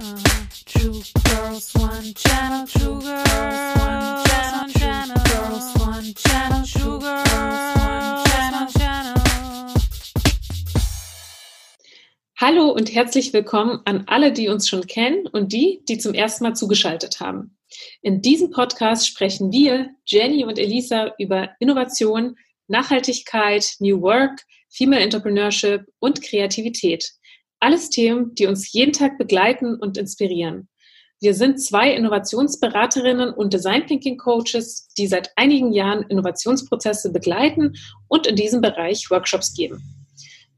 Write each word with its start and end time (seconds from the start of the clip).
Uh, 0.00 0.18
True 0.66 1.02
girls, 1.24 1.72
one 1.74 2.14
channel. 2.14 2.66
True 2.66 3.00
girls, 3.00 3.76
one 3.78 4.72
channel. 4.72 5.14
True 5.22 5.48
girls, 5.48 5.74
one 5.78 6.14
channel. 6.14 6.64
True 6.66 6.98
girls, 6.98 7.76
one 7.76 8.24
channel. 8.24 8.66
channel. 8.76 9.74
Hallo 12.36 12.70
und 12.70 12.92
herzlich 12.92 13.32
willkommen 13.32 13.80
an 13.84 14.04
alle, 14.08 14.32
die 14.32 14.48
uns 14.48 14.68
schon 14.68 14.86
kennen 14.86 15.28
und 15.28 15.52
die, 15.52 15.84
die 15.88 15.98
zum 15.98 16.12
ersten 16.12 16.42
Mal 16.42 16.56
zugeschaltet 16.56 17.20
haben. 17.20 17.56
In 18.02 18.20
diesem 18.20 18.50
Podcast 18.50 19.06
sprechen 19.06 19.52
wir, 19.52 19.90
Jenny 20.04 20.44
und 20.44 20.58
Elisa, 20.58 21.14
über 21.18 21.50
Innovation, 21.60 22.36
Nachhaltigkeit, 22.66 23.76
New 23.78 24.00
Work, 24.00 24.42
Female 24.70 25.02
Entrepreneurship 25.02 25.86
und 26.00 26.20
Kreativität. 26.20 27.12
Alles 27.64 27.88
Themen, 27.88 28.34
die 28.34 28.46
uns 28.46 28.74
jeden 28.74 28.92
Tag 28.92 29.16
begleiten 29.16 29.76
und 29.76 29.96
inspirieren. 29.96 30.68
Wir 31.22 31.32
sind 31.32 31.58
zwei 31.64 31.94
Innovationsberaterinnen 31.94 33.32
und 33.32 33.54
Design 33.54 33.86
Thinking 33.86 34.18
Coaches, 34.18 34.88
die 34.98 35.06
seit 35.06 35.30
einigen 35.36 35.72
Jahren 35.72 36.02
Innovationsprozesse 36.10 37.10
begleiten 37.10 37.72
und 38.06 38.26
in 38.26 38.36
diesem 38.36 38.60
Bereich 38.60 39.10
Workshops 39.10 39.54
geben. 39.54 39.82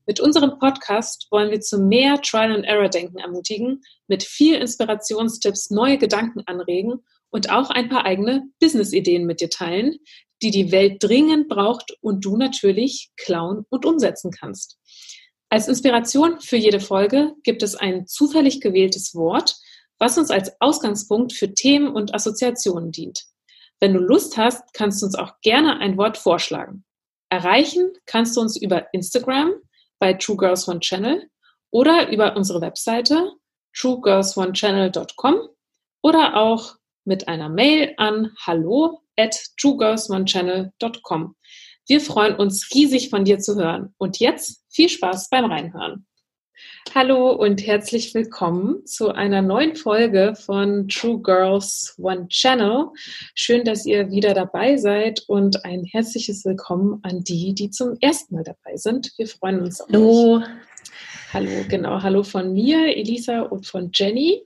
Mit 0.04 0.18
unserem 0.18 0.58
Podcast 0.58 1.28
wollen 1.30 1.52
wir 1.52 1.60
zu 1.60 1.78
mehr 1.78 2.20
Trial 2.22 2.50
and 2.50 2.64
Error 2.64 2.88
Denken 2.88 3.18
ermutigen, 3.18 3.82
mit 4.08 4.24
viel 4.24 4.56
Inspirationstipps 4.56 5.70
neue 5.70 5.98
Gedanken 5.98 6.42
anregen 6.46 7.04
und 7.30 7.50
auch 7.50 7.70
ein 7.70 7.88
paar 7.88 8.04
eigene 8.04 8.48
Business-Ideen 8.58 9.26
mit 9.26 9.40
dir 9.40 9.50
teilen, 9.50 9.98
die 10.42 10.50
die 10.50 10.72
Welt 10.72 11.00
dringend 11.04 11.48
braucht 11.48 11.96
und 12.00 12.24
du 12.24 12.36
natürlich 12.36 13.12
klauen 13.16 13.64
und 13.68 13.86
umsetzen 13.86 14.32
kannst. 14.32 14.80
Als 15.48 15.68
Inspiration 15.68 16.40
für 16.40 16.56
jede 16.56 16.80
Folge 16.80 17.34
gibt 17.44 17.62
es 17.62 17.76
ein 17.76 18.06
zufällig 18.06 18.60
gewähltes 18.60 19.14
Wort, 19.14 19.56
was 19.98 20.18
uns 20.18 20.30
als 20.30 20.52
Ausgangspunkt 20.60 21.32
für 21.32 21.54
Themen 21.54 21.88
und 21.88 22.14
Assoziationen 22.14 22.90
dient. 22.90 23.24
Wenn 23.80 23.94
du 23.94 24.00
Lust 24.00 24.36
hast, 24.36 24.72
kannst 24.74 25.00
du 25.00 25.06
uns 25.06 25.14
auch 25.14 25.40
gerne 25.42 25.78
ein 25.78 25.96
Wort 25.96 26.18
vorschlagen. 26.18 26.84
Erreichen 27.28 27.92
kannst 28.06 28.36
du 28.36 28.40
uns 28.40 28.56
über 28.60 28.92
Instagram 28.92 29.52
bei 29.98 30.14
True 30.14 30.36
Girls 30.36 30.68
One 30.68 30.80
Channel 30.80 31.28
oder 31.70 32.10
über 32.10 32.36
unsere 32.36 32.60
Webseite 32.60 33.32
truegirlsonechannel.com 33.74 35.48
oder 36.02 36.36
auch 36.36 36.76
mit 37.04 37.28
einer 37.28 37.48
Mail 37.48 37.94
an 37.98 38.32
hallo 38.40 39.02
at 39.16 39.36
truegirlsonechannel.com. 39.60 41.36
Wir 41.88 42.00
freuen 42.00 42.34
uns 42.34 42.68
riesig 42.74 43.10
von 43.10 43.24
dir 43.24 43.38
zu 43.38 43.54
hören. 43.54 43.94
Und 43.96 44.18
jetzt 44.18 44.64
viel 44.68 44.88
Spaß 44.88 45.30
beim 45.30 45.44
Reinhören. 45.44 46.04
Hallo 46.92 47.30
und 47.30 47.64
herzlich 47.64 48.12
willkommen 48.12 48.84
zu 48.86 49.12
einer 49.12 49.40
neuen 49.40 49.76
Folge 49.76 50.34
von 50.34 50.88
True 50.88 51.22
Girls 51.22 51.94
One 51.98 52.26
Channel. 52.26 52.88
Schön, 53.36 53.62
dass 53.62 53.86
ihr 53.86 54.10
wieder 54.10 54.34
dabei 54.34 54.76
seid 54.78 55.22
und 55.28 55.64
ein 55.64 55.84
herzliches 55.84 56.44
Willkommen 56.44 56.98
an 57.04 57.22
die, 57.22 57.54
die 57.54 57.70
zum 57.70 57.96
ersten 58.00 58.34
Mal 58.34 58.42
dabei 58.42 58.76
sind. 58.76 59.12
Wir 59.16 59.28
freuen 59.28 59.60
uns 59.60 59.80
auf 59.80 59.88
Hallo. 59.92 60.38
euch. 60.38 60.44
Hallo, 61.32 61.64
genau. 61.68 62.02
Hallo 62.02 62.24
von 62.24 62.52
mir, 62.52 62.96
Elisa 62.96 63.42
und 63.42 63.64
von 63.64 63.92
Jenny 63.94 64.42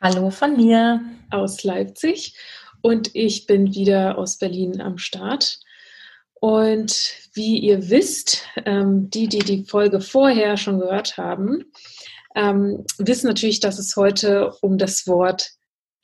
Hallo 0.00 0.30
von 0.30 0.56
mir. 0.56 1.00
aus 1.30 1.62
Leipzig. 1.62 2.36
Und 2.82 3.14
ich 3.14 3.46
bin 3.46 3.72
wieder 3.74 4.18
aus 4.18 4.38
Berlin 4.38 4.80
am 4.80 4.98
Start. 4.98 5.60
Und 6.40 7.14
wie 7.32 7.58
ihr 7.58 7.90
wisst, 7.90 8.44
ähm, 8.64 9.10
die, 9.10 9.28
die 9.28 9.38
die 9.38 9.64
Folge 9.64 10.00
vorher 10.00 10.56
schon 10.56 10.78
gehört 10.78 11.16
haben, 11.16 11.64
ähm, 12.34 12.84
wissen 12.98 13.28
natürlich, 13.28 13.60
dass 13.60 13.78
es 13.78 13.96
heute 13.96 14.52
um 14.60 14.76
das 14.76 15.06
Wort 15.06 15.52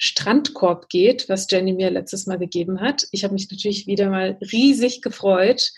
Strandkorb 0.03 0.89
geht, 0.89 1.28
was 1.28 1.47
Jenny 1.50 1.75
mir 1.75 1.91
letztes 1.91 2.27
Mal 2.27 2.39
gegeben 2.39 2.81
hat. 2.81 3.06
Ich 3.12 3.22
habe 3.22 3.34
mich 3.34 3.50
natürlich 3.50 3.87
wieder 3.87 4.09
mal 4.09 4.39
riesig 4.50 5.03
gefreut. 5.03 5.72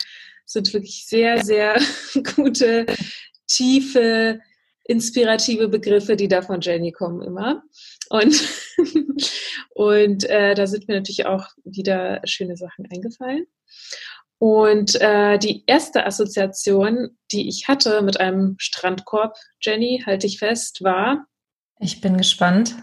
Es 0.46 0.52
sind 0.52 0.72
wirklich 0.72 1.06
sehr, 1.06 1.44
sehr 1.44 1.80
gute, 2.36 2.86
tiefe, 3.48 4.40
inspirative 4.84 5.68
Begriffe, 5.68 6.14
die 6.14 6.28
da 6.28 6.42
von 6.42 6.60
Jenny 6.60 6.92
kommen 6.92 7.22
immer. 7.22 7.64
Und, 8.10 8.40
und 9.74 10.24
äh, 10.24 10.54
da 10.54 10.66
sind 10.68 10.86
mir 10.86 10.94
natürlich 10.94 11.26
auch 11.26 11.46
wieder 11.64 12.20
schöne 12.24 12.56
Sachen 12.56 12.86
eingefallen. 12.94 13.46
Und 14.42 15.00
äh, 15.00 15.38
die 15.38 15.62
erste 15.68 16.04
Assoziation, 16.04 17.10
die 17.30 17.48
ich 17.48 17.68
hatte 17.68 18.02
mit 18.02 18.18
einem 18.18 18.56
Strandkorb, 18.58 19.36
Jenny, 19.60 20.02
halte 20.04 20.26
ich 20.26 20.40
fest, 20.40 20.82
war 20.82 21.26
Ich 21.78 22.00
bin 22.00 22.16
gespannt. 22.16 22.74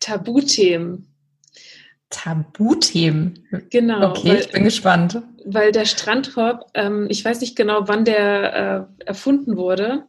Tabuthemen. 0.00 1.14
Tabuthemen. 2.10 3.46
Genau. 3.70 4.10
Okay, 4.10 4.28
weil, 4.28 4.40
ich 4.40 4.50
bin 4.50 4.64
gespannt. 4.64 5.22
weil 5.44 5.70
der 5.70 5.84
Strandkorb, 5.84 6.68
ähm, 6.74 7.06
ich 7.08 7.24
weiß 7.24 7.42
nicht 7.42 7.54
genau, 7.54 7.86
wann 7.86 8.04
der 8.04 8.88
äh, 8.98 9.04
erfunden 9.04 9.56
wurde, 9.56 10.04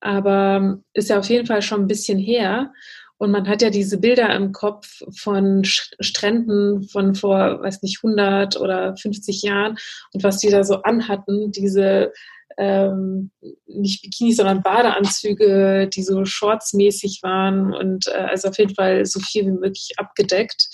aber 0.00 0.82
ist 0.92 1.08
ja 1.08 1.20
auf 1.20 1.30
jeden 1.30 1.46
Fall 1.46 1.62
schon 1.62 1.80
ein 1.80 1.88
bisschen 1.88 2.18
her. 2.18 2.74
Und 3.22 3.30
man 3.30 3.46
hat 3.48 3.62
ja 3.62 3.70
diese 3.70 3.98
Bilder 3.98 4.34
im 4.34 4.50
Kopf 4.50 5.00
von 5.16 5.62
Stränden 5.62 6.82
von 6.82 7.14
vor, 7.14 7.62
weiß 7.62 7.80
nicht, 7.82 8.00
100 8.02 8.56
oder 8.56 8.96
50 8.96 9.42
Jahren 9.42 9.78
und 10.12 10.24
was 10.24 10.38
die 10.38 10.50
da 10.50 10.64
so 10.64 10.82
anhatten, 10.82 11.52
diese 11.52 12.12
ähm, 12.58 13.30
nicht 13.68 14.02
Bikinis, 14.02 14.38
sondern 14.38 14.64
Badeanzüge, 14.64 15.88
die 15.94 16.02
so 16.02 16.24
shortsmäßig 16.24 17.20
waren 17.22 17.72
und 17.72 18.08
äh, 18.08 18.26
also 18.28 18.48
auf 18.48 18.58
jeden 18.58 18.74
Fall 18.74 19.06
so 19.06 19.20
viel 19.20 19.46
wie 19.46 19.52
möglich 19.52 19.92
abgedeckt 19.98 20.68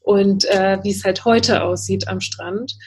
und 0.00 0.46
äh, 0.46 0.78
wie 0.82 0.92
es 0.92 1.04
halt 1.04 1.26
heute 1.26 1.62
aussieht 1.62 2.08
am 2.08 2.22
Strand. 2.22 2.78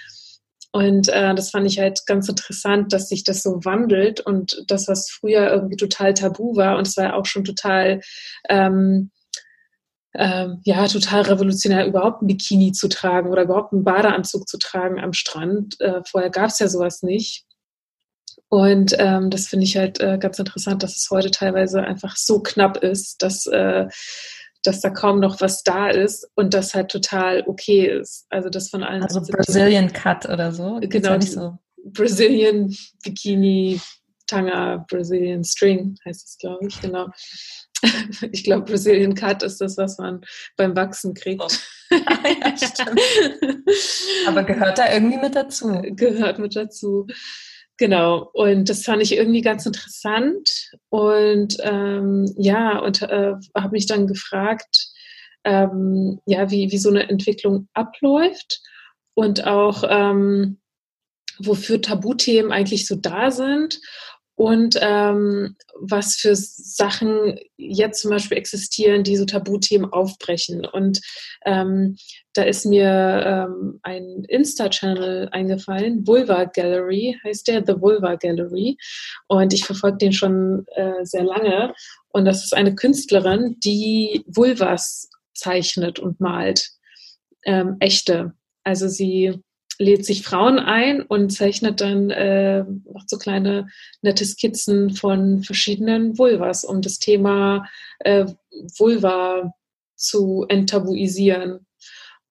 Und 0.75 1.07
äh, 1.09 1.35
das 1.35 1.51
fand 1.51 1.67
ich 1.67 1.77
halt 1.77 2.01
ganz 2.07 2.27
interessant, 2.27 2.93
dass 2.93 3.07
sich 3.07 3.23
das 3.23 3.43
so 3.43 3.63
wandelt 3.63 4.21
und 4.21 4.63
das, 4.67 4.87
was 4.87 5.11
früher 5.11 5.51
irgendwie 5.51 5.75
total 5.75 6.15
tabu 6.15 6.55
war, 6.55 6.77
und 6.77 6.87
es 6.87 6.97
war 6.97 7.15
auch 7.15 7.27
schon 7.27 7.43
total, 7.43 8.01
ähm, 8.49 9.11
ähm, 10.15 10.61
ja, 10.63 10.87
total 10.87 11.21
revolutionär, 11.21 11.85
überhaupt 11.85 12.23
ein 12.23 12.27
Bikini 12.27 12.71
zu 12.71 12.87
tragen 12.87 13.29
oder 13.29 13.43
überhaupt 13.43 13.71
einen 13.71 13.83
Badeanzug 13.83 14.47
zu 14.47 14.57
tragen 14.57 14.99
am 14.99 15.13
Strand. 15.13 15.79
Äh, 15.79 16.01
vorher 16.09 16.31
gab 16.31 16.49
es 16.49 16.57
ja 16.57 16.67
sowas 16.67 17.03
nicht. 17.03 17.45
Und 18.49 18.95
ähm, 18.97 19.29
das 19.29 19.47
finde 19.47 19.65
ich 19.65 19.77
halt 19.77 19.99
äh, 19.99 20.17
ganz 20.17 20.39
interessant, 20.39 20.81
dass 20.81 20.97
es 20.97 21.07
heute 21.11 21.29
teilweise 21.29 21.83
einfach 21.83 22.15
so 22.15 22.41
knapp 22.41 22.77
ist, 22.77 23.21
dass, 23.21 23.45
äh, 23.45 23.87
dass 24.63 24.81
da 24.81 24.89
kaum 24.89 25.19
noch 25.19 25.41
was 25.41 25.63
da 25.63 25.89
ist 25.89 26.27
und 26.35 26.53
das 26.53 26.73
halt 26.73 26.89
total 26.89 27.43
okay 27.47 27.87
ist. 27.87 28.25
Also 28.29 28.49
das 28.49 28.69
von 28.69 28.83
allen 28.83 29.03
Also. 29.03 29.21
Brazilian 29.21 29.91
Cut 29.91 30.27
oder 30.27 30.51
so. 30.51 30.79
Gibt's 30.79 30.95
Genau, 30.95 31.09
ja 31.09 31.17
nicht 31.17 31.31
so. 31.31 31.57
Brazilian 31.85 32.73
Bikini 33.03 33.79
Tanga 34.27 34.85
Brazilian 34.89 35.43
String 35.43 35.97
heißt 36.05 36.27
es, 36.27 36.37
glaube 36.37 36.67
ich, 36.67 36.79
genau. 36.81 37.07
Ich 38.31 38.45
glaube, 38.45 38.63
Brazilian 38.63 39.13
Cut 39.13 39.43
ist 39.43 39.59
das, 39.59 39.75
was 39.75 39.97
man 39.97 40.21
beim 40.55 40.73
Wachsen 40.73 41.13
kriegt. 41.13 41.43
ja, 41.91 42.55
stimmt. 42.55 42.97
Aber 44.25 44.43
gehört 44.43 44.77
da 44.77 44.89
irgendwie 44.93 45.17
mit 45.17 45.35
dazu? 45.35 45.81
gehört 45.83 46.39
mit 46.39 46.55
dazu. 46.55 47.07
Genau, 47.77 48.29
und 48.33 48.69
das 48.69 48.83
fand 48.83 49.01
ich 49.01 49.15
irgendwie 49.15 49.41
ganz 49.41 49.65
interessant. 49.65 50.71
Und 50.89 51.57
ähm, 51.61 52.31
ja, 52.37 52.79
und 52.79 53.01
äh, 53.01 53.33
habe 53.55 53.71
mich 53.71 53.87
dann 53.87 54.07
gefragt, 54.07 54.89
ähm, 55.43 56.19
ja, 56.25 56.51
wie, 56.51 56.71
wie 56.71 56.77
so 56.77 56.89
eine 56.89 57.09
Entwicklung 57.09 57.67
abläuft 57.73 58.61
und 59.15 59.45
auch 59.45 59.83
ähm, 59.87 60.59
wofür 61.39 61.81
Tabuthemen 61.81 62.51
eigentlich 62.51 62.87
so 62.87 62.95
da 62.95 63.31
sind 63.31 63.79
und 64.35 64.77
ähm, 64.81 65.55
was 65.79 66.15
für 66.15 66.35
Sachen 66.35 67.39
jetzt 67.57 68.01
zum 68.01 68.11
Beispiel 68.11 68.37
existieren, 68.37 69.03
die 69.03 69.15
so 69.15 69.25
Tabuthemen 69.25 69.91
aufbrechen. 69.91 70.65
Und 70.65 71.01
ähm, 71.45 71.97
da 72.33 72.43
ist 72.43 72.65
mir 72.65 72.87
ähm, 73.25 73.79
ein 73.83 74.25
Insta-Channel 74.27 75.29
eingefallen, 75.31 76.05
Vulva 76.05 76.45
Gallery 76.45 77.19
heißt 77.23 77.47
der, 77.47 77.63
The 77.65 77.79
Vulva 77.79 78.15
Gallery. 78.15 78.77
Und 79.27 79.53
ich 79.53 79.65
verfolge 79.65 79.97
den 79.97 80.13
schon 80.13 80.65
äh, 80.75 81.03
sehr 81.03 81.23
lange. 81.23 81.73
Und 82.09 82.25
das 82.25 82.43
ist 82.43 82.53
eine 82.53 82.75
Künstlerin, 82.75 83.57
die 83.63 84.23
Vulvas 84.27 85.09
zeichnet 85.33 85.99
und 85.99 86.19
malt. 86.19 86.69
Ähm, 87.45 87.77
echte. 87.79 88.33
Also 88.63 88.87
sie 88.87 89.39
lädt 89.79 90.05
sich 90.05 90.23
Frauen 90.23 90.59
ein 90.59 91.01
und 91.01 91.31
zeichnet 91.31 91.81
dann, 91.81 92.09
äh, 92.09 92.63
macht 92.91 93.09
so 93.09 93.17
kleine 93.17 93.67
nette 94.01 94.25
Skizzen 94.25 94.91
von 94.91 95.43
verschiedenen 95.43 96.17
Vulvas, 96.17 96.63
um 96.63 96.81
das 96.81 96.99
Thema 96.99 97.67
äh, 97.99 98.25
Vulva 98.77 99.53
zu 99.95 100.45
enttabuisieren. 100.47 101.65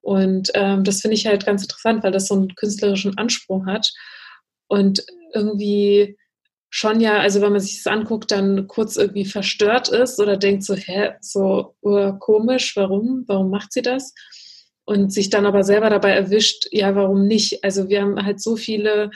Und 0.03 0.51
ähm, 0.53 0.83
das 0.83 0.99
finde 0.99 1.15
ich 1.15 1.25
halt 1.25 1.45
ganz 1.45 1.63
interessant, 1.63 2.03
weil 2.03 2.11
das 2.11 2.27
so 2.27 2.35
einen 2.35 2.55
künstlerischen 2.55 3.17
Anspruch 3.17 3.65
hat 3.65 3.89
und 4.67 5.03
irgendwie 5.33 6.17
schon 6.69 6.99
ja, 6.99 7.19
also 7.19 7.39
wenn 7.39 7.53
man 7.53 7.61
sich 7.61 7.81
das 7.81 7.91
anguckt, 7.91 8.31
dann 8.31 8.67
kurz 8.67 8.97
irgendwie 8.97 9.25
verstört 9.25 9.89
ist 9.89 10.19
oder 10.19 10.35
denkt 10.35 10.63
so, 10.63 10.75
hä, 10.75 11.11
so 11.21 11.75
uh, 11.83 12.13
komisch, 12.19 12.75
warum, 12.75 13.23
warum 13.27 13.49
macht 13.49 13.71
sie 13.71 13.81
das? 13.81 14.13
Und 14.83 15.13
sich 15.13 15.29
dann 15.29 15.45
aber 15.45 15.63
selber 15.63 15.89
dabei 15.89 16.11
erwischt, 16.11 16.67
ja, 16.71 16.95
warum 16.95 17.27
nicht? 17.27 17.63
Also 17.63 17.87
wir 17.87 18.01
haben 18.01 18.25
halt 18.25 18.41
so 18.41 18.57
viele 18.57 19.11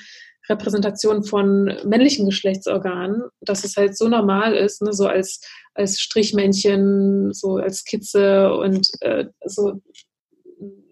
Repräsentationen 0.47 1.23
von 1.23 1.75
männlichen 1.83 2.27
Geschlechtsorganen, 2.27 3.23
dass 3.41 3.63
es 3.63 3.75
halt 3.75 3.97
so 3.97 4.07
normal 4.07 4.55
ist, 4.55 4.81
ne, 4.81 4.93
so 4.93 5.07
als, 5.07 5.41
als 5.73 5.99
Strichmännchen, 5.99 7.33
so 7.33 7.57
als 7.57 7.83
Kitze 7.83 8.53
und 8.53 8.87
äh, 9.01 9.25
so, 9.45 9.81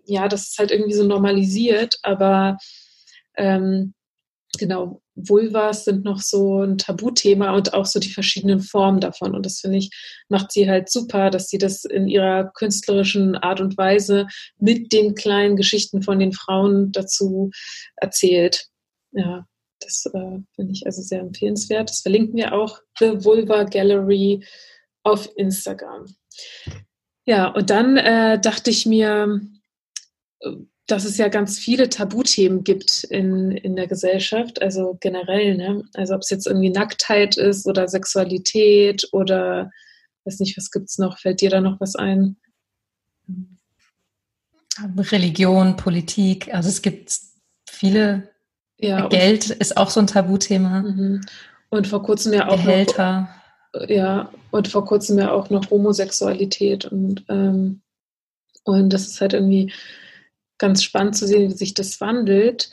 ja, 0.05 0.27
das 0.27 0.49
ist 0.49 0.57
halt 0.57 0.71
irgendwie 0.71 0.93
so 0.93 1.03
normalisiert, 1.03 1.95
aber 2.03 2.57
ähm, 3.37 3.93
genau, 4.57 5.01
Vulvas 5.15 5.85
sind 5.85 6.03
noch 6.03 6.19
so 6.19 6.61
ein 6.61 6.77
Tabuthema 6.77 7.55
und 7.55 7.73
auch 7.73 7.85
so 7.85 7.99
die 7.99 8.11
verschiedenen 8.11 8.59
Formen 8.59 8.99
davon. 8.99 9.33
Und 9.33 9.45
das 9.45 9.59
finde 9.59 9.77
ich, 9.77 9.89
macht 10.29 10.51
sie 10.51 10.69
halt 10.69 10.89
super, 10.89 11.29
dass 11.29 11.47
sie 11.47 11.57
das 11.57 11.85
in 11.85 12.07
ihrer 12.07 12.51
künstlerischen 12.53 13.35
Art 13.35 13.61
und 13.61 13.77
Weise 13.77 14.27
mit 14.57 14.91
den 14.91 15.15
kleinen 15.15 15.55
Geschichten 15.55 16.01
von 16.01 16.19
den 16.19 16.33
Frauen 16.33 16.91
dazu 16.91 17.51
erzählt. 17.95 18.67
Ja, 19.11 19.45
das 19.79 20.05
äh, 20.13 20.39
finde 20.55 20.73
ich 20.73 20.85
also 20.85 21.01
sehr 21.01 21.21
empfehlenswert. 21.21 21.89
Das 21.89 22.01
verlinken 22.01 22.35
wir 22.35 22.53
auch, 22.53 22.79
The 22.99 23.23
Vulva 23.23 23.63
Gallery 23.63 24.45
auf 25.03 25.29
Instagram. 25.37 26.05
Ja, 27.25 27.47
und 27.47 27.69
dann 27.69 27.97
äh, 27.97 28.39
dachte 28.39 28.69
ich 28.69 28.85
mir, 28.85 29.41
dass 30.87 31.05
es 31.05 31.17
ja 31.17 31.29
ganz 31.29 31.57
viele 31.57 31.89
Tabuthemen 31.89 32.63
gibt 32.63 33.05
in, 33.05 33.51
in 33.51 33.75
der 33.75 33.87
Gesellschaft, 33.87 34.61
also 34.61 34.97
generell, 34.99 35.57
ne? 35.57 35.83
Also 35.95 36.13
ob 36.13 36.21
es 36.21 36.29
jetzt 36.29 36.45
irgendwie 36.45 36.69
Nacktheit 36.69 37.37
ist 37.37 37.65
oder 37.65 37.87
Sexualität 37.87 39.07
oder 39.11 39.71
weiß 40.25 40.39
nicht, 40.39 40.57
was 40.57 40.71
gibt's 40.71 40.97
noch? 40.97 41.17
Fällt 41.19 41.41
dir 41.41 41.49
da 41.49 41.61
noch 41.61 41.79
was 41.79 41.95
ein? 41.95 42.37
Religion, 45.11 45.75
Politik, 45.77 46.53
also 46.53 46.69
es 46.69 46.81
gibt 46.81 47.17
viele. 47.69 48.29
Ja, 48.77 49.07
Geld 49.07 49.49
ist 49.49 49.77
auch 49.77 49.89
so 49.89 50.01
ein 50.01 50.07
Tabuthema. 50.07 50.81
Mhm. 50.81 51.21
Und 51.69 51.87
vor 51.87 52.03
kurzem 52.03 52.33
ja 52.33 52.47
auch 52.49 52.57
Gehälter. 52.57 53.29
Noch, 53.73 53.89
ja, 53.89 54.29
und 54.51 54.67
vor 54.67 54.85
kurzem 54.85 55.17
ja 55.17 55.31
auch 55.31 55.49
noch 55.49 55.69
Homosexualität 55.69 56.85
und 56.85 57.23
ähm, 57.29 57.81
und 58.63 58.91
das 58.91 59.07
ist 59.07 59.21
halt 59.21 59.33
irgendwie 59.33 59.71
ganz 60.57 60.83
spannend 60.83 61.15
zu 61.15 61.27
sehen, 61.27 61.49
wie 61.51 61.55
sich 61.55 61.73
das 61.73 61.99
wandelt. 62.01 62.69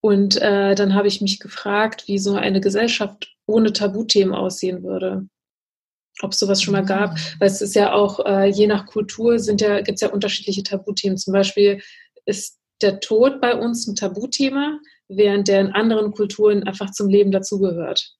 Und 0.00 0.40
äh, 0.40 0.74
dann 0.74 0.94
habe 0.94 1.08
ich 1.08 1.20
mich 1.20 1.40
gefragt, 1.40 2.04
wie 2.06 2.18
so 2.18 2.34
eine 2.34 2.60
Gesellschaft 2.60 3.34
ohne 3.46 3.72
Tabuthemen 3.72 4.34
aussehen 4.34 4.82
würde. 4.82 5.26
Ob 6.20 6.32
es 6.32 6.38
sowas 6.38 6.62
schon 6.62 6.72
mal 6.72 6.84
gab. 6.84 7.12
Mhm. 7.12 7.18
Weil 7.38 7.48
es 7.48 7.62
ist 7.62 7.74
ja 7.74 7.92
auch, 7.92 8.24
äh, 8.24 8.46
je 8.46 8.66
nach 8.66 8.86
Kultur 8.86 9.38
sind 9.38 9.60
ja, 9.60 9.80
gibt 9.80 9.96
es 9.96 10.02
ja 10.02 10.10
unterschiedliche 10.10 10.62
Tabuthemen. 10.62 11.16
Zum 11.16 11.32
Beispiel 11.32 11.80
ist 12.26 12.58
der 12.82 13.00
Tod 13.00 13.40
bei 13.40 13.54
uns 13.54 13.86
ein 13.86 13.96
Tabuthema, 13.96 14.78
während 15.08 15.48
der 15.48 15.60
in 15.60 15.72
anderen 15.72 16.12
Kulturen 16.12 16.64
einfach 16.64 16.90
zum 16.90 17.08
Leben 17.08 17.32
dazugehört. 17.32 18.14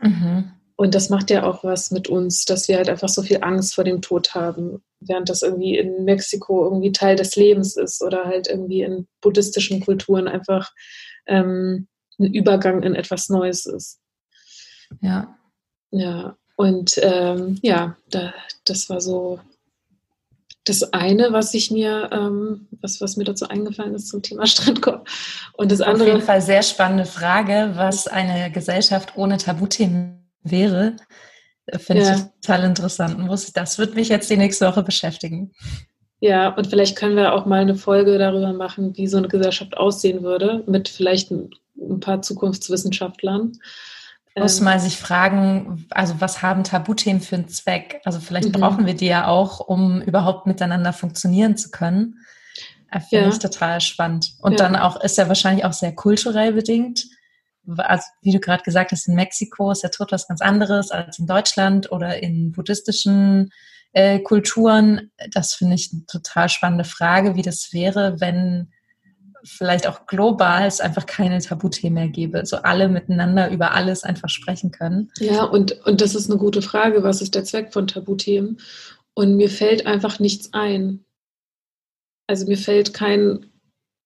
Mhm. 0.00 0.52
Und 0.80 0.94
das 0.94 1.10
macht 1.10 1.28
ja 1.30 1.42
auch 1.42 1.64
was 1.64 1.90
mit 1.90 2.06
uns, 2.06 2.44
dass 2.44 2.68
wir 2.68 2.76
halt 2.76 2.88
einfach 2.88 3.08
so 3.08 3.22
viel 3.22 3.38
Angst 3.42 3.74
vor 3.74 3.82
dem 3.82 4.00
Tod 4.00 4.36
haben, 4.36 4.80
während 5.00 5.28
das 5.28 5.42
irgendwie 5.42 5.76
in 5.76 6.04
Mexiko 6.04 6.62
irgendwie 6.64 6.92
Teil 6.92 7.16
des 7.16 7.34
Lebens 7.34 7.76
ist 7.76 8.00
oder 8.00 8.26
halt 8.26 8.46
irgendwie 8.46 8.82
in 8.82 9.08
buddhistischen 9.20 9.80
Kulturen 9.80 10.28
einfach 10.28 10.70
ähm, 11.26 11.88
ein 12.20 12.32
Übergang 12.32 12.84
in 12.84 12.94
etwas 12.94 13.28
Neues 13.28 13.66
ist. 13.66 13.98
Ja. 15.00 15.36
Ja, 15.90 16.36
und 16.54 16.92
ähm, 17.02 17.58
ja, 17.60 17.96
da, 18.10 18.32
das 18.64 18.88
war 18.88 19.00
so 19.00 19.40
das 20.64 20.92
eine, 20.92 21.32
was 21.32 21.54
ich 21.54 21.72
mir, 21.72 22.08
ähm, 22.12 22.68
was, 22.82 23.00
was 23.00 23.16
mir 23.16 23.24
dazu 23.24 23.48
eingefallen 23.48 23.96
ist 23.96 24.06
zum 24.06 24.22
Thema 24.22 24.46
Strandkorb. 24.46 25.08
Und 25.54 25.72
das 25.72 25.80
andere. 25.80 26.04
Auf 26.04 26.14
jeden 26.14 26.24
Fall 26.24 26.40
sehr 26.40 26.62
spannende 26.62 27.04
Frage, 27.04 27.72
was 27.74 28.06
eine 28.06 28.52
Gesellschaft 28.52 29.16
ohne 29.16 29.38
Tabuthemen 29.38 30.17
wäre, 30.50 30.96
finde 31.76 32.02
ja. 32.02 32.14
ich 32.14 32.22
total 32.40 32.64
interessant. 32.64 33.18
Muss, 33.18 33.52
das 33.52 33.78
wird 33.78 33.94
mich 33.94 34.08
jetzt 34.08 34.30
die 34.30 34.36
nächste 34.36 34.66
Woche 34.66 34.82
beschäftigen. 34.82 35.52
Ja, 36.20 36.48
und 36.48 36.66
vielleicht 36.66 36.96
können 36.96 37.16
wir 37.16 37.34
auch 37.34 37.46
mal 37.46 37.60
eine 37.60 37.76
Folge 37.76 38.18
darüber 38.18 38.52
machen, 38.52 38.96
wie 38.96 39.06
so 39.06 39.18
eine 39.18 39.28
Gesellschaft 39.28 39.76
aussehen 39.76 40.22
würde, 40.22 40.64
mit 40.66 40.88
vielleicht 40.88 41.30
ein, 41.30 41.50
ein 41.80 42.00
paar 42.00 42.22
Zukunftswissenschaftlern. 42.22 43.52
Muss 44.36 44.58
ähm, 44.58 44.64
mal 44.64 44.80
sich 44.80 44.96
fragen, 44.96 45.86
also 45.90 46.14
was 46.18 46.42
haben 46.42 46.64
Tabuthemen 46.64 47.20
für 47.20 47.36
einen 47.36 47.48
Zweck? 47.48 48.00
Also 48.04 48.18
vielleicht 48.18 48.48
mhm. 48.48 48.60
brauchen 48.60 48.86
wir 48.86 48.94
die 48.94 49.06
ja 49.06 49.28
auch, 49.28 49.60
um 49.60 50.02
überhaupt 50.02 50.46
miteinander 50.46 50.92
funktionieren 50.92 51.56
zu 51.56 51.70
können. 51.70 52.16
Äh, 52.90 53.00
finde 53.00 53.26
ja. 53.26 53.30
ich 53.30 53.38
total 53.38 53.80
spannend. 53.80 54.34
Und 54.40 54.52
ja. 54.52 54.58
dann 54.58 54.74
auch 54.74 55.00
ist 55.00 55.18
ja 55.18 55.28
wahrscheinlich 55.28 55.64
auch 55.64 55.72
sehr 55.72 55.94
kulturell 55.94 56.52
bedingt 56.52 57.06
also 57.76 58.04
wie 58.22 58.32
du 58.32 58.40
gerade 58.40 58.62
gesagt 58.62 58.92
hast, 58.92 59.08
in 59.08 59.14
Mexiko 59.14 59.70
ist 59.70 59.82
der 59.82 59.90
Tod 59.90 60.12
was 60.12 60.28
ganz 60.28 60.40
anderes 60.40 60.90
als 60.90 61.18
in 61.18 61.26
Deutschland 61.26 61.92
oder 61.92 62.22
in 62.22 62.52
buddhistischen 62.52 63.50
äh, 63.92 64.20
Kulturen. 64.20 65.10
Das 65.32 65.54
finde 65.54 65.74
ich 65.74 65.90
eine 65.92 66.06
total 66.06 66.48
spannende 66.48 66.84
Frage, 66.84 67.34
wie 67.36 67.42
das 67.42 67.72
wäre, 67.72 68.20
wenn 68.20 68.72
vielleicht 69.44 69.86
auch 69.86 70.06
global 70.06 70.66
es 70.66 70.80
einfach 70.80 71.06
keine 71.06 71.38
Tabuthemen 71.38 71.94
mehr 71.94 72.08
gäbe, 72.08 72.44
so 72.44 72.56
alle 72.56 72.88
miteinander 72.88 73.50
über 73.50 73.72
alles 73.72 74.04
einfach 74.04 74.28
sprechen 74.28 74.70
können. 74.70 75.10
Ja, 75.18 75.44
und, 75.44 75.72
und 75.86 76.00
das 76.00 76.14
ist 76.14 76.30
eine 76.30 76.38
gute 76.38 76.62
Frage, 76.62 77.02
was 77.02 77.22
ist 77.22 77.34
der 77.34 77.44
Zweck 77.44 77.72
von 77.72 77.86
Tabuthemen? 77.86 78.60
Und 79.14 79.36
mir 79.36 79.48
fällt 79.48 79.86
einfach 79.86 80.18
nichts 80.18 80.52
ein. 80.52 81.04
Also 82.26 82.46
mir 82.46 82.58
fällt 82.58 82.94
kein, 82.94 83.46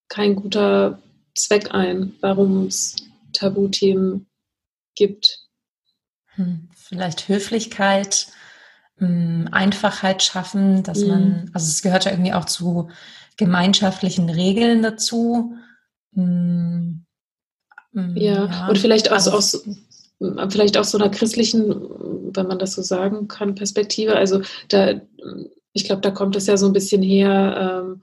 kein 0.09 0.37
guter 0.37 0.99
Zweck 1.35 1.75
ein, 1.75 2.15
warum 2.21 2.67
es 2.67 2.97
Tabuthemen 3.33 4.27
gibt. 4.95 5.41
Hm, 6.35 6.69
vielleicht 6.75 7.29
Höflichkeit, 7.29 8.29
hm, 8.97 9.49
Einfachheit 9.51 10.23
schaffen, 10.23 10.83
dass 10.83 11.01
mhm. 11.01 11.09
man, 11.09 11.51
also 11.53 11.67
es 11.67 11.83
gehört 11.83 12.05
ja 12.05 12.13
irgendwie 12.13 12.33
auch 12.33 12.47
zu 12.47 12.91
gemeinschaftlichen 13.37 14.31
Regeln 14.31 14.83
dazu. 14.83 15.57
Hm, 16.15 17.05
ja, 17.95 18.47
ja, 18.47 18.69
und 18.69 18.79
vielleicht 18.79 19.11
auch, 19.11 19.17
also, 19.17 19.33
aus, 19.33 19.65
vielleicht 20.49 20.79
auch 20.79 20.85
so 20.85 20.99
einer 20.99 21.11
christlichen, 21.11 21.71
wenn 22.35 22.47
man 22.47 22.59
das 22.59 22.73
so 22.73 22.83
sagen 22.83 23.29
kann, 23.29 23.55
Perspektive. 23.55 24.17
Also 24.17 24.41
da, 24.69 25.01
ich 25.73 25.85
glaube, 25.85 26.01
da 26.01 26.11
kommt 26.11 26.37
es 26.37 26.47
ja 26.47 26.57
so 26.57 26.67
ein 26.67 26.73
bisschen 26.73 27.03
her, 27.03 27.83
ähm, 27.85 27.87
ähm, 27.87 28.03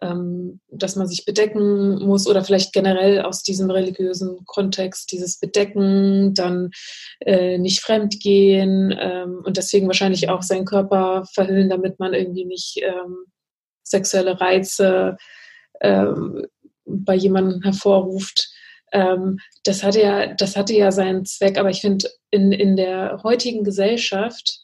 dass 0.00 0.96
man 0.96 1.06
sich 1.06 1.24
bedecken 1.26 1.98
muss 2.06 2.26
oder 2.26 2.42
vielleicht 2.42 2.72
generell 2.72 3.20
aus 3.20 3.42
diesem 3.42 3.70
religiösen 3.70 4.44
Kontext 4.46 5.12
dieses 5.12 5.38
Bedecken, 5.38 6.32
dann 6.34 6.70
äh, 7.20 7.58
nicht 7.58 7.80
fremdgehen 7.80 8.96
ähm, 8.98 9.42
und 9.44 9.56
deswegen 9.56 9.86
wahrscheinlich 9.86 10.28
auch 10.30 10.42
seinen 10.42 10.64
Körper 10.64 11.26
verhüllen, 11.34 11.68
damit 11.68 11.98
man 11.98 12.14
irgendwie 12.14 12.46
nicht 12.46 12.80
ähm, 12.82 13.24
sexuelle 13.82 14.40
Reize 14.40 15.16
ähm, 15.80 16.46
bei 16.86 17.14
jemandem 17.14 17.62
hervorruft. 17.62 18.48
Ähm, 18.92 19.38
das 19.64 19.82
hatte 19.82 20.00
ja, 20.00 20.34
das 20.34 20.56
hatte 20.56 20.74
ja 20.74 20.90
seinen 20.92 21.24
Zweck, 21.24 21.58
aber 21.58 21.70
ich 21.70 21.80
finde 21.80 22.08
in, 22.30 22.52
in 22.52 22.76
der 22.76 23.20
heutigen 23.22 23.64
Gesellschaft, 23.64 24.60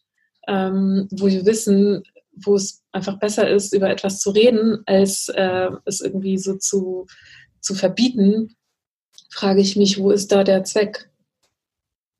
ähm, 0.49 1.09
wo 1.11 1.26
wir 1.26 1.45
wissen, 1.45 2.02
wo 2.37 2.55
es 2.55 2.83
einfach 2.93 3.19
besser 3.19 3.49
ist, 3.49 3.73
über 3.73 3.90
etwas 3.90 4.21
zu 4.21 4.31
reden, 4.31 4.83
als 4.87 5.28
äh, 5.28 5.71
es 5.85 6.00
irgendwie 6.00 6.38
so 6.38 6.57
zu, 6.57 7.07
zu 7.61 7.75
verbieten, 7.75 8.57
frage 9.31 9.61
ich 9.61 9.76
mich, 9.76 9.99
wo 9.99 10.11
ist 10.11 10.33
da 10.33 10.45
der 10.45 10.64
Zweck? 10.64 11.11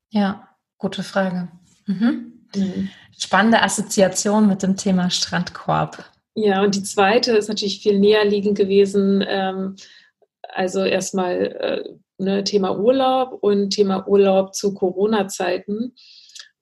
Ja, 0.09 0.47
gute 0.77 1.03
Frage. 1.03 1.49
Mhm. 1.85 2.33
Mhm. 2.55 2.89
Spannende 3.17 3.61
Assoziation 3.61 4.47
mit 4.47 4.63
dem 4.63 4.75
Thema 4.75 5.09
Strandkorb. 5.09 6.03
Ja, 6.35 6.61
und 6.61 6.75
die 6.75 6.83
zweite 6.83 7.35
ist 7.35 7.49
natürlich 7.49 7.81
viel 7.81 7.99
näher 7.99 8.25
liegend 8.25 8.57
gewesen. 8.57 9.23
Ähm, 9.27 9.75
also 10.53 10.83
erstmal 10.83 11.33
äh, 11.33 11.89
ne, 12.17 12.43
Thema 12.43 12.77
Urlaub 12.77 13.39
und 13.41 13.71
Thema 13.71 14.07
Urlaub 14.07 14.53
zu 14.53 14.73
Corona-Zeiten. 14.73 15.95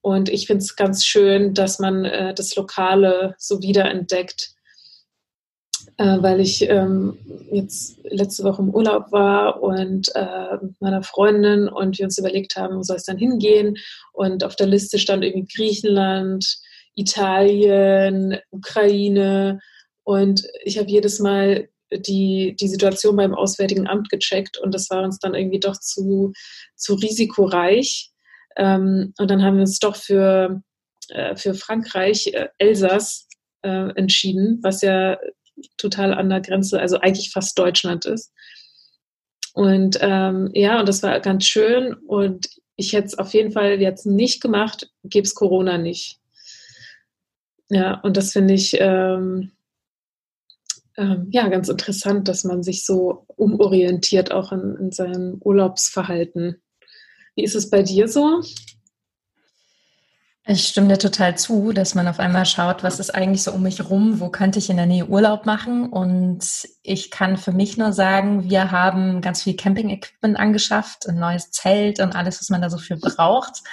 Und 0.05 0.29
ich 0.29 0.45
finde 0.45 0.61
es 0.61 0.75
ganz 0.75 1.03
schön, 1.03 1.55
dass 1.55 1.79
man 1.79 2.05
äh, 2.05 2.35
das 2.35 2.55
Lokale 2.55 3.33
so 3.39 3.63
wiederentdeckt, 3.63 4.53
äh, 5.97 6.21
weil 6.21 6.41
ich 6.41 6.61
ähm, 6.69 7.17
jetzt 7.51 7.97
letzte 8.03 8.43
Woche 8.43 8.61
im 8.61 8.69
Urlaub 8.69 9.11
war 9.11 9.63
und 9.63 10.11
äh, 10.13 10.57
mit 10.61 10.79
meiner 10.79 11.01
Freundin 11.01 11.67
und 11.67 11.97
wir 11.97 12.05
uns 12.05 12.19
überlegt 12.19 12.55
haben, 12.55 12.77
wo 12.77 12.83
soll 12.83 12.97
es 12.97 13.05
dann 13.05 13.17
hingehen. 13.17 13.77
Und 14.13 14.43
auf 14.43 14.55
der 14.55 14.67
Liste 14.67 14.99
stand 14.99 15.23
irgendwie 15.23 15.51
Griechenland, 15.51 16.55
Italien, 16.93 18.37
Ukraine. 18.51 19.59
Und 20.03 20.43
ich 20.63 20.77
habe 20.77 20.91
jedes 20.91 21.19
Mal 21.19 21.67
die, 21.91 22.55
die 22.59 22.67
Situation 22.67 23.15
beim 23.15 23.33
Auswärtigen 23.33 23.87
Amt 23.87 24.11
gecheckt 24.11 24.59
und 24.59 24.71
das 24.71 24.87
war 24.91 25.03
uns 25.03 25.17
dann 25.17 25.33
irgendwie 25.33 25.59
doch 25.59 25.79
zu, 25.79 26.31
zu 26.75 26.93
risikoreich 26.93 28.11
Ähm, 28.55 29.13
und 29.17 29.31
dann 29.31 29.43
haben 29.43 29.55
wir 29.55 29.61
uns 29.61 29.79
doch 29.79 29.95
für, 29.95 30.61
äh, 31.09 31.35
für 31.35 31.53
Frankreich, 31.53 32.27
äh, 32.33 32.49
Elsass, 32.57 33.27
äh, 33.63 33.89
entschieden, 33.95 34.59
was 34.61 34.81
ja 34.81 35.17
total 35.77 36.13
an 36.13 36.29
der 36.29 36.41
Grenze, 36.41 36.79
also 36.79 36.99
eigentlich 36.99 37.31
fast 37.31 37.57
Deutschland 37.57 38.05
ist. 38.05 38.31
Und 39.53 39.97
ähm, 40.01 40.49
ja, 40.53 40.79
und 40.79 40.89
das 40.89 41.01
war 41.01 41.19
ganz 41.21 41.45
schön. 41.45 41.93
Und 41.93 42.47
ich 42.75 42.93
hätte 42.93 43.07
es 43.07 43.17
auf 43.17 43.33
jeden 43.33 43.51
Fall 43.51 43.81
jetzt 43.81 44.05
nicht 44.05 44.41
gemacht, 44.41 44.91
gäbe 45.03 45.25
es 45.25 45.33
Corona 45.33 45.77
nicht. 45.77 46.19
Ja, 47.69 47.99
und 48.01 48.17
das 48.17 48.33
finde 48.33 48.53
ich 48.53 48.77
ähm, 48.79 49.51
ähm, 50.97 51.27
ja 51.31 51.47
ganz 51.47 51.69
interessant, 51.69 52.27
dass 52.27 52.43
man 52.43 52.63
sich 52.63 52.85
so 52.85 53.25
umorientiert 53.35 54.31
auch 54.31 54.51
in, 54.51 54.75
in 54.79 54.91
seinem 54.91 55.37
Urlaubsverhalten. 55.41 56.61
Wie 57.35 57.43
ist 57.43 57.55
es 57.55 57.69
bei 57.69 57.83
dir 57.83 58.07
so? 58.07 58.41
Ich 60.47 60.67
stimme 60.67 60.89
dir 60.89 60.99
total 60.99 61.35
zu, 61.37 61.71
dass 61.71 61.95
man 61.95 62.07
auf 62.07 62.19
einmal 62.19 62.45
schaut, 62.45 62.83
was 62.83 62.99
ist 62.99 63.15
eigentlich 63.15 63.41
so 63.41 63.51
um 63.51 63.63
mich 63.63 63.89
rum, 63.89 64.19
wo 64.19 64.29
könnte 64.29 64.59
ich 64.59 64.69
in 64.69 64.77
der 64.77 64.85
Nähe 64.85 65.07
Urlaub 65.07 65.47
machen. 65.47 65.89
Und 65.89 66.67
ich 66.83 67.09
kann 67.09 67.37
für 67.37 67.51
mich 67.51 67.77
nur 67.77 67.93
sagen, 67.93 68.47
wir 68.47 68.69
haben 68.69 69.21
ganz 69.21 69.41
viel 69.41 69.55
Camping-Equipment 69.55 70.37
angeschafft, 70.37 71.09
ein 71.09 71.17
neues 71.17 71.49
Zelt 71.49 71.99
und 71.99 72.15
alles, 72.15 72.39
was 72.39 72.49
man 72.49 72.61
da 72.61 72.69
so 72.69 72.77
für 72.77 72.95
braucht. 72.95 73.63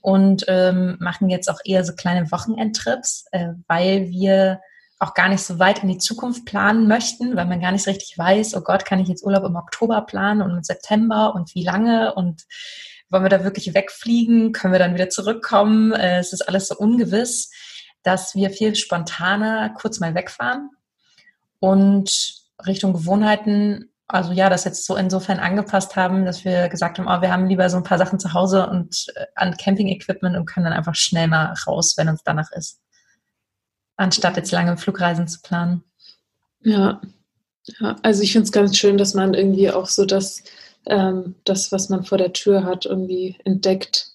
Und 0.00 0.44
ähm, 0.46 0.96
machen 1.00 1.28
jetzt 1.28 1.50
auch 1.50 1.58
eher 1.64 1.84
so 1.84 1.92
kleine 1.92 2.30
Wochenendtrips, 2.30 3.26
äh, 3.32 3.48
weil 3.66 4.08
wir 4.10 4.60
auch 5.00 5.14
gar 5.14 5.28
nicht 5.28 5.42
so 5.42 5.58
weit 5.58 5.82
in 5.82 5.88
die 5.88 5.98
Zukunft 5.98 6.44
planen 6.44 6.86
möchten, 6.86 7.34
weil 7.34 7.46
man 7.46 7.60
gar 7.60 7.72
nicht 7.72 7.88
richtig 7.88 8.16
weiß, 8.16 8.54
oh 8.54 8.60
Gott, 8.60 8.84
kann 8.84 9.00
ich 9.00 9.08
jetzt 9.08 9.24
Urlaub 9.24 9.42
im 9.44 9.56
Oktober 9.56 10.02
planen 10.02 10.42
und 10.42 10.52
im 10.52 10.62
September 10.62 11.34
und 11.34 11.56
wie 11.56 11.64
lange 11.64 12.14
und 12.14 12.44
wollen 13.12 13.24
wir 13.24 13.28
da 13.28 13.44
wirklich 13.44 13.74
wegfliegen? 13.74 14.52
Können 14.52 14.72
wir 14.72 14.78
dann 14.78 14.94
wieder 14.94 15.10
zurückkommen? 15.10 15.92
Äh, 15.92 16.18
es 16.18 16.32
ist 16.32 16.48
alles 16.48 16.68
so 16.68 16.76
ungewiss, 16.76 17.50
dass 18.02 18.34
wir 18.34 18.50
viel 18.50 18.74
spontaner 18.74 19.70
kurz 19.70 20.00
mal 20.00 20.14
wegfahren 20.14 20.70
und 21.60 22.42
Richtung 22.66 22.92
Gewohnheiten, 22.92 23.90
also 24.08 24.32
ja, 24.32 24.50
das 24.50 24.64
jetzt 24.64 24.84
so 24.84 24.96
insofern 24.96 25.38
angepasst 25.38 25.96
haben, 25.96 26.24
dass 26.24 26.44
wir 26.44 26.68
gesagt 26.68 26.98
haben, 26.98 27.06
oh, 27.06 27.22
wir 27.22 27.32
haben 27.32 27.46
lieber 27.46 27.70
so 27.70 27.76
ein 27.76 27.84
paar 27.84 27.98
Sachen 27.98 28.18
zu 28.18 28.32
Hause 28.32 28.68
und 28.68 29.06
äh, 29.14 29.26
an 29.34 29.56
Camping-Equipment 29.56 30.36
und 30.36 30.46
können 30.46 30.64
dann 30.64 30.72
einfach 30.72 30.94
schnell 30.94 31.28
mal 31.28 31.54
raus, 31.66 31.94
wenn 31.96 32.08
uns 32.08 32.22
danach 32.24 32.50
ist. 32.52 32.80
Anstatt 33.96 34.36
jetzt 34.36 34.52
lange 34.52 34.76
Flugreisen 34.76 35.28
zu 35.28 35.40
planen. 35.40 35.84
Ja, 36.60 37.00
ja 37.78 37.96
also 38.02 38.22
ich 38.22 38.32
finde 38.32 38.46
es 38.46 38.52
ganz 38.52 38.76
schön, 38.76 38.98
dass 38.98 39.14
man 39.14 39.34
irgendwie 39.34 39.70
auch 39.70 39.86
so 39.86 40.04
das 40.04 40.42
ähm, 40.86 41.36
das, 41.44 41.72
was 41.72 41.88
man 41.88 42.04
vor 42.04 42.18
der 42.18 42.32
Tür 42.32 42.64
hat, 42.64 42.86
irgendwie 42.86 43.38
entdeckt. 43.44 44.12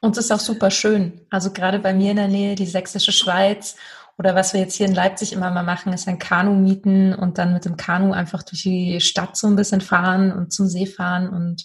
Und 0.00 0.16
es 0.16 0.26
ist 0.26 0.32
auch 0.32 0.40
super 0.40 0.70
schön. 0.70 1.20
Also 1.30 1.52
gerade 1.52 1.78
bei 1.78 1.94
mir 1.94 2.10
in 2.10 2.16
der 2.16 2.28
Nähe, 2.28 2.54
die 2.54 2.66
sächsische 2.66 3.12
Schweiz 3.12 3.76
oder 4.18 4.34
was 4.34 4.52
wir 4.52 4.60
jetzt 4.60 4.74
hier 4.74 4.86
in 4.86 4.94
Leipzig 4.94 5.32
immer 5.32 5.50
mal 5.50 5.62
machen, 5.62 5.92
ist 5.92 6.08
ein 6.08 6.18
Kanu 6.18 6.54
mieten 6.54 7.14
und 7.14 7.38
dann 7.38 7.52
mit 7.52 7.64
dem 7.64 7.76
Kanu 7.76 8.12
einfach 8.12 8.42
durch 8.42 8.62
die 8.62 9.00
Stadt 9.00 9.36
so 9.36 9.46
ein 9.46 9.56
bisschen 9.56 9.80
fahren 9.80 10.32
und 10.32 10.52
zum 10.52 10.68
See 10.68 10.86
fahren. 10.86 11.28
Und 11.28 11.64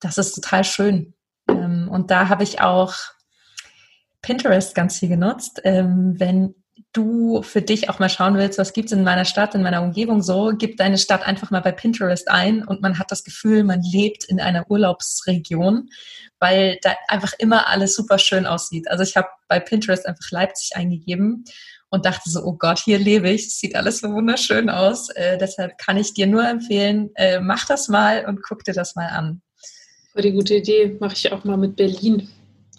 das 0.00 0.18
ist 0.18 0.34
total 0.34 0.64
schön. 0.64 1.14
Ähm, 1.48 1.88
und 1.90 2.10
da 2.10 2.28
habe 2.28 2.42
ich 2.42 2.60
auch 2.60 2.94
Pinterest 4.22 4.74
ganz 4.74 4.98
viel 4.98 5.08
genutzt. 5.08 5.60
Ähm, 5.64 6.18
wenn 6.18 6.54
du 6.92 7.42
für 7.42 7.62
dich 7.62 7.88
auch 7.88 7.98
mal 7.98 8.08
schauen 8.08 8.36
willst, 8.36 8.58
was 8.58 8.72
gibt 8.72 8.86
es 8.86 8.92
in 8.92 9.04
meiner 9.04 9.24
Stadt, 9.24 9.54
in 9.54 9.62
meiner 9.62 9.82
Umgebung 9.82 10.22
so, 10.22 10.52
gib 10.56 10.76
deine 10.76 10.98
Stadt 10.98 11.26
einfach 11.26 11.50
mal 11.50 11.60
bei 11.60 11.72
Pinterest 11.72 12.28
ein 12.28 12.64
und 12.64 12.82
man 12.82 12.98
hat 12.98 13.12
das 13.12 13.22
Gefühl, 13.22 13.62
man 13.62 13.80
lebt 13.82 14.24
in 14.24 14.40
einer 14.40 14.68
Urlaubsregion, 14.70 15.88
weil 16.40 16.78
da 16.82 16.94
einfach 17.06 17.32
immer 17.38 17.68
alles 17.68 17.94
super 17.94 18.18
schön 18.18 18.46
aussieht. 18.46 18.90
Also 18.90 19.04
ich 19.04 19.16
habe 19.16 19.28
bei 19.46 19.60
Pinterest 19.60 20.06
einfach 20.06 20.30
Leipzig 20.30 20.76
eingegeben 20.76 21.44
und 21.90 22.06
dachte 22.06 22.28
so, 22.28 22.42
oh 22.42 22.56
Gott, 22.56 22.80
hier 22.80 22.98
lebe 22.98 23.30
ich, 23.30 23.46
es 23.46 23.58
sieht 23.58 23.76
alles 23.76 24.00
so 24.00 24.12
wunderschön 24.12 24.68
aus. 24.68 25.10
Äh, 25.10 25.38
deshalb 25.38 25.78
kann 25.78 25.96
ich 25.96 26.14
dir 26.14 26.26
nur 26.26 26.46
empfehlen, 26.46 27.10
äh, 27.14 27.40
mach 27.40 27.66
das 27.66 27.88
mal 27.88 28.26
und 28.26 28.42
guck 28.42 28.64
dir 28.64 28.74
das 28.74 28.96
mal 28.96 29.08
an. 29.08 29.42
War 30.14 30.22
die 30.22 30.32
gute 30.32 30.56
Idee, 30.56 30.96
mache 30.98 31.14
ich 31.14 31.30
auch 31.30 31.44
mal 31.44 31.56
mit 31.56 31.76
Berlin 31.76 32.28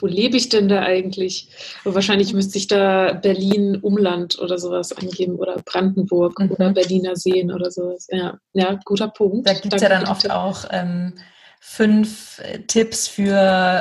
wo 0.01 0.07
lebe 0.07 0.37
ich 0.37 0.49
denn 0.49 0.67
da 0.67 0.81
eigentlich? 0.81 1.49
Aber 1.83 1.95
wahrscheinlich 1.95 2.33
müsste 2.33 2.57
ich 2.57 2.67
da 2.67 3.13
Berlin 3.13 3.77
Umland 3.77 4.39
oder 4.39 4.57
sowas 4.57 4.91
angeben 4.93 5.35
oder 5.35 5.57
Brandenburg 5.65 6.39
mhm. 6.39 6.51
oder 6.51 6.73
Berliner 6.73 7.15
Seen 7.15 7.51
oder 7.51 7.71
sowas. 7.71 8.07
Ja, 8.09 8.37
ja 8.53 8.79
guter 8.85 9.07
Punkt. 9.07 9.47
Da 9.47 9.53
gibt 9.53 9.73
es 9.73 9.81
ja 9.81 9.89
dann 9.89 10.07
oft 10.07 10.29
auch 10.29 10.65
ähm, 10.71 11.13
fünf 11.59 12.39
äh, 12.39 12.59
Tipps 12.59 13.07
für 13.07 13.37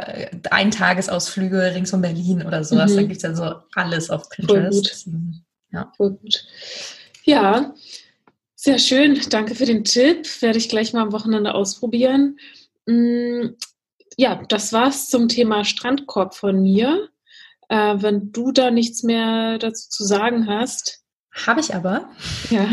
äh, 0.06 0.30
Eintagesausflüge 0.50 1.74
rings 1.74 1.92
um 1.92 2.02
Berlin 2.02 2.46
oder 2.46 2.62
sowas. 2.62 2.92
Mhm. 2.92 2.96
Da 2.96 3.02
gibt 3.02 3.16
es 3.16 3.22
ja 3.22 3.34
so 3.34 3.54
alles 3.74 4.10
auf 4.10 4.28
Pinterest. 4.28 5.04
Voll 5.04 5.12
gut. 5.12 5.34
Ja. 5.72 5.92
Voll 5.96 6.10
gut. 6.10 6.44
Ja, 7.24 7.74
sehr 8.54 8.78
schön. 8.78 9.18
Danke 9.30 9.54
für 9.54 9.64
den 9.64 9.84
Tipp. 9.84 10.26
Werde 10.42 10.58
ich 10.58 10.68
gleich 10.68 10.92
mal 10.92 11.02
am 11.02 11.12
Wochenende 11.12 11.54
ausprobieren. 11.54 12.38
Ja, 14.20 14.42
das 14.48 14.74
war's 14.74 15.08
zum 15.08 15.28
Thema 15.28 15.64
Strandkorb 15.64 16.34
von 16.34 16.60
mir. 16.60 17.08
Äh, 17.70 17.94
wenn 18.02 18.32
du 18.32 18.52
da 18.52 18.70
nichts 18.70 19.02
mehr 19.02 19.56
dazu 19.56 19.88
zu 19.88 20.04
sagen 20.04 20.46
hast. 20.46 21.02
Habe 21.46 21.60
ich 21.60 21.74
aber. 21.74 22.10
Ja. 22.50 22.68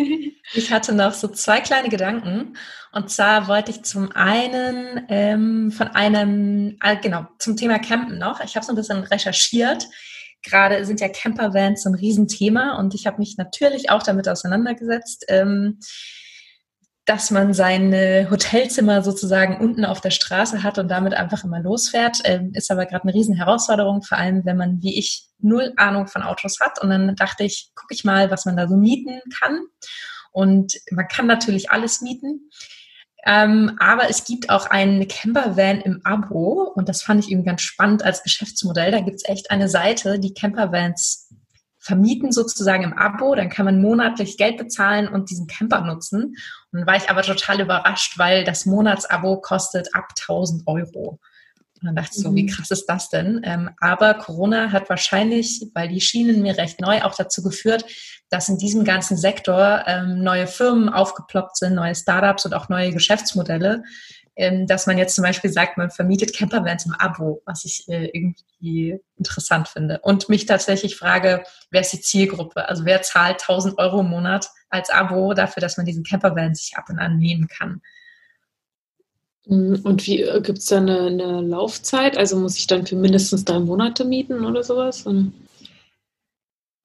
ich 0.54 0.72
hatte 0.72 0.94
noch 0.94 1.12
so 1.12 1.28
zwei 1.28 1.60
kleine 1.60 1.90
Gedanken. 1.90 2.56
Und 2.92 3.10
zwar 3.10 3.46
wollte 3.46 3.72
ich 3.72 3.82
zum 3.82 4.10
einen 4.12 5.04
ähm, 5.10 5.70
von 5.70 5.88
einem, 5.88 6.78
äh, 6.82 6.96
genau, 6.96 7.26
zum 7.40 7.58
Thema 7.58 7.78
Campen 7.78 8.16
noch. 8.16 8.40
Ich 8.40 8.56
habe 8.56 8.64
so 8.64 8.72
ein 8.72 8.76
bisschen 8.76 9.04
recherchiert. 9.04 9.86
Gerade 10.42 10.82
sind 10.86 11.02
ja 11.02 11.10
Campervans 11.10 11.82
so 11.82 11.90
ein 11.90 11.94
Riesenthema 11.94 12.78
und 12.78 12.94
ich 12.94 13.06
habe 13.06 13.18
mich 13.18 13.36
natürlich 13.36 13.90
auch 13.90 14.02
damit 14.02 14.30
auseinandergesetzt. 14.30 15.26
Ähm, 15.28 15.78
dass 17.06 17.30
man 17.30 17.54
seine 17.54 18.28
Hotelzimmer 18.30 19.00
sozusagen 19.02 19.58
unten 19.60 19.84
auf 19.84 20.00
der 20.00 20.10
Straße 20.10 20.64
hat 20.64 20.78
und 20.78 20.88
damit 20.88 21.14
einfach 21.14 21.44
immer 21.44 21.60
losfährt, 21.60 22.18
ähm, 22.24 22.50
ist 22.52 22.70
aber 22.70 22.84
gerade 22.84 23.04
eine 23.04 23.14
riesen 23.14 23.36
Herausforderung, 23.36 24.02
vor 24.02 24.18
allem 24.18 24.44
wenn 24.44 24.56
man 24.56 24.82
wie 24.82 24.98
ich 24.98 25.28
null 25.38 25.72
Ahnung 25.76 26.08
von 26.08 26.22
Autos 26.22 26.58
hat. 26.60 26.82
Und 26.82 26.90
dann 26.90 27.14
dachte 27.14 27.44
ich, 27.44 27.70
gucke 27.76 27.94
ich 27.94 28.04
mal, 28.04 28.32
was 28.32 28.44
man 28.44 28.56
da 28.56 28.66
so 28.66 28.76
mieten 28.76 29.20
kann. 29.38 29.60
Und 30.32 30.74
man 30.90 31.06
kann 31.06 31.26
natürlich 31.26 31.70
alles 31.70 32.00
mieten. 32.00 32.50
Ähm, 33.24 33.76
aber 33.78 34.10
es 34.10 34.24
gibt 34.24 34.50
auch 34.50 34.66
einen 34.66 35.06
Campervan 35.06 35.80
im 35.80 36.00
Abo 36.04 36.72
und 36.74 36.88
das 36.88 37.02
fand 37.02 37.24
ich 37.24 37.30
eben 37.30 37.44
ganz 37.44 37.62
spannend 37.62 38.04
als 38.04 38.22
Geschäftsmodell. 38.24 38.90
Da 38.90 39.00
gibt 39.00 39.16
es 39.16 39.28
echt 39.28 39.50
eine 39.50 39.68
Seite, 39.68 40.18
die 40.18 40.34
Campervans 40.34 41.32
vermieten 41.86 42.32
sozusagen 42.32 42.82
im 42.82 42.98
Abo, 42.98 43.36
dann 43.36 43.48
kann 43.48 43.64
man 43.64 43.80
monatlich 43.80 44.36
Geld 44.36 44.56
bezahlen 44.56 45.06
und 45.06 45.30
diesen 45.30 45.46
Camper 45.46 45.82
nutzen. 45.82 46.36
Und 46.72 46.80
dann 46.80 46.86
war 46.86 46.96
ich 46.96 47.08
aber 47.08 47.22
total 47.22 47.60
überrascht, 47.60 48.18
weil 48.18 48.42
das 48.42 48.66
Monatsabo 48.66 49.40
kostet 49.40 49.94
ab 49.94 50.08
1000 50.18 50.66
Euro. 50.66 51.20
Und 51.80 51.86
dann 51.86 51.94
dachte 51.94 52.16
ich 52.16 52.22
so, 52.22 52.34
wie 52.34 52.42
mhm. 52.42 52.48
krass 52.48 52.72
ist 52.72 52.86
das 52.86 53.08
denn? 53.08 53.40
Ähm, 53.44 53.70
aber 53.80 54.14
Corona 54.14 54.72
hat 54.72 54.90
wahrscheinlich, 54.90 55.70
weil 55.74 55.88
die 55.88 56.00
Schienen 56.00 56.42
mir 56.42 56.58
recht 56.58 56.80
neu, 56.80 57.02
auch 57.02 57.14
dazu 57.14 57.42
geführt, 57.42 57.84
dass 58.30 58.48
in 58.48 58.58
diesem 58.58 58.84
ganzen 58.84 59.16
Sektor 59.16 59.84
ähm, 59.86 60.24
neue 60.24 60.48
Firmen 60.48 60.88
aufgeploppt 60.88 61.56
sind, 61.56 61.74
neue 61.74 61.94
Startups 61.94 62.46
und 62.46 62.54
auch 62.54 62.68
neue 62.68 62.92
Geschäftsmodelle, 62.92 63.84
dass 64.36 64.86
man 64.86 64.98
jetzt 64.98 65.14
zum 65.14 65.24
Beispiel 65.24 65.50
sagt, 65.50 65.78
man 65.78 65.90
vermietet 65.90 66.34
Campervans 66.34 66.84
im 66.84 66.92
Abo, 66.92 67.42
was 67.46 67.64
ich 67.64 67.88
äh, 67.88 68.10
irgendwie 68.12 69.00
interessant 69.16 69.68
finde. 69.68 69.98
Und 70.02 70.28
mich 70.28 70.44
tatsächlich 70.44 70.96
frage, 70.96 71.42
wer 71.70 71.80
ist 71.80 71.94
die 71.94 72.02
Zielgruppe? 72.02 72.68
Also 72.68 72.84
wer 72.84 73.00
zahlt 73.00 73.40
1000 73.40 73.78
Euro 73.78 74.00
im 74.00 74.10
Monat 74.10 74.50
als 74.68 74.90
Abo 74.90 75.32
dafür, 75.32 75.62
dass 75.62 75.78
man 75.78 75.86
diesen 75.86 76.04
Campervan 76.04 76.54
sich 76.54 76.76
ab 76.76 76.84
und 76.90 76.98
an 76.98 77.16
nehmen 77.16 77.48
kann? 77.48 77.80
Mm, 79.46 79.76
und 79.84 80.06
wie 80.06 80.22
äh, 80.22 80.42
gibt 80.42 80.58
es 80.58 80.66
da 80.66 80.78
eine, 80.78 81.06
eine, 81.06 81.40
Laufzeit? 81.40 82.18
Also 82.18 82.36
muss 82.36 82.58
ich 82.58 82.66
dann 82.66 82.86
für 82.86 82.96
mindestens 82.96 83.44
drei 83.44 83.58
Monate 83.58 84.04
mieten 84.04 84.44
oder 84.44 84.62
sowas? 84.62 85.06
Oder? 85.06 85.32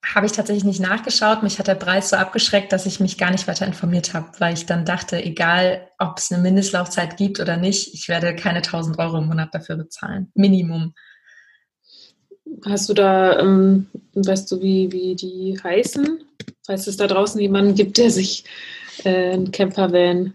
Habe 0.04 0.26
ich 0.26 0.32
tatsächlich 0.32 0.64
nicht 0.64 0.80
nachgeschaut. 0.80 1.44
Mich 1.44 1.60
hat 1.60 1.68
der 1.68 1.76
Preis 1.76 2.10
so 2.10 2.16
abgeschreckt, 2.16 2.74
dass 2.74 2.88
ich 2.88 3.00
mich 3.00 3.20
gar 3.20 3.30
nicht 3.30 3.48
weiter 3.48 3.68
informiert 3.68 4.14
habe, 4.14 4.30
weil 4.40 4.54
ich 4.54 4.66
dann 4.66 4.84
dachte, 4.84 5.24
egal 5.24 5.88
ob 6.00 6.18
es 6.18 6.32
eine 6.32 6.42
Mindestlaufzeit 6.42 7.18
gibt 7.18 7.40
oder 7.40 7.56
nicht, 7.58 7.94
ich 7.94 8.08
werde 8.08 8.36
keine 8.36 8.58
1000 8.58 8.98
Euro 8.98 9.20
im 9.20 9.28
Monat 9.28 9.54
dafür 9.54 9.76
bezahlen. 9.76 10.32
Minimum. 10.34 10.94
Hast 12.66 12.90
du 12.90 12.94
da, 12.94 13.40
ähm, 13.40 13.88
weißt 14.14 14.52
du, 14.52 14.62
wie, 14.62 14.92
wie 14.92 15.16
die 15.16 15.60
heißen? 15.64 16.24
Falls 16.66 16.88
es 16.88 16.98
da 16.98 17.08
draußen 17.08 17.40
jemanden 17.40 17.76
gibt, 17.76 17.98
der 17.98 18.10
sich 18.10 18.44
äh, 19.04 19.34
einen 19.34 19.52
Campervan 19.52 20.34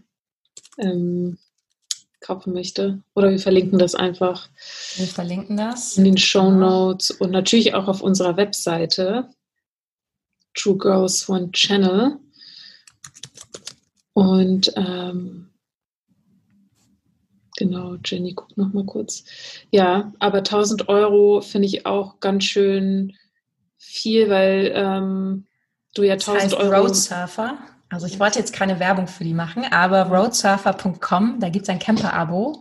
ähm, 0.79 1.39
kaufen 2.21 2.53
möchte. 2.53 3.03
Oder 3.15 3.31
wir 3.31 3.39
verlinken 3.39 3.79
das 3.79 3.95
einfach. 3.95 4.49
Wir 4.97 5.07
verlinken 5.07 5.57
das. 5.57 5.97
In 5.97 6.05
den 6.05 6.19
Show 6.19 6.51
Notes 6.51 7.11
und 7.11 7.31
natürlich 7.31 7.75
auch 7.75 7.89
auf 7.89 8.01
unserer 8.01 8.37
Webseite. 8.37 9.29
True 10.57 10.77
Girls 10.77 11.29
One 11.29 11.53
Channel. 11.53 12.19
Und 14.15 14.73
ähm, 14.77 15.47
Genau, 17.57 17.97
Jenny 18.05 18.35
guckt 18.35 18.57
noch 18.59 18.73
mal 18.73 18.85
kurz. 18.85 19.25
Ja, 19.71 20.13
aber 20.19 20.39
1000 20.39 20.89
Euro 20.89 21.41
finde 21.41 21.67
ich 21.67 21.87
auch 21.87 22.21
ganz 22.21 22.45
schön 22.45 23.15
viel, 23.79 24.29
weil 24.29 24.73
ähm, 24.75 25.47
du 25.95 26.03
ja 26.03 26.15
1000 26.15 26.37
das 26.37 26.45
heißt 26.45 26.55
Euro. 26.55 26.83
Roadsurfer. 26.83 27.59
Also 27.89 28.07
ich 28.07 28.21
wollte 28.21 28.39
jetzt 28.39 28.53
keine 28.53 28.79
Werbung 28.79 29.07
für 29.07 29.25
die 29.25 29.33
machen, 29.33 29.65
aber 29.71 30.03
roadsurfer.com, 30.03 31.41
da 31.41 31.49
gibt 31.49 31.63
es 31.65 31.69
ein 31.69 31.79
Camper-Abo. 31.79 32.61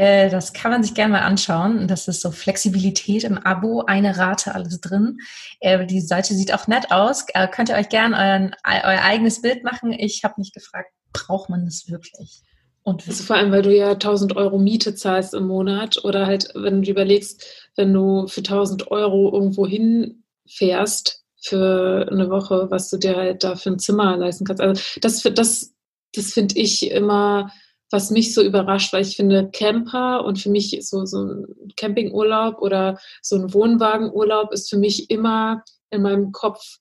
Äh, 0.00 0.30
das 0.30 0.54
kann 0.54 0.70
man 0.70 0.82
sich 0.82 0.94
gerne 0.94 1.12
mal 1.12 1.20
anschauen. 1.20 1.86
Das 1.86 2.08
ist 2.08 2.22
so 2.22 2.30
Flexibilität 2.30 3.22
im 3.22 3.36
Abo, 3.36 3.82
eine 3.86 4.16
Rate, 4.16 4.54
alles 4.54 4.80
drin. 4.80 5.18
Äh, 5.60 5.84
die 5.84 6.00
Seite 6.00 6.32
sieht 6.32 6.54
auch 6.54 6.66
nett 6.66 6.90
aus. 6.90 7.26
Äh, 7.34 7.46
könnt 7.48 7.68
ihr 7.68 7.74
euch 7.74 7.90
gerne 7.90 8.50
euer 8.64 9.02
eigenes 9.02 9.42
Bild 9.42 9.62
machen. 9.62 9.92
Ich 9.92 10.24
habe 10.24 10.36
mich 10.38 10.54
gefragt, 10.54 10.88
braucht 11.12 11.50
man 11.50 11.66
das 11.66 11.90
wirklich? 11.90 12.40
Und 12.82 13.06
also 13.06 13.22
vor 13.22 13.36
allem, 13.36 13.52
weil 13.52 13.60
du 13.60 13.76
ja 13.76 13.90
1000 13.90 14.36
Euro 14.36 14.58
Miete 14.58 14.94
zahlst 14.94 15.34
im 15.34 15.46
Monat 15.46 16.02
oder 16.02 16.26
halt, 16.26 16.48
wenn 16.54 16.80
du 16.80 16.90
überlegst, 16.90 17.44
wenn 17.76 17.92
du 17.92 18.26
für 18.26 18.40
1000 18.40 18.90
Euro 18.90 19.30
irgendwo 19.34 19.66
hinfährst 19.66 21.24
für 21.42 22.08
eine 22.10 22.30
Woche, 22.30 22.70
was 22.70 22.88
du 22.88 22.96
dir 22.96 23.16
halt 23.16 23.44
da 23.44 23.54
für 23.54 23.68
ein 23.68 23.78
Zimmer 23.78 24.16
leisten 24.16 24.46
kannst. 24.46 24.62
Also 24.62 24.80
das, 25.02 25.22
das, 25.34 25.74
das 26.14 26.32
finde 26.32 26.58
ich 26.58 26.90
immer 26.90 27.50
was 27.90 28.10
mich 28.10 28.34
so 28.34 28.42
überrascht, 28.42 28.92
weil 28.92 29.02
ich 29.02 29.16
finde, 29.16 29.50
Camper 29.50 30.24
und 30.24 30.38
für 30.38 30.50
mich 30.50 30.78
so, 30.82 31.04
so 31.04 31.24
ein 31.24 31.72
Campingurlaub 31.76 32.62
oder 32.62 32.98
so 33.20 33.36
ein 33.36 33.52
Wohnwagenurlaub 33.52 34.52
ist 34.52 34.70
für 34.70 34.78
mich 34.78 35.10
immer 35.10 35.64
in 35.90 36.02
meinem 36.02 36.30
Kopf 36.32 36.78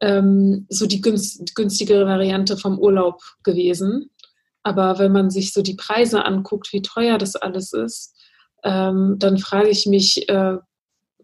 ähm, 0.00 0.66
so 0.70 0.86
die 0.86 1.02
günst, 1.02 1.54
günstigere 1.54 2.06
Variante 2.06 2.56
vom 2.56 2.78
Urlaub 2.78 3.20
gewesen. 3.42 4.10
Aber 4.62 4.98
wenn 4.98 5.12
man 5.12 5.30
sich 5.30 5.52
so 5.52 5.62
die 5.62 5.76
Preise 5.76 6.24
anguckt, 6.24 6.72
wie 6.72 6.82
teuer 6.82 7.18
das 7.18 7.36
alles 7.36 7.72
ist, 7.72 8.14
ähm, 8.64 9.16
dann 9.18 9.38
frage 9.38 9.68
ich 9.68 9.86
mich, 9.86 10.28
äh, 10.28 10.56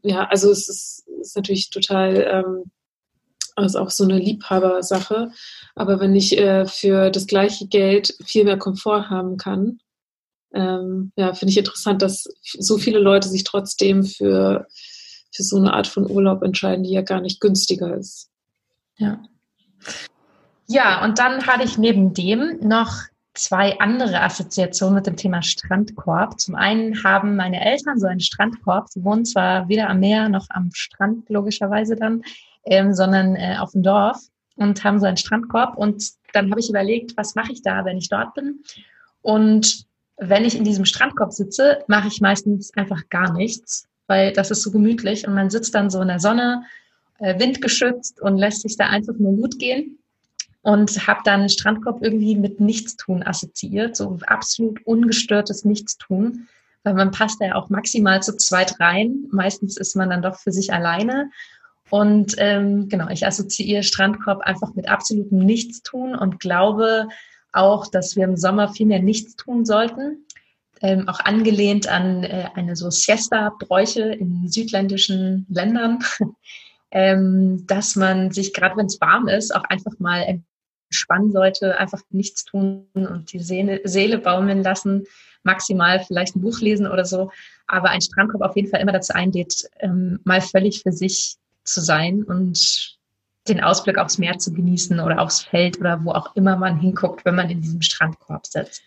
ja, 0.02 0.24
also 0.28 0.50
es 0.50 0.68
ist, 0.68 1.08
ist 1.20 1.36
natürlich 1.36 1.70
total 1.70 2.44
ähm, 2.44 2.70
also 3.56 3.80
auch 3.80 3.90
so 3.90 4.04
eine 4.04 4.18
Liebhabersache. 4.18 5.32
Aber 5.74 5.98
wenn 6.00 6.14
ich 6.14 6.38
äh, 6.38 6.66
für 6.66 7.10
das 7.10 7.26
gleiche 7.26 7.66
Geld 7.66 8.14
viel 8.24 8.44
mehr 8.44 8.58
Komfort 8.58 9.10
haben 9.10 9.36
kann, 9.36 9.80
ähm, 10.54 11.12
ja, 11.16 11.34
finde 11.34 11.50
ich 11.50 11.58
interessant, 11.58 12.02
dass 12.02 12.24
so 12.42 12.78
viele 12.78 12.98
Leute 12.98 13.28
sich 13.28 13.44
trotzdem 13.44 14.04
für, 14.04 14.66
für 15.32 15.42
so 15.42 15.56
eine 15.56 15.72
Art 15.72 15.86
von 15.86 16.08
Urlaub 16.08 16.42
entscheiden, 16.42 16.84
die 16.84 16.92
ja 16.92 17.02
gar 17.02 17.20
nicht 17.20 17.40
günstiger 17.40 17.96
ist. 17.96 18.30
Ja. 18.96 19.20
Ja, 20.68 21.04
und 21.04 21.18
dann 21.18 21.46
hatte 21.46 21.64
ich 21.64 21.78
neben 21.78 22.12
dem 22.14 22.58
noch 22.60 23.02
zwei 23.34 23.78
andere 23.78 24.20
Assoziationen 24.22 24.96
mit 24.96 25.06
dem 25.06 25.16
Thema 25.16 25.42
Strandkorb. 25.42 26.40
Zum 26.40 26.54
einen 26.54 27.04
haben 27.04 27.36
meine 27.36 27.64
Eltern 27.64 28.00
so 28.00 28.06
einen 28.06 28.20
Strandkorb. 28.20 28.88
Sie 28.88 29.04
wohnen 29.04 29.24
zwar 29.24 29.68
weder 29.68 29.90
am 29.90 30.00
Meer 30.00 30.28
noch 30.28 30.46
am 30.48 30.70
Strand, 30.72 31.28
logischerweise 31.28 31.96
dann, 31.96 32.22
ähm, 32.66 32.94
sondern 32.94 33.36
äh, 33.36 33.56
auf 33.58 33.72
dem 33.72 33.82
Dorf 33.82 34.18
und 34.56 34.84
haben 34.84 35.00
so 35.00 35.06
einen 35.06 35.16
Strandkorb. 35.16 35.76
Und 35.76 36.04
dann 36.32 36.50
habe 36.50 36.60
ich 36.60 36.68
überlegt, 36.68 37.16
was 37.16 37.34
mache 37.34 37.52
ich 37.52 37.62
da, 37.62 37.84
wenn 37.84 37.98
ich 37.98 38.08
dort 38.08 38.34
bin? 38.34 38.60
Und 39.22 39.86
wenn 40.18 40.44
ich 40.44 40.56
in 40.56 40.64
diesem 40.64 40.84
Strandkorb 40.84 41.32
sitze, 41.32 41.84
mache 41.88 42.08
ich 42.08 42.20
meistens 42.20 42.72
einfach 42.76 43.08
gar 43.08 43.32
nichts, 43.32 43.86
weil 44.06 44.32
das 44.32 44.50
ist 44.50 44.62
so 44.62 44.70
gemütlich 44.70 45.26
und 45.26 45.34
man 45.34 45.50
sitzt 45.50 45.74
dann 45.74 45.90
so 45.90 46.00
in 46.00 46.08
der 46.08 46.20
Sonne, 46.20 46.64
äh, 47.18 47.38
windgeschützt 47.38 48.20
und 48.20 48.36
lässt 48.36 48.62
sich 48.62 48.76
da 48.76 48.86
einfach 48.86 49.14
nur 49.18 49.34
gut 49.34 49.58
gehen 49.58 49.98
und 50.62 51.06
habe 51.06 51.20
dann 51.24 51.48
Strandkorb 51.48 52.02
irgendwie 52.02 52.36
mit 52.36 52.60
Nichtstun 52.60 53.22
assoziiert, 53.22 53.96
so 53.96 54.18
absolut 54.26 54.84
ungestörtes 54.84 55.64
Nichtstun, 55.64 56.48
weil 56.82 56.94
man 56.94 57.10
passt 57.10 57.40
ja 57.40 57.54
auch 57.54 57.68
maximal 57.68 58.22
zu 58.22 58.36
zweit 58.36 58.78
rein. 58.80 59.26
Meistens 59.30 59.76
ist 59.76 59.96
man 59.96 60.10
dann 60.10 60.22
doch 60.22 60.36
für 60.36 60.52
sich 60.52 60.72
alleine 60.72 61.30
und 61.90 62.34
ähm, 62.38 62.88
genau, 62.88 63.08
ich 63.08 63.26
assoziiere 63.26 63.82
Strandkorb 63.82 64.40
einfach 64.40 64.74
mit 64.74 64.88
absolutem 64.88 65.38
Nichtstun 65.38 66.16
und 66.16 66.40
glaube 66.40 67.08
auch, 67.52 67.86
dass 67.86 68.16
wir 68.16 68.24
im 68.24 68.36
Sommer 68.36 68.68
viel 68.68 68.86
mehr 68.86 69.00
nichts 69.00 69.36
tun 69.36 69.64
sollten. 69.64 70.26
Ähm, 70.82 71.08
auch 71.08 71.20
angelehnt 71.20 71.88
an 71.88 72.22
äh, 72.22 72.48
eine 72.54 72.76
so 72.76 72.90
Siesta-Bräuche 72.90 74.02
in 74.02 74.48
südländischen 74.48 75.46
Ländern, 75.48 76.00
ähm, 76.90 77.66
dass 77.66 77.96
man 77.96 78.30
sich, 78.30 78.52
gerade 78.52 78.76
wenn 78.76 78.86
es 78.86 79.00
warm 79.00 79.28
ist, 79.28 79.54
auch 79.54 79.64
einfach 79.64 79.98
mal 79.98 80.42
entspannen 80.90 81.32
sollte, 81.32 81.78
einfach 81.78 82.02
nichts 82.10 82.44
tun 82.44 82.88
und 82.94 83.32
die 83.32 83.38
Seele, 83.38 83.80
Seele 83.84 84.18
baumeln 84.18 84.62
lassen, 84.62 85.04
maximal 85.44 86.00
vielleicht 86.00 86.36
ein 86.36 86.42
Buch 86.42 86.60
lesen 86.60 86.86
oder 86.86 87.06
so. 87.06 87.30
Aber 87.66 87.88
ein 87.88 88.02
Strandkorb 88.02 88.42
auf 88.42 88.56
jeden 88.56 88.68
Fall 88.68 88.80
immer 88.80 88.92
dazu 88.92 89.14
einlädt, 89.14 89.70
ähm, 89.80 90.20
mal 90.24 90.42
völlig 90.42 90.82
für 90.82 90.92
sich 90.92 91.38
zu 91.66 91.80
sein 91.80 92.22
und 92.22 92.96
den 93.48 93.62
Ausblick 93.62 93.98
aufs 93.98 94.18
Meer 94.18 94.38
zu 94.38 94.52
genießen 94.52 94.98
oder 95.00 95.20
aufs 95.20 95.42
Feld 95.42 95.78
oder 95.78 96.04
wo 96.04 96.12
auch 96.12 96.34
immer 96.34 96.56
man 96.56 96.80
hinguckt, 96.80 97.24
wenn 97.24 97.36
man 97.36 97.50
in 97.50 97.60
diesem 97.60 97.82
Strandkorb 97.82 98.46
sitzt. 98.46 98.82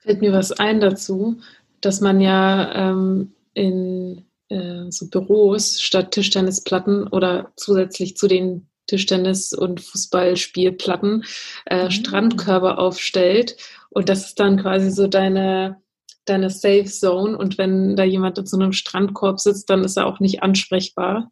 Fällt 0.00 0.20
mir 0.20 0.32
was 0.32 0.52
ein 0.52 0.80
dazu, 0.80 1.40
dass 1.80 2.00
man 2.00 2.20
ja 2.20 2.74
ähm, 2.74 3.32
in 3.54 4.24
äh, 4.48 4.90
so 4.90 5.08
Büros 5.08 5.80
statt 5.80 6.10
Tischtennisplatten 6.12 7.06
oder 7.08 7.52
zusätzlich 7.56 8.16
zu 8.16 8.26
den 8.28 8.66
Tischtennis- 8.88 9.54
und 9.54 9.80
Fußballspielplatten 9.80 11.24
äh, 11.66 11.84
mhm. 11.84 11.90
Strandkörbe 11.90 12.78
aufstellt. 12.78 13.56
Und 13.90 14.08
das 14.08 14.26
ist 14.26 14.40
dann 14.40 14.60
quasi 14.60 14.90
so 14.90 15.06
deine, 15.06 15.80
deine 16.24 16.50
Safe 16.50 16.84
Zone. 16.84 17.36
Und 17.36 17.58
wenn 17.58 17.96
da 17.96 18.04
jemand 18.04 18.38
in 18.38 18.46
so 18.46 18.58
einem 18.58 18.72
Strandkorb 18.72 19.40
sitzt, 19.40 19.70
dann 19.70 19.84
ist 19.84 19.96
er 19.96 20.06
auch 20.06 20.20
nicht 20.20 20.42
ansprechbar. 20.42 21.30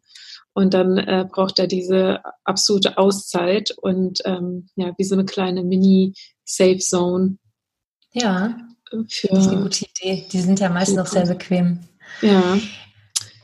Und 0.53 0.73
dann 0.73 0.97
äh, 0.97 1.25
braucht 1.29 1.59
er 1.59 1.67
diese 1.67 2.21
absolute 2.43 2.97
Auszeit 2.97 3.71
und 3.81 4.19
ähm, 4.25 4.67
ja, 4.75 4.91
wie 4.97 5.03
so 5.03 5.15
eine 5.15 5.25
kleine 5.25 5.63
Mini-Safe 5.63 6.79
Zone. 6.79 7.37
Ja, 8.11 8.57
für 9.07 9.27
das 9.27 9.45
ist 9.45 9.47
eine 9.47 9.61
gute 9.61 9.85
Idee. 9.85 10.27
Die 10.29 10.41
sind 10.41 10.59
ja 10.59 10.69
meist 10.69 10.95
noch 10.95 11.07
sehr 11.07 11.25
bequem. 11.25 11.79
Ja. 12.21 12.57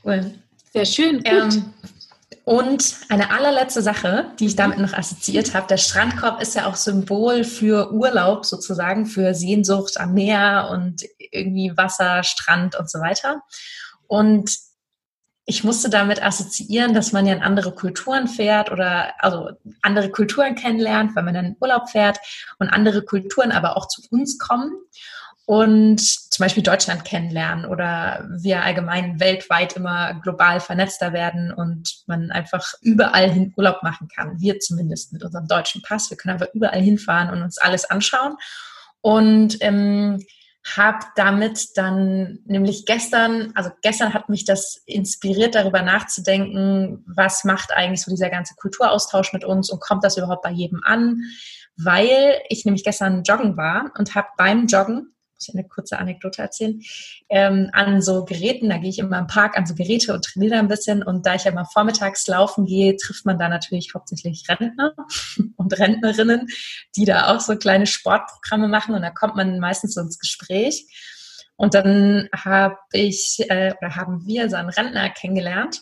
Cool. 0.04 0.32
Sehr 0.74 0.86
schön. 0.86 1.22
Ähm, 1.24 1.74
und 2.44 2.96
eine 3.10 3.32
allerletzte 3.32 3.82
Sache, 3.82 4.32
die 4.40 4.46
ich 4.46 4.56
damit 4.56 4.80
noch 4.80 4.94
assoziiert 4.94 5.54
habe, 5.54 5.68
der 5.68 5.78
Strandkorb 5.78 6.42
ist 6.42 6.56
ja 6.56 6.68
auch 6.68 6.76
Symbol 6.76 7.44
für 7.44 7.92
Urlaub 7.92 8.46
sozusagen, 8.46 9.06
für 9.06 9.34
Sehnsucht 9.34 10.00
am 10.00 10.14
Meer 10.14 10.70
und 10.72 11.04
irgendwie 11.32 11.76
Wasser, 11.76 12.24
Strand 12.24 12.78
und 12.78 12.90
so 12.90 13.00
weiter. 13.00 13.42
Und 14.08 14.50
ich 15.50 15.64
musste 15.64 15.90
damit 15.90 16.22
assoziieren, 16.22 16.94
dass 16.94 17.14
man 17.14 17.26
ja 17.26 17.34
in 17.34 17.42
andere 17.42 17.72
Kulturen 17.72 18.28
fährt 18.28 18.70
oder 18.70 19.14
also 19.20 19.52
andere 19.82 20.10
Kulturen 20.10 20.56
kennenlernt, 20.56 21.16
weil 21.16 21.24
man 21.24 21.34
dann 21.34 21.46
in 21.46 21.58
Urlaub 21.62 21.90
fährt 21.90 22.20
und 22.60 22.70
andere 22.70 23.02
Kulturen 23.02 23.54
aber 23.54 23.78
auch 23.78 23.88
zu 23.88 24.02
uns 24.12 24.38
kommen 24.38 24.74
und 25.46 26.02
zum 26.02 26.44
Beispiel 26.44 26.64
Deutschland 26.64 27.06
kennenlernen 27.06 27.64
oder 27.64 28.28
wir 28.30 28.62
allgemein 28.62 29.22
weltweit 29.22 29.78
immer 29.78 30.16
global 30.16 30.60
vernetzter 30.60 31.14
werden 31.14 31.54
und 31.54 32.04
man 32.08 32.30
einfach 32.32 32.74
überall 32.82 33.32
hin 33.32 33.54
Urlaub 33.56 33.82
machen 33.84 34.10
kann. 34.10 34.42
Wir 34.42 34.60
zumindest 34.60 35.14
mit 35.14 35.24
unserem 35.24 35.48
deutschen 35.48 35.82
Pass. 35.82 36.10
Wir 36.10 36.18
können 36.18 36.36
aber 36.36 36.54
überall 36.54 36.82
hinfahren 36.82 37.30
und 37.30 37.42
uns 37.42 37.58
alles 37.58 37.86
anschauen. 37.86 38.36
Und 39.00 39.60
ähm, 39.62 40.22
habe 40.76 41.06
damit 41.16 41.78
dann 41.78 42.40
nämlich 42.46 42.86
gestern, 42.86 43.52
also 43.56 43.70
gestern 43.82 44.14
hat 44.14 44.28
mich 44.28 44.44
das 44.44 44.82
inspiriert, 44.86 45.56
darüber 45.56 45.82
nachzudenken, 45.82 47.04
was 47.08 47.44
macht 47.44 47.72
eigentlich 47.72 48.02
so 48.02 48.12
dieser 48.12 48.30
ganze 48.30 48.56
Kulturaustausch 48.56 49.34
mit 49.34 49.46
uns 49.46 49.70
und 49.70 49.80
kommt 49.80 50.04
das 50.04 50.18
überhaupt 50.18 50.42
bei 50.42 50.52
jedem 50.52 50.82
an? 50.84 51.22
Weil 51.78 52.42
ich 52.50 52.66
nämlich 52.66 52.84
gestern 52.84 53.24
joggen 53.24 53.56
war 53.56 53.92
und 53.98 54.16
habe 54.16 54.28
beim 54.36 54.66
Joggen 54.68 55.14
muss 55.38 55.50
ich 55.50 55.56
eine 55.56 55.68
kurze 55.68 56.00
Anekdote 56.00 56.42
erzählen, 56.42 56.82
ähm, 57.30 57.70
an 57.74 58.02
so 58.02 58.26
Geräten, 58.26 58.70
da 58.70 58.78
gehe 58.78 58.90
ich 58.90 59.00
immer 59.00 59.20
im 59.20 59.28
Park 59.28 59.58
an 59.58 59.66
so 59.66 59.76
Geräte 59.76 60.14
und 60.14 60.26
trainiere 60.26 60.56
da 60.56 60.60
ein 60.60 60.68
bisschen. 60.68 61.04
Und 61.04 61.26
da 61.26 61.36
ich 61.36 61.44
ja 61.44 61.52
mal 61.52 61.66
vormittags 61.66 62.28
laufen 62.28 62.66
gehe, 62.66 62.96
trifft 62.98 63.26
man 63.26 63.38
da 63.38 63.48
natürlich 63.48 63.94
hauptsächlich 63.94 64.46
Rentner 64.50 64.94
und 65.56 65.80
Rentnerinnen, 65.80 66.48
die 66.96 67.06
da 67.06 67.36
auch 67.36 67.40
so 67.40 67.56
kleine 67.56 67.86
Sportprogramme 67.86 68.68
machen. 68.68 68.96
Und 68.96 69.04
da 69.04 69.12
kommt 69.12 69.36
man 69.36 69.60
meistens 69.60 69.94
so 69.94 70.02
ins 70.02 70.20
Gespräch. 70.20 70.88
Und 71.56 71.74
dann 71.74 72.30
habe 72.36 72.78
ich 72.92 73.46
äh, 73.50 73.74
oder 73.80 73.96
haben 73.96 74.26
wir 74.26 74.50
so 74.50 74.56
einen 74.56 74.70
Rentner 74.70 75.10
kennengelernt, 75.10 75.82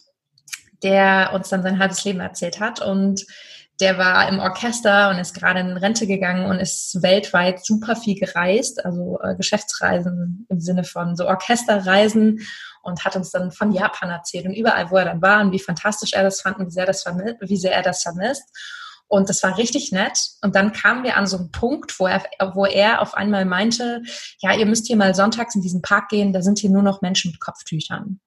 der 0.84 1.32
uns 1.34 1.50
dann 1.50 1.64
sein 1.64 1.80
halbes 1.80 2.04
Leben 2.04 2.20
erzählt 2.20 2.60
hat. 2.60 2.82
Und 2.82 3.26
der 3.80 3.98
war 3.98 4.30
im 4.30 4.40
Orchester 4.40 5.10
und 5.10 5.18
ist 5.18 5.34
gerade 5.34 5.60
in 5.60 5.78
Rente 5.78 6.08
gegangen 6.08 6.46
und 6.46 6.60
ist 6.60 7.02
weltweit 7.02 7.66
super 7.66 7.96
viel 7.96 8.18
gereist, 8.18 8.86
also 8.86 9.20
äh, 9.22 9.36
Geschäftsreisen 9.36 10.46
im 10.50 10.60
Sinne 10.62 10.84
von 10.86 11.16
so 11.16 11.28
Orchesterreisen 11.28 12.40
und 12.84 13.04
hat 13.04 13.16
uns 13.16 13.32
dann 13.32 13.52
von 13.52 13.74
Japan 13.74 14.10
erzählt 14.10 14.46
und 14.46 14.54
überall, 14.54 14.92
wo 14.92 14.98
er 14.98 15.06
dann 15.06 15.22
war 15.22 15.42
und 15.42 15.52
wie 15.52 15.60
fantastisch 15.60 16.14
er 16.14 16.24
das 16.24 16.42
fand 16.42 16.58
und 16.58 16.68
wie 16.68 16.72
sehr, 16.72 16.86
das 16.86 17.06
wie 17.06 17.58
sehr 17.58 17.74
er 17.74 17.82
das 17.82 18.04
vermisst. 18.04 18.44
Und 19.08 19.30
das 19.30 19.44
war 19.44 19.58
richtig 19.58 19.92
nett. 19.92 20.18
Und 20.42 20.56
dann 20.56 20.72
kamen 20.72 21.04
wir 21.04 21.16
an 21.16 21.28
so 21.28 21.38
einen 21.38 21.52
Punkt, 21.52 22.00
wo 22.00 22.08
er, 22.08 22.24
wo 22.54 22.66
er 22.66 23.02
auf 23.02 23.14
einmal 23.14 23.46
meinte, 23.46 24.02
ja, 24.40 24.56
ihr 24.56 24.66
müsst 24.66 24.88
hier 24.88 24.96
mal 24.96 25.14
sonntags 25.14 25.54
in 25.54 25.62
diesen 25.62 25.82
Park 25.82 26.10
gehen, 26.10 26.34
da 26.34 26.42
sind 26.42 26.58
hier 26.58 26.72
nur 26.72 26.82
noch 26.82 27.02
Menschen 27.02 27.32
mit 27.32 27.40
Kopftüchern. 27.40 28.20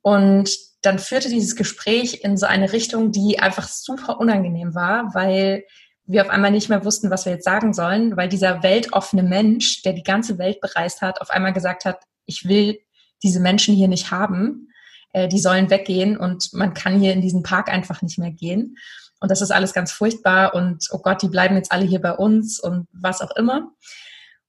Und 0.00 0.50
dann 0.82 0.98
führte 0.98 1.28
dieses 1.28 1.56
Gespräch 1.56 2.22
in 2.22 2.36
so 2.36 2.46
eine 2.46 2.72
Richtung, 2.72 3.10
die 3.10 3.38
einfach 3.38 3.68
super 3.68 4.20
unangenehm 4.20 4.74
war, 4.74 5.14
weil 5.14 5.64
wir 6.04 6.22
auf 6.22 6.30
einmal 6.30 6.50
nicht 6.50 6.68
mehr 6.68 6.84
wussten, 6.84 7.10
was 7.10 7.26
wir 7.26 7.32
jetzt 7.32 7.44
sagen 7.44 7.74
sollen, 7.74 8.16
weil 8.16 8.28
dieser 8.28 8.62
weltoffene 8.62 9.22
Mensch, 9.22 9.82
der 9.82 9.92
die 9.92 10.02
ganze 10.02 10.38
Welt 10.38 10.60
bereist 10.60 11.02
hat, 11.02 11.20
auf 11.20 11.30
einmal 11.30 11.52
gesagt 11.52 11.84
hat, 11.84 12.00
ich 12.24 12.48
will 12.48 12.78
diese 13.22 13.40
Menschen 13.40 13.74
hier 13.74 13.88
nicht 13.88 14.10
haben, 14.10 14.68
äh, 15.12 15.28
die 15.28 15.38
sollen 15.38 15.70
weggehen 15.70 16.16
und 16.16 16.52
man 16.54 16.74
kann 16.74 17.00
hier 17.00 17.12
in 17.12 17.20
diesen 17.20 17.42
Park 17.42 17.68
einfach 17.68 18.00
nicht 18.00 18.18
mehr 18.18 18.30
gehen. 18.30 18.76
Und 19.20 19.30
das 19.30 19.42
ist 19.42 19.50
alles 19.50 19.74
ganz 19.74 19.90
furchtbar 19.90 20.54
und 20.54 20.86
oh 20.92 20.98
Gott, 20.98 21.22
die 21.22 21.28
bleiben 21.28 21.56
jetzt 21.56 21.72
alle 21.72 21.84
hier 21.84 22.00
bei 22.00 22.12
uns 22.12 22.60
und 22.60 22.86
was 22.92 23.20
auch 23.20 23.34
immer. 23.36 23.72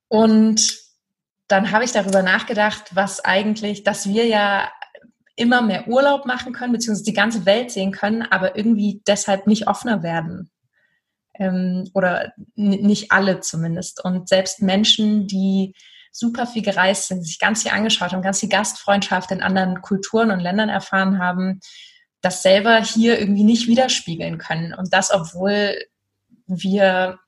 Und 0.07 0.77
dann 1.47 1.71
habe 1.71 1.83
ich 1.83 1.91
darüber 1.91 2.21
nachgedacht, 2.21 2.91
was 2.95 3.25
eigentlich, 3.25 3.83
dass 3.83 4.07
wir 4.07 4.27
ja 4.27 4.69
immer 5.39 5.61
mehr 5.61 5.87
Urlaub 5.87 6.25
machen 6.25 6.53
können, 6.53 6.73
beziehungsweise 6.73 7.05
die 7.05 7.13
ganze 7.13 7.45
Welt 7.45 7.71
sehen 7.71 7.91
können, 7.91 8.23
aber 8.23 8.55
irgendwie 8.55 9.01
deshalb 9.07 9.47
nicht 9.47 9.67
offener 9.67 10.03
werden. 10.03 10.51
Ähm, 11.33 11.89
oder 11.93 12.33
nicht 12.55 13.11
alle 13.11 13.39
zumindest. 13.39 14.03
Und 14.03 14.27
selbst 14.27 14.61
Menschen, 14.61 15.27
die 15.27 15.73
super 16.11 16.45
viel 16.47 16.63
gereist 16.63 17.07
sind, 17.07 17.23
sich 17.23 17.39
ganz 17.39 17.63
viel 17.63 17.71
angeschaut 17.71 18.11
haben, 18.11 18.21
ganz 18.21 18.39
viel 18.39 18.49
Gastfreundschaft 18.49 19.31
in 19.31 19.41
anderen 19.41 19.81
Kulturen 19.81 20.31
und 20.31 20.39
Ländern 20.39 20.69
erfahren 20.69 21.19
haben, 21.19 21.59
das 22.21 22.41
selber 22.41 22.81
hier 22.81 23.19
irgendwie 23.19 23.43
nicht 23.43 23.67
widerspiegeln 23.67 24.37
können. 24.37 24.73
Und 24.73 24.93
das, 24.93 25.13
obwohl 25.13 25.77
wir 26.47 27.19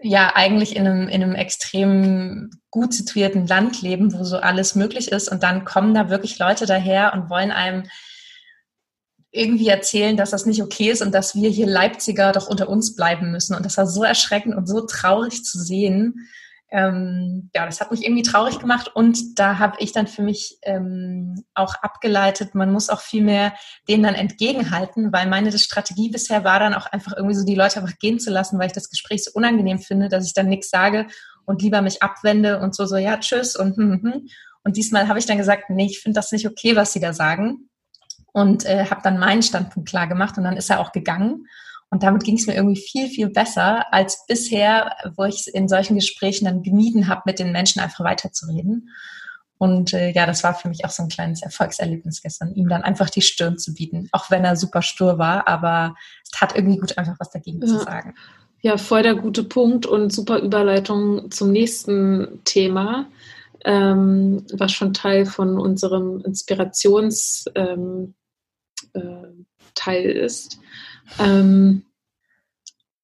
ja 0.00 0.34
eigentlich 0.34 0.76
in 0.76 0.86
einem, 0.86 1.08
in 1.08 1.22
einem 1.22 1.34
extrem 1.34 2.50
gut 2.70 2.94
situierten 2.94 3.46
Land 3.46 3.82
leben, 3.82 4.12
wo 4.12 4.24
so 4.24 4.38
alles 4.38 4.74
möglich 4.74 5.10
ist. 5.10 5.28
Und 5.28 5.42
dann 5.42 5.64
kommen 5.64 5.94
da 5.94 6.08
wirklich 6.08 6.38
Leute 6.38 6.66
daher 6.66 7.12
und 7.14 7.30
wollen 7.30 7.50
einem 7.50 7.84
irgendwie 9.30 9.68
erzählen, 9.68 10.16
dass 10.16 10.30
das 10.30 10.46
nicht 10.46 10.62
okay 10.62 10.90
ist 10.90 11.02
und 11.02 11.12
dass 11.12 11.34
wir 11.34 11.50
hier 11.50 11.66
Leipziger 11.66 12.32
doch 12.32 12.48
unter 12.48 12.68
uns 12.68 12.96
bleiben 12.96 13.30
müssen. 13.30 13.54
Und 13.54 13.64
das 13.64 13.76
war 13.76 13.86
so 13.86 14.02
erschreckend 14.04 14.54
und 14.54 14.66
so 14.66 14.82
traurig 14.86 15.44
zu 15.44 15.58
sehen 15.58 16.28
ähm, 16.70 17.50
ja, 17.54 17.64
das 17.64 17.80
hat 17.80 17.90
mich 17.90 18.04
irgendwie 18.04 18.22
traurig 18.22 18.58
gemacht 18.58 18.90
und 18.94 19.38
da 19.38 19.58
habe 19.58 19.76
ich 19.78 19.92
dann 19.92 20.06
für 20.06 20.22
mich 20.22 20.58
ähm, 20.62 21.44
auch 21.54 21.74
abgeleitet, 21.76 22.54
man 22.54 22.72
muss 22.72 22.90
auch 22.90 23.00
viel 23.00 23.24
mehr 23.24 23.54
denen 23.88 24.02
dann 24.02 24.14
entgegenhalten, 24.14 25.12
weil 25.12 25.28
meine 25.28 25.56
Strategie 25.58 26.10
bisher 26.10 26.44
war 26.44 26.60
dann 26.60 26.74
auch 26.74 26.86
einfach 26.86 27.14
irgendwie 27.16 27.34
so 27.34 27.46
die 27.46 27.54
Leute 27.54 27.80
einfach 27.80 27.98
gehen 27.98 28.20
zu 28.20 28.30
lassen, 28.30 28.58
weil 28.58 28.66
ich 28.66 28.74
das 28.74 28.90
Gespräch 28.90 29.24
so 29.24 29.30
unangenehm 29.32 29.78
finde, 29.78 30.08
dass 30.08 30.26
ich 30.26 30.34
dann 30.34 30.48
nichts 30.48 30.68
sage 30.68 31.06
und 31.46 31.62
lieber 31.62 31.80
mich 31.80 32.02
abwende 32.02 32.60
und 32.60 32.74
so, 32.74 32.84
so, 32.84 32.96
ja, 32.96 33.16
tschüss 33.16 33.56
und 33.56 33.76
hm, 33.76 33.92
hm, 33.92 34.02
hm. 34.02 34.28
Und 34.64 34.76
diesmal 34.76 35.08
habe 35.08 35.18
ich 35.18 35.24
dann 35.24 35.38
gesagt, 35.38 35.70
nee, 35.70 35.86
ich 35.86 36.00
finde 36.00 36.18
das 36.18 36.32
nicht 36.32 36.46
okay, 36.46 36.76
was 36.76 36.92
sie 36.92 37.00
da 37.00 37.14
sagen 37.14 37.70
und 38.32 38.66
äh, 38.66 38.84
habe 38.90 39.00
dann 39.02 39.18
meinen 39.18 39.42
Standpunkt 39.42 39.88
klar 39.88 40.06
gemacht 40.06 40.36
und 40.36 40.44
dann 40.44 40.56
ist 40.56 40.68
er 40.68 40.80
auch 40.80 40.92
gegangen. 40.92 41.46
Und 41.90 42.02
damit 42.02 42.24
ging 42.24 42.36
es 42.36 42.46
mir 42.46 42.54
irgendwie 42.54 42.80
viel, 42.80 43.08
viel 43.08 43.30
besser 43.30 43.92
als 43.92 44.26
bisher, 44.26 44.96
wo 45.16 45.24
ich 45.24 45.52
in 45.54 45.68
solchen 45.68 45.96
Gesprächen 45.96 46.44
dann 46.44 46.62
gemieden 46.62 47.08
habe, 47.08 47.22
mit 47.24 47.38
den 47.38 47.52
Menschen 47.52 47.80
einfach 47.80 48.04
weiterzureden. 48.04 48.90
Und 49.58 49.92
äh, 49.92 50.12
ja, 50.12 50.24
das 50.24 50.44
war 50.44 50.54
für 50.54 50.68
mich 50.68 50.84
auch 50.84 50.90
so 50.90 51.02
ein 51.02 51.08
kleines 51.08 51.42
Erfolgserlebnis 51.42 52.22
gestern, 52.22 52.54
ihm 52.54 52.68
dann 52.68 52.82
einfach 52.82 53.10
die 53.10 53.22
Stirn 53.22 53.58
zu 53.58 53.74
bieten, 53.74 54.08
auch 54.12 54.30
wenn 54.30 54.44
er 54.44 54.54
super 54.54 54.82
stur 54.82 55.18
war, 55.18 55.48
aber 55.48 55.96
es 56.22 56.30
tat 56.30 56.54
irgendwie 56.54 56.78
gut, 56.78 56.96
einfach 56.96 57.16
was 57.18 57.30
dagegen 57.30 57.60
ja. 57.60 57.66
zu 57.66 57.78
sagen. 57.80 58.14
Ja, 58.60 58.76
voll 58.76 59.02
der 59.02 59.16
gute 59.16 59.44
Punkt 59.44 59.86
und 59.86 60.12
super 60.12 60.38
Überleitung 60.38 61.30
zum 61.30 61.50
nächsten 61.50 62.40
Thema, 62.44 63.06
ähm, 63.64 64.44
was 64.52 64.72
schon 64.72 64.94
Teil 64.94 65.26
von 65.26 65.58
unserem 65.58 66.20
Inspirationsteil 66.24 67.54
ähm, 67.54 68.14
äh, 68.94 70.12
ist. 70.12 70.60
Ähm, 71.18 71.84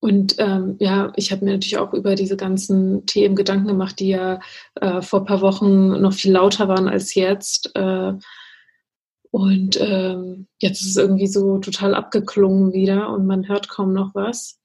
und 0.00 0.34
ähm, 0.38 0.76
ja, 0.80 1.12
ich 1.16 1.32
habe 1.32 1.46
mir 1.46 1.52
natürlich 1.52 1.78
auch 1.78 1.94
über 1.94 2.14
diese 2.14 2.36
ganzen 2.36 3.06
Themen 3.06 3.36
Gedanken 3.36 3.68
gemacht, 3.68 3.98
die 4.00 4.08
ja 4.08 4.38
äh, 4.74 5.00
vor 5.00 5.20
ein 5.20 5.24
paar 5.24 5.40
Wochen 5.40 6.00
noch 6.00 6.12
viel 6.12 6.32
lauter 6.32 6.68
waren 6.68 6.88
als 6.88 7.14
jetzt. 7.14 7.74
Äh, 7.74 8.12
und 9.30 9.80
ähm, 9.80 10.46
jetzt 10.60 10.82
ist 10.82 10.88
es 10.88 10.96
irgendwie 10.98 11.26
so 11.26 11.58
total 11.58 11.94
abgeklungen 11.94 12.74
wieder 12.74 13.08
und 13.08 13.26
man 13.26 13.48
hört 13.48 13.68
kaum 13.70 13.94
noch 13.94 14.14
was. 14.14 14.60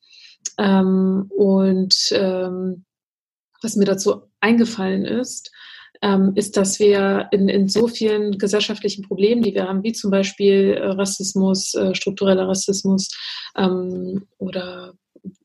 Ähm, 0.58 1.28
und 1.30 1.96
ähm, 2.12 2.84
was 3.62 3.78
mir 3.78 3.86
dazu 3.86 4.24
eingefallen 4.42 5.06
ist, 5.06 5.52
ähm, 6.02 6.34
ist, 6.36 6.58
dass 6.58 6.80
wir 6.80 7.28
in, 7.32 7.50
in 7.50 7.68
so 7.68 7.88
vielen 7.88 8.38
gesellschaftlichen 8.38 9.04
Problemen, 9.04 9.42
die 9.42 9.54
wir 9.54 9.68
haben, 9.68 9.84
wie 9.84 9.92
zum 9.92 10.12
Beispiel 10.12 10.74
äh, 10.74 10.86
Rassismus, 10.86 11.74
äh, 11.74 11.94
struktureller 11.94 12.48
Rassismus 12.48 13.10
ähm, 13.58 14.28
oder 14.38 14.94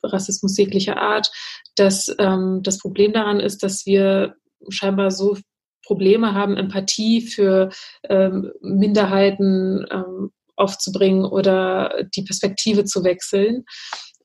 Rassismus 0.02 0.56
jeglicher 0.56 0.96
Art, 0.96 1.30
dass 1.76 2.14
ähm, 2.18 2.60
das 2.62 2.78
Problem 2.78 3.12
daran 3.12 3.40
ist, 3.40 3.62
dass 3.62 3.86
wir 3.86 4.36
scheinbar 4.68 5.10
so 5.10 5.36
Probleme 5.84 6.34
haben, 6.34 6.56
Empathie 6.56 7.20
für 7.20 7.70
ähm, 8.08 8.52
Minderheiten 8.60 9.84
ähm, 9.90 10.30
aufzubringen 10.56 11.24
oder 11.24 12.04
die 12.14 12.22
Perspektive 12.22 12.84
zu 12.84 13.04
wechseln. 13.04 13.64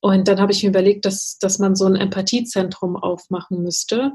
Und 0.02 0.28
dann 0.28 0.40
habe 0.40 0.52
ich 0.52 0.64
mir 0.64 0.70
überlegt, 0.70 1.06
dass, 1.06 1.38
dass 1.40 1.60
man 1.60 1.76
so 1.76 1.86
ein 1.86 1.96
Empathiezentrum 1.96 2.96
aufmachen 2.96 3.62
müsste 3.64 4.14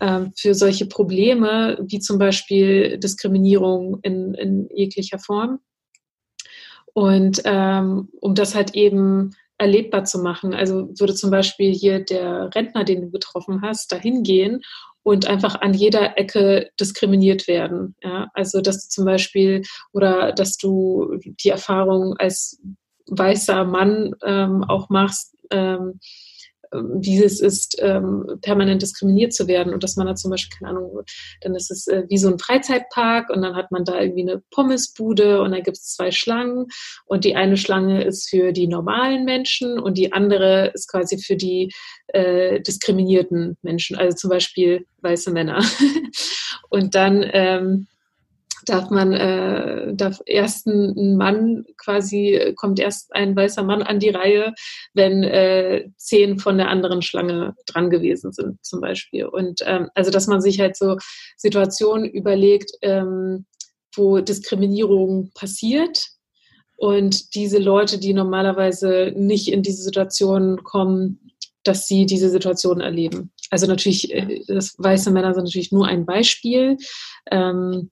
ähm, 0.00 0.32
für 0.36 0.54
solche 0.54 0.86
Probleme, 0.86 1.78
wie 1.82 1.98
zum 1.98 2.18
Beispiel 2.18 2.98
Diskriminierung 2.98 3.98
in, 4.02 4.34
in 4.34 4.68
jeglicher 4.72 5.18
Form. 5.18 5.58
Und 6.92 7.42
ähm, 7.44 8.08
um 8.20 8.36
das 8.36 8.54
halt 8.54 8.74
eben 8.74 9.32
erlebbar 9.58 10.04
zu 10.04 10.18
machen. 10.18 10.54
Also 10.54 10.88
würde 10.98 11.14
zum 11.14 11.30
Beispiel 11.30 11.72
hier 11.72 12.04
der 12.04 12.54
Rentner, 12.54 12.84
den 12.84 13.02
du 13.02 13.10
getroffen 13.10 13.62
hast, 13.62 13.92
dahin 13.92 14.22
gehen 14.22 14.62
und 15.02 15.26
einfach 15.26 15.60
an 15.60 15.74
jeder 15.74 16.18
Ecke 16.18 16.70
diskriminiert 16.80 17.46
werden. 17.46 17.94
Ja? 18.02 18.28
Also 18.34 18.60
dass 18.60 18.84
du 18.84 18.88
zum 18.90 19.04
Beispiel 19.04 19.62
oder 19.92 20.32
dass 20.32 20.56
du 20.56 21.16
die 21.20 21.50
Erfahrung 21.50 22.16
als 22.18 22.60
weißer 23.06 23.64
Mann 23.64 24.14
ähm, 24.24 24.64
auch 24.64 24.88
machst, 24.88 25.36
ähm, 25.50 26.00
wie 26.74 27.22
es 27.22 27.40
ist, 27.40 27.76
ähm, 27.80 28.26
permanent 28.42 28.82
diskriminiert 28.82 29.32
zu 29.32 29.46
werden 29.46 29.72
und 29.72 29.82
dass 29.82 29.96
man 29.96 30.06
da 30.06 30.14
zum 30.14 30.30
Beispiel, 30.30 30.58
keine 30.58 30.70
Ahnung, 30.70 31.02
dann 31.40 31.54
ist 31.54 31.70
es 31.70 31.86
äh, 31.86 32.04
wie 32.08 32.18
so 32.18 32.28
ein 32.28 32.38
Freizeitpark 32.38 33.30
und 33.30 33.42
dann 33.42 33.54
hat 33.54 33.70
man 33.70 33.84
da 33.84 34.00
irgendwie 34.00 34.22
eine 34.22 34.42
Pommesbude 34.50 35.40
und 35.40 35.52
da 35.52 35.60
gibt 35.60 35.76
es 35.76 35.94
zwei 35.94 36.10
Schlangen 36.10 36.66
und 37.06 37.24
die 37.24 37.36
eine 37.36 37.56
Schlange 37.56 38.04
ist 38.04 38.28
für 38.28 38.52
die 38.52 38.66
normalen 38.66 39.24
Menschen 39.24 39.78
und 39.78 39.98
die 39.98 40.12
andere 40.12 40.72
ist 40.74 40.90
quasi 40.90 41.18
für 41.18 41.36
die 41.36 41.72
äh, 42.08 42.60
diskriminierten 42.60 43.56
Menschen, 43.62 43.96
also 43.96 44.16
zum 44.16 44.30
Beispiel 44.30 44.86
weiße 45.02 45.30
Männer. 45.30 45.62
und 46.70 46.94
dann 46.94 47.24
ähm, 47.32 47.86
darf 48.64 48.90
man, 48.90 49.12
äh, 49.12 49.94
darf 49.94 50.20
erst 50.26 50.66
ein 50.66 51.16
Mann 51.16 51.64
quasi, 51.76 52.54
kommt 52.56 52.80
erst 52.80 53.14
ein 53.14 53.36
weißer 53.36 53.62
Mann 53.62 53.82
an 53.82 53.98
die 53.98 54.10
Reihe, 54.10 54.54
wenn 54.92 55.22
äh, 55.22 55.88
zehn 55.96 56.38
von 56.38 56.58
der 56.58 56.68
anderen 56.68 57.02
Schlange 57.02 57.54
dran 57.66 57.90
gewesen 57.90 58.32
sind, 58.32 58.64
zum 58.64 58.80
Beispiel. 58.80 59.26
Und 59.26 59.60
ähm, 59.64 59.88
also, 59.94 60.10
dass 60.10 60.26
man 60.26 60.40
sich 60.40 60.60
halt 60.60 60.76
so 60.76 60.96
Situationen 61.36 62.08
überlegt, 62.08 62.72
ähm, 62.82 63.46
wo 63.96 64.20
Diskriminierung 64.20 65.30
passiert 65.34 66.08
und 66.76 67.34
diese 67.34 67.58
Leute, 67.58 67.98
die 67.98 68.12
normalerweise 68.12 69.12
nicht 69.16 69.48
in 69.48 69.62
diese 69.62 69.82
Situation 69.82 70.62
kommen, 70.64 71.32
dass 71.62 71.86
sie 71.86 72.04
diese 72.04 72.28
Situation 72.28 72.80
erleben. 72.80 73.32
Also 73.50 73.66
natürlich, 73.66 74.12
äh, 74.12 74.42
das 74.46 74.74
weiße 74.78 75.10
Männer 75.10 75.34
sind 75.34 75.44
natürlich 75.44 75.72
nur 75.72 75.86
ein 75.86 76.04
Beispiel. 76.04 76.76
Ähm, 77.30 77.90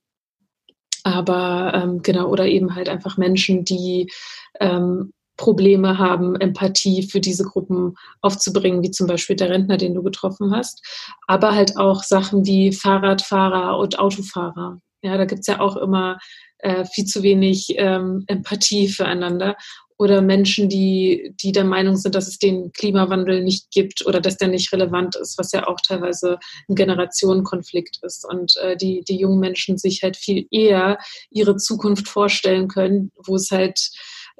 aber 1.03 1.73
ähm, 1.75 2.01
genau, 2.01 2.27
oder 2.27 2.45
eben 2.45 2.75
halt 2.75 2.89
einfach 2.89 3.17
Menschen, 3.17 3.65
die 3.65 4.11
ähm, 4.59 5.11
Probleme 5.37 5.97
haben, 5.97 6.35
Empathie 6.35 7.03
für 7.03 7.19
diese 7.19 7.43
Gruppen 7.43 7.95
aufzubringen, 8.21 8.83
wie 8.83 8.91
zum 8.91 9.07
Beispiel 9.07 9.35
der 9.35 9.49
Rentner, 9.49 9.77
den 9.77 9.95
du 9.95 10.03
getroffen 10.03 10.55
hast. 10.55 10.85
Aber 11.27 11.55
halt 11.55 11.77
auch 11.77 12.03
Sachen 12.03 12.45
wie 12.45 12.71
Fahrradfahrer 12.71 13.77
und 13.77 13.99
Autofahrer. 13.99 14.79
Ja, 15.01 15.17
da 15.17 15.25
gibt's 15.25 15.47
ja 15.47 15.59
auch 15.59 15.75
immer 15.75 16.19
äh, 16.59 16.85
viel 16.85 17.05
zu 17.05 17.23
wenig 17.23 17.73
ähm, 17.77 18.23
Empathie 18.27 18.87
füreinander 18.87 19.55
oder 20.03 20.21
Menschen, 20.21 20.67
die, 20.67 21.33
die 21.41 21.53
der 21.53 21.63
Meinung 21.63 21.95
sind, 21.95 22.13
dass 22.13 22.27
es 22.27 22.37
den 22.37 22.73
Klimawandel 22.73 23.41
nicht 23.41 23.71
gibt 23.71 24.05
oder 24.05 24.19
dass 24.19 24.37
der 24.37 24.49
nicht 24.49 24.73
relevant 24.73 25.15
ist, 25.15 25.37
was 25.37 25.53
ja 25.53 25.65
auch 25.65 25.79
teilweise 25.79 26.39
ein 26.67 26.75
Generationenkonflikt 26.75 27.99
ist 28.03 28.25
und 28.25 28.57
äh, 28.57 28.75
die, 28.75 29.05
die 29.07 29.17
jungen 29.17 29.39
Menschen 29.39 29.77
sich 29.77 30.03
halt 30.03 30.17
viel 30.17 30.45
eher 30.51 30.97
ihre 31.29 31.55
Zukunft 31.55 32.09
vorstellen 32.09 32.67
können, 32.67 33.11
wo 33.25 33.35
es 33.35 33.49
halt 33.49 33.91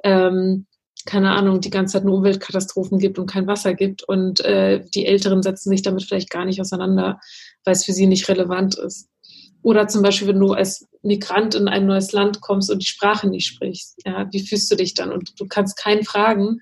ähm, 0.04 0.66
keine 1.06 1.32
Ahnung, 1.32 1.60
die 1.60 1.70
ganze 1.70 1.94
Zeit 1.94 2.04
nur 2.04 2.16
Umweltkatastrophen 2.16 2.98
gibt 2.98 3.18
und 3.18 3.26
kein 3.26 3.46
Wasser 3.46 3.74
gibt 3.74 4.02
und 4.02 4.40
äh, 4.40 4.84
die 4.94 5.06
Älteren 5.06 5.42
setzen 5.42 5.70
sich 5.70 5.82
damit 5.82 6.04
vielleicht 6.04 6.30
gar 6.30 6.44
nicht 6.44 6.60
auseinander, 6.60 7.20
weil 7.64 7.72
es 7.72 7.84
für 7.84 7.92
sie 7.92 8.06
nicht 8.06 8.28
relevant 8.28 8.76
ist. 8.76 9.08
Oder 9.64 9.88
zum 9.88 10.02
Beispiel, 10.02 10.28
wenn 10.28 10.40
du 10.40 10.52
als 10.52 10.86
Migrant 11.02 11.54
in 11.54 11.68
ein 11.68 11.86
neues 11.86 12.12
Land 12.12 12.42
kommst 12.42 12.70
und 12.70 12.82
die 12.82 12.86
Sprache 12.86 13.30
nicht 13.30 13.46
sprichst, 13.46 13.98
ja, 14.04 14.28
wie 14.30 14.46
fühlst 14.46 14.70
du 14.70 14.76
dich 14.76 14.92
dann? 14.92 15.10
Und 15.10 15.40
du 15.40 15.46
kannst 15.46 15.78
keinen 15.78 16.04
fragen, 16.04 16.60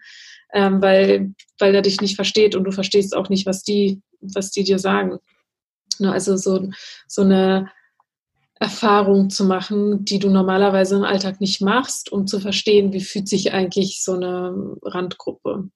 ähm, 0.55 0.81
weil, 0.81 1.35
weil 1.59 1.75
er 1.75 1.83
dich 1.83 2.01
nicht 2.01 2.15
versteht 2.15 2.55
und 2.55 2.63
du 2.63 2.71
verstehst 2.71 3.17
auch 3.17 3.29
nicht, 3.29 3.45
was 3.45 3.65
die, 3.65 4.01
was 4.21 4.53
die 4.53 4.63
dir 4.63 4.79
sagen. 4.79 5.19
Ne, 5.99 6.13
also 6.13 6.37
so, 6.37 6.71
so 7.09 7.23
eine 7.23 7.73
Erfahrung 8.61 9.31
zu 9.31 9.47
machen, 9.47 10.05
die 10.05 10.21
du 10.21 10.31
normalerweise 10.31 10.95
im 10.95 11.03
Alltag 11.03 11.41
nicht 11.41 11.61
machst, 11.61 12.13
um 12.13 12.29
zu 12.29 12.39
verstehen, 12.39 12.93
wie 12.93 13.01
fühlt 13.01 13.29
sich 13.29 13.53
eigentlich 13.53 14.05
so 14.05 14.13
eine 14.13 14.77
Randgruppe. 14.81 15.71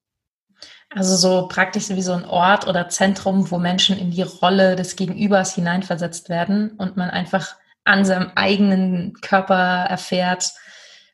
Also 0.89 1.15
so 1.15 1.47
praktisch 1.47 1.89
wie 1.89 2.01
so 2.01 2.13
ein 2.13 2.25
Ort 2.25 2.67
oder 2.67 2.89
Zentrum, 2.89 3.51
wo 3.51 3.57
Menschen 3.57 3.97
in 3.97 4.11
die 4.11 4.21
Rolle 4.21 4.75
des 4.75 4.95
Gegenübers 4.95 5.53
hineinversetzt 5.53 6.29
werden 6.29 6.71
und 6.77 6.95
man 6.95 7.09
einfach 7.09 7.55
an 7.83 8.05
seinem 8.05 8.31
eigenen 8.35 9.13
Körper 9.21 9.85
erfährt, 9.89 10.51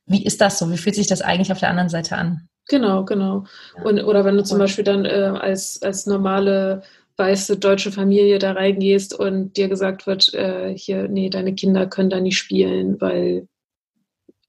wie 0.05 0.23
ist 0.23 0.41
das 0.41 0.59
so? 0.59 0.71
Wie 0.71 0.77
fühlt 0.77 0.95
sich 0.95 1.07
das 1.07 1.21
eigentlich 1.21 1.51
auf 1.51 1.59
der 1.59 1.69
anderen 1.69 1.89
Seite 1.89 2.17
an? 2.17 2.47
Genau, 2.67 3.03
genau. 3.03 3.45
Und, 3.83 4.01
oder 4.03 4.25
wenn 4.25 4.37
du 4.37 4.43
zum 4.43 4.57
Beispiel 4.57 4.83
dann 4.83 5.05
äh, 5.05 5.31
als, 5.39 5.81
als 5.81 6.05
normale 6.05 6.83
weiße 7.17 7.57
deutsche 7.57 7.91
Familie 7.91 8.39
da 8.39 8.53
reingehst 8.53 9.13
und 9.13 9.55
dir 9.57 9.69
gesagt 9.69 10.07
wird, 10.07 10.33
äh, 10.33 10.75
hier, 10.75 11.07
nee, 11.07 11.29
deine 11.29 11.53
Kinder 11.53 11.87
können 11.87 12.09
da 12.09 12.19
nicht 12.19 12.37
spielen, 12.37 12.99
weil, 13.01 13.47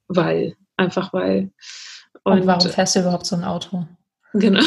weil, 0.08 0.56
einfach 0.76 1.12
weil. 1.12 1.50
Und, 2.22 2.40
und 2.40 2.46
warum 2.46 2.70
fährst 2.70 2.96
du 2.96 3.00
überhaupt 3.00 3.26
so 3.26 3.36
ein 3.36 3.44
Auto? 3.44 3.86
Genau. 4.34 4.60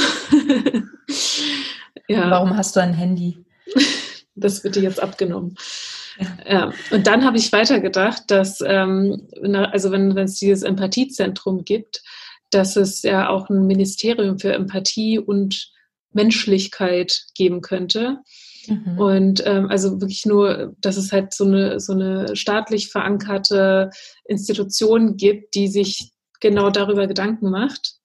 ja. 2.08 2.32
Warum 2.32 2.58
hast 2.58 2.76
du 2.76 2.82
ein 2.82 2.94
Handy? 2.94 3.46
Das 4.40 4.64
wird 4.64 4.76
dir 4.76 4.84
jetzt 4.84 5.02
abgenommen. 5.02 5.56
Ja. 6.48 6.72
Und 6.92 7.08
dann 7.08 7.26
habe 7.26 7.38
ich 7.38 7.52
weitergedacht, 7.52 8.26
dass, 8.28 8.62
ähm, 8.64 9.28
also 9.42 9.90
wenn 9.90 10.16
es 10.16 10.36
dieses 10.36 10.62
Empathiezentrum 10.62 11.66
gibt, 11.66 12.04
dass 12.52 12.76
es 12.76 13.02
ja 13.02 13.30
auch 13.30 13.50
ein 13.50 13.66
Ministerium 13.66 14.38
für 14.38 14.54
Empathie 14.54 15.18
und 15.18 15.72
Menschlichkeit 16.14 17.24
geben 17.36 17.62
könnte. 17.62 18.20
Mhm. 18.68 19.00
Und 19.00 19.44
ähm, 19.48 19.70
also 19.70 20.00
wirklich 20.00 20.28
nur, 20.28 20.76
dass 20.82 20.98
es 20.98 21.12
halt 21.12 21.34
so 21.34 21.46
eine, 21.46 21.80
so 21.80 21.94
eine 21.94 22.36
staatlich 22.36 22.90
verankerte 22.90 23.90
Institution 24.26 25.18
gibt, 25.18 25.56
die 25.56 25.68
sich 25.68 26.12
genau 26.40 26.70
darüber 26.70 27.08
Gedanken 27.08 27.50
macht. 27.50 27.97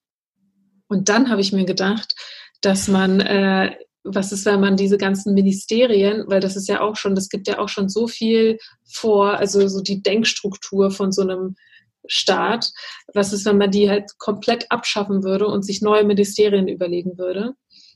Und 0.92 1.08
dann 1.08 1.30
habe 1.30 1.40
ich 1.40 1.54
mir 1.54 1.64
gedacht, 1.64 2.14
dass 2.60 2.86
man, 2.86 3.20
äh, 3.20 3.74
was 4.04 4.30
ist, 4.30 4.44
wenn 4.44 4.60
man 4.60 4.76
diese 4.76 4.98
ganzen 4.98 5.32
Ministerien, 5.32 6.24
weil 6.26 6.40
das 6.40 6.54
ist 6.54 6.68
ja 6.68 6.82
auch 6.82 6.96
schon, 6.96 7.14
das 7.14 7.30
gibt 7.30 7.48
ja 7.48 7.58
auch 7.58 7.70
schon 7.70 7.88
so 7.88 8.06
viel 8.08 8.58
vor, 8.84 9.38
also 9.38 9.66
so 9.68 9.80
die 9.80 10.02
Denkstruktur 10.02 10.90
von 10.90 11.10
so 11.10 11.22
einem 11.22 11.56
Staat. 12.06 12.72
Was 13.14 13.32
ist, 13.32 13.46
wenn 13.46 13.56
man 13.56 13.70
die 13.70 13.88
halt 13.88 14.18
komplett 14.18 14.70
abschaffen 14.70 15.24
würde 15.24 15.46
und 15.46 15.64
sich 15.64 15.80
neue 15.80 16.04
Ministerien 16.04 16.68
überlegen 16.68 17.16
würde? 17.16 17.54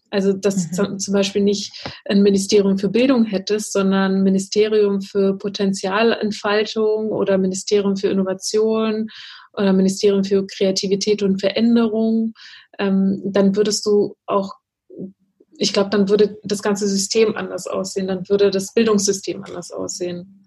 Also, 0.08 0.32
dass 0.32 0.70
mhm. 0.70 0.76
du 0.76 0.96
zum 0.96 1.12
Beispiel 1.12 1.42
nicht 1.42 1.72
ein 2.06 2.22
Ministerium 2.22 2.78
für 2.78 2.88
Bildung 2.88 3.24
hättest, 3.24 3.72
sondern 3.74 4.14
ein 4.14 4.22
Ministerium 4.22 5.02
für 5.02 5.36
Potenzialentfaltung 5.36 7.10
oder 7.10 7.36
Ministerium 7.36 7.96
für 7.96 8.08
Innovation 8.08 9.08
oder 9.52 9.72
Ministerium 9.72 10.22
für 10.22 10.46
Kreativität 10.46 11.22
und 11.22 11.40
Veränderung, 11.40 12.34
ähm, 12.78 13.22
dann 13.24 13.56
würdest 13.56 13.84
du 13.86 14.16
auch, 14.26 14.54
ich 15.58 15.72
glaube, 15.72 15.90
dann 15.90 16.08
würde 16.08 16.38
das 16.44 16.62
ganze 16.62 16.86
System 16.86 17.36
anders 17.36 17.66
aussehen, 17.66 18.06
dann 18.06 18.28
würde 18.28 18.50
das 18.50 18.74
Bildungssystem 18.74 19.42
anders 19.44 19.70
aussehen. 19.70 20.42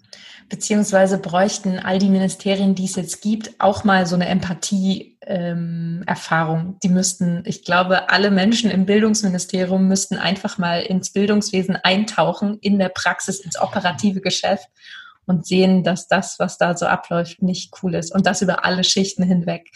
Beziehungsweise 0.49 1.17
bräuchten 1.19 1.77
all 1.77 1.99
die 1.99 2.09
Ministerien, 2.09 2.73
die 2.73 2.85
es 2.85 2.95
jetzt 2.95 3.21
gibt, 3.21 3.51
auch 3.59 3.83
mal 3.83 4.07
so 4.07 4.15
eine 4.15 4.27
Empathie-Erfahrung. 4.27 6.59
Ähm, 6.59 6.77
die 6.81 6.89
müssten, 6.89 7.43
ich 7.45 7.63
glaube, 7.63 8.09
alle 8.09 8.31
Menschen 8.31 8.71
im 8.71 8.87
Bildungsministerium 8.87 9.87
müssten 9.87 10.15
einfach 10.15 10.57
mal 10.57 10.81
ins 10.81 11.13
Bildungswesen 11.13 11.75
eintauchen, 11.75 12.57
in 12.61 12.79
der 12.79 12.89
Praxis, 12.89 13.39
ins 13.39 13.61
operative 13.61 14.21
Geschäft 14.21 14.65
und 15.27 15.45
sehen, 15.45 15.83
dass 15.83 16.07
das, 16.07 16.39
was 16.39 16.57
da 16.57 16.75
so 16.75 16.87
abläuft, 16.87 17.43
nicht 17.43 17.71
cool 17.83 17.93
ist. 17.93 18.11
Und 18.11 18.25
das 18.25 18.41
über 18.41 18.65
alle 18.65 18.83
Schichten 18.83 19.21
hinweg. 19.21 19.69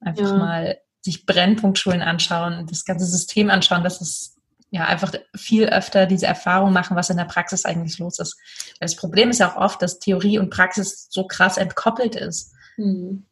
Einfach 0.00 0.30
ja. 0.30 0.36
mal 0.36 0.78
sich 1.08 1.26
Brennpunktschulen 1.26 2.02
anschauen, 2.02 2.66
das 2.68 2.84
ganze 2.84 3.06
System 3.06 3.50
anschauen, 3.50 3.82
das 3.82 4.00
ist 4.00 4.36
ja, 4.70 4.84
einfach 4.84 5.12
viel 5.34 5.64
öfter 5.66 6.04
diese 6.04 6.26
Erfahrung 6.26 6.72
machen, 6.72 6.96
was 6.96 7.08
in 7.08 7.16
der 7.16 7.24
Praxis 7.24 7.64
eigentlich 7.64 7.98
los 7.98 8.18
ist. 8.18 8.36
Das 8.80 8.96
Problem 8.96 9.30
ist 9.30 9.38
ja 9.38 9.50
auch 9.50 9.56
oft, 9.56 9.80
dass 9.80 9.98
Theorie 9.98 10.38
und 10.38 10.50
Praxis 10.50 11.08
so 11.10 11.26
krass 11.26 11.56
entkoppelt 11.56 12.16
ist. 12.16 12.52
Mhm. 12.76 13.24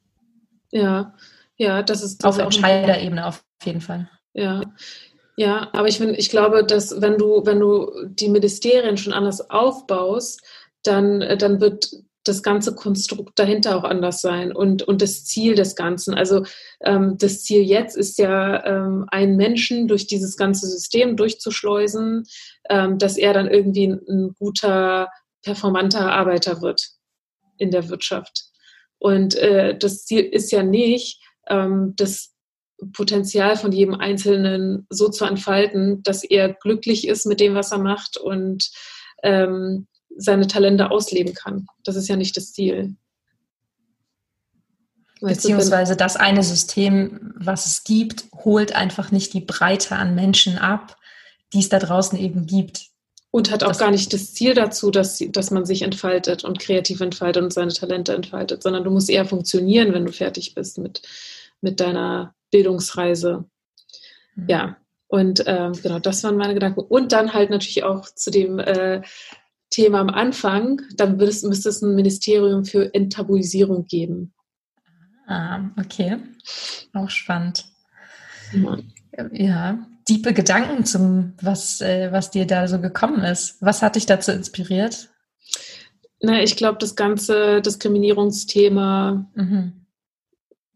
Ja, 0.71 1.15
ja, 1.59 1.83
das 1.83 2.03
ist 2.03 2.25
das 2.25 2.39
auf 2.39 2.43
Entscheiderebene 2.43 3.27
auf 3.27 3.45
jeden 3.65 3.81
Fall. 3.81 4.09
Ja. 4.33 4.62
Ja, 5.39 5.69
aber 5.75 5.89
ich 5.89 5.99
finde, 5.99 6.15
ich 6.17 6.31
glaube, 6.31 6.65
dass 6.65 7.03
wenn 7.03 7.19
du, 7.19 7.45
wenn 7.45 7.61
du 7.61 7.91
die 8.07 8.31
Ministerien 8.31 8.97
schon 8.97 9.12
anders 9.12 9.51
aufbaust, 9.51 10.41
dann, 10.83 11.21
dann 11.39 11.61
wird 11.61 11.91
das 12.29 12.43
ganze 12.43 12.75
Konstrukt 12.75 13.39
dahinter 13.39 13.77
auch 13.77 13.85
anders 13.85 14.21
sein 14.21 14.53
und, 14.53 14.83
und 14.83 15.03
das 15.03 15.25
Ziel 15.25 15.55
des 15.55 15.77
Ganzen. 15.77 16.15
Also 16.15 16.45
ähm, 16.81 17.17
das 17.19 17.43
Ziel 17.43 17.62
jetzt 17.62 17.97
ist 17.97 18.19
ja, 18.19 18.65
ähm, 18.65 19.07
einen 19.09 19.37
Menschen 19.37 19.89
durch 19.89 20.07
dieses 20.07 20.37
ganze 20.37 20.67
System 20.67 21.17
durchzuschleusen, 21.17 22.25
ähm, 22.69 22.99
dass 22.99 23.17
er 23.17 23.33
dann 23.33 23.49
irgendwie 23.49 23.89
ein, 23.89 24.01
ein, 24.09 24.35
guter, 24.39 25.09
performanter 25.43 26.12
Arbeiter 26.12 26.61
wird 26.61 26.83
in 27.59 27.71
der 27.71 27.89
Wirtschaft. 27.89 28.45
Und 28.99 29.37
äh, 29.37 29.77
das 29.79 30.05
Ziel 30.05 30.25
ist 30.25 30.51
ja 30.51 30.62
nicht, 30.62 31.23
ähm, 31.49 31.95
das 31.97 32.35
Potenzial 32.93 33.57
von 33.57 33.73
jedem 33.73 33.95
Einzelnen 33.95 34.87
so 34.91 35.09
zu 35.09 35.25
entfalten, 35.25 36.03
dass 36.03 36.25
er 36.25 36.53
glücklich 36.53 37.07
ist 37.09 37.27
mit 37.27 37.41
dem, 37.41 37.55
was 37.55 37.73
er 37.73 37.79
macht 37.79 38.17
und 38.17 38.71
ähm, 39.23 39.87
seine 40.16 40.47
Talente 40.47 40.90
ausleben 40.90 41.35
kann. 41.35 41.66
Das 41.85 41.97
ist 41.97 42.09
ja 42.09 42.16
nicht 42.16 42.37
das 42.37 42.53
Ziel. 42.53 42.97
Weißt 45.21 45.42
Beziehungsweise 45.42 45.92
du, 45.92 45.97
das 45.99 46.16
eine 46.16 46.42
System, 46.42 47.33
was 47.37 47.66
es 47.66 47.85
gibt, 47.85 48.27
holt 48.45 48.75
einfach 48.75 49.11
nicht 49.11 49.33
die 49.33 49.40
Breite 49.40 49.97
an 49.97 50.14
Menschen 50.14 50.59
ab, 50.59 50.99
die 51.53 51.61
es 51.61 51.69
da 51.69 51.79
draußen 51.79 52.19
eben 52.19 52.47
gibt. 52.47 52.87
Und 53.31 53.51
hat 53.51 53.64
auch 53.64 53.69
das 53.69 53.79
gar 53.79 53.90
nicht 53.90 54.12
das 54.12 54.35
Ziel 54.35 54.55
dazu, 54.55 54.90
dass, 54.90 55.23
dass 55.31 55.51
man 55.51 55.66
sich 55.66 55.83
entfaltet 55.83 56.45
und 56.45 56.59
kreativ 56.59 57.01
entfaltet 57.01 57.42
und 57.42 57.53
seine 57.53 57.73
Talente 57.73 58.14
entfaltet, 58.14 58.62
sondern 58.62 58.85
du 58.85 58.90
musst 58.90 59.11
eher 59.11 59.27
funktionieren, 59.27 59.92
wenn 59.92 60.07
du 60.07 60.12
fertig 60.12 60.55
bist 60.55 60.79
mit, 60.79 61.03
mit 61.61 61.81
deiner 61.81 62.35
Bildungsreise. 62.51 63.45
Mhm. 64.37 64.49
Ja, 64.49 64.77
und 65.09 65.45
ähm, 65.47 65.73
genau, 65.83 65.99
das 65.99 66.25
waren 66.25 66.37
meine 66.37 66.55
Gedanken. 66.55 66.81
Und 66.81 67.12
dann 67.12 67.33
halt 67.33 67.51
natürlich 67.51 67.85
auch 67.85 68.07
zu 68.07 68.31
dem 68.31 68.59
äh, 68.59 69.03
Thema 69.70 70.00
am 70.00 70.11
Anfang, 70.11 70.83
dann 70.96 71.20
es, 71.20 71.42
müsste 71.42 71.68
es 71.68 71.83
ein 71.83 71.94
Ministerium 71.94 72.64
für 72.64 72.92
Enttabuisierung 72.94 73.87
geben. 73.87 74.33
Ah, 75.26 75.70
okay. 75.79 76.18
Auch 76.92 77.11
spannend. 77.11 77.66
Ja, 78.52 78.79
ja. 79.33 79.87
diepe 80.09 80.33
Gedanken 80.33 80.85
zum, 80.85 81.33
was, 81.42 81.81
äh, 81.81 82.12
was 82.12 82.31
dir 82.31 82.46
da 82.46 82.68
so 82.68 82.81
gekommen 82.81 83.24
ist. 83.24 83.61
Was 83.61 83.83
hat 83.83 83.96
dich 83.96 84.07
dazu 84.07 84.31
inspiriert? 84.31 85.09
Na, 86.20 86.42
ich 86.42 86.57
glaube, 86.57 86.79
das 86.79 86.96
ganze 86.96 87.61
Diskriminierungsthema 87.61 89.26
mhm. 89.35 89.72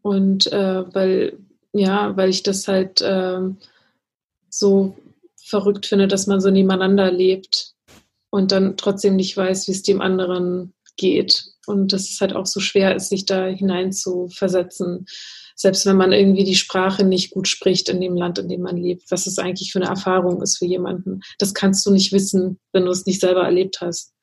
und 0.01 0.51
äh, 0.51 0.93
weil, 0.93 1.37
ja, 1.73 2.15
weil 2.15 2.29
ich 2.29 2.43
das 2.43 2.67
halt 2.67 3.01
äh, 3.01 3.39
so 4.49 4.97
verrückt 5.43 5.87
finde, 5.87 6.07
dass 6.07 6.27
man 6.27 6.41
so 6.41 6.51
nebeneinander 6.51 7.11
lebt 7.11 7.70
und 8.31 8.51
dann 8.51 8.77
trotzdem 8.77 9.15
nicht 9.15 9.37
weiß, 9.37 9.67
wie 9.67 9.73
es 9.73 9.83
dem 9.83 10.01
anderen 10.01 10.73
geht. 10.97 11.45
Und 11.67 11.93
dass 11.93 12.09
es 12.09 12.19
halt 12.21 12.33
auch 12.33 12.47
so 12.47 12.59
schwer 12.59 12.95
ist, 12.95 13.09
sich 13.09 13.25
da 13.25 13.45
hinein 13.45 13.91
zu 13.91 14.29
versetzen. 14.29 15.05
Selbst 15.55 15.85
wenn 15.85 15.97
man 15.97 16.11
irgendwie 16.11 16.43
die 16.43 16.55
Sprache 16.55 17.03
nicht 17.03 17.31
gut 17.31 17.47
spricht 17.47 17.87
in 17.89 18.01
dem 18.01 18.15
Land, 18.15 18.39
in 18.39 18.49
dem 18.49 18.61
man 18.61 18.77
lebt, 18.77 19.11
was 19.11 19.27
es 19.27 19.37
eigentlich 19.37 19.71
für 19.71 19.79
eine 19.79 19.89
Erfahrung 19.89 20.41
ist 20.41 20.57
für 20.57 20.65
jemanden. 20.65 21.19
Das 21.37 21.53
kannst 21.53 21.85
du 21.85 21.91
nicht 21.91 22.11
wissen, 22.13 22.59
wenn 22.71 22.85
du 22.85 22.91
es 22.91 23.05
nicht 23.05 23.19
selber 23.19 23.43
erlebt 23.43 23.79
hast. 23.81 24.13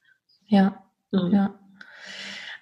Ja, 0.49 0.83
ja. 1.13 1.29
ja. 1.29 1.59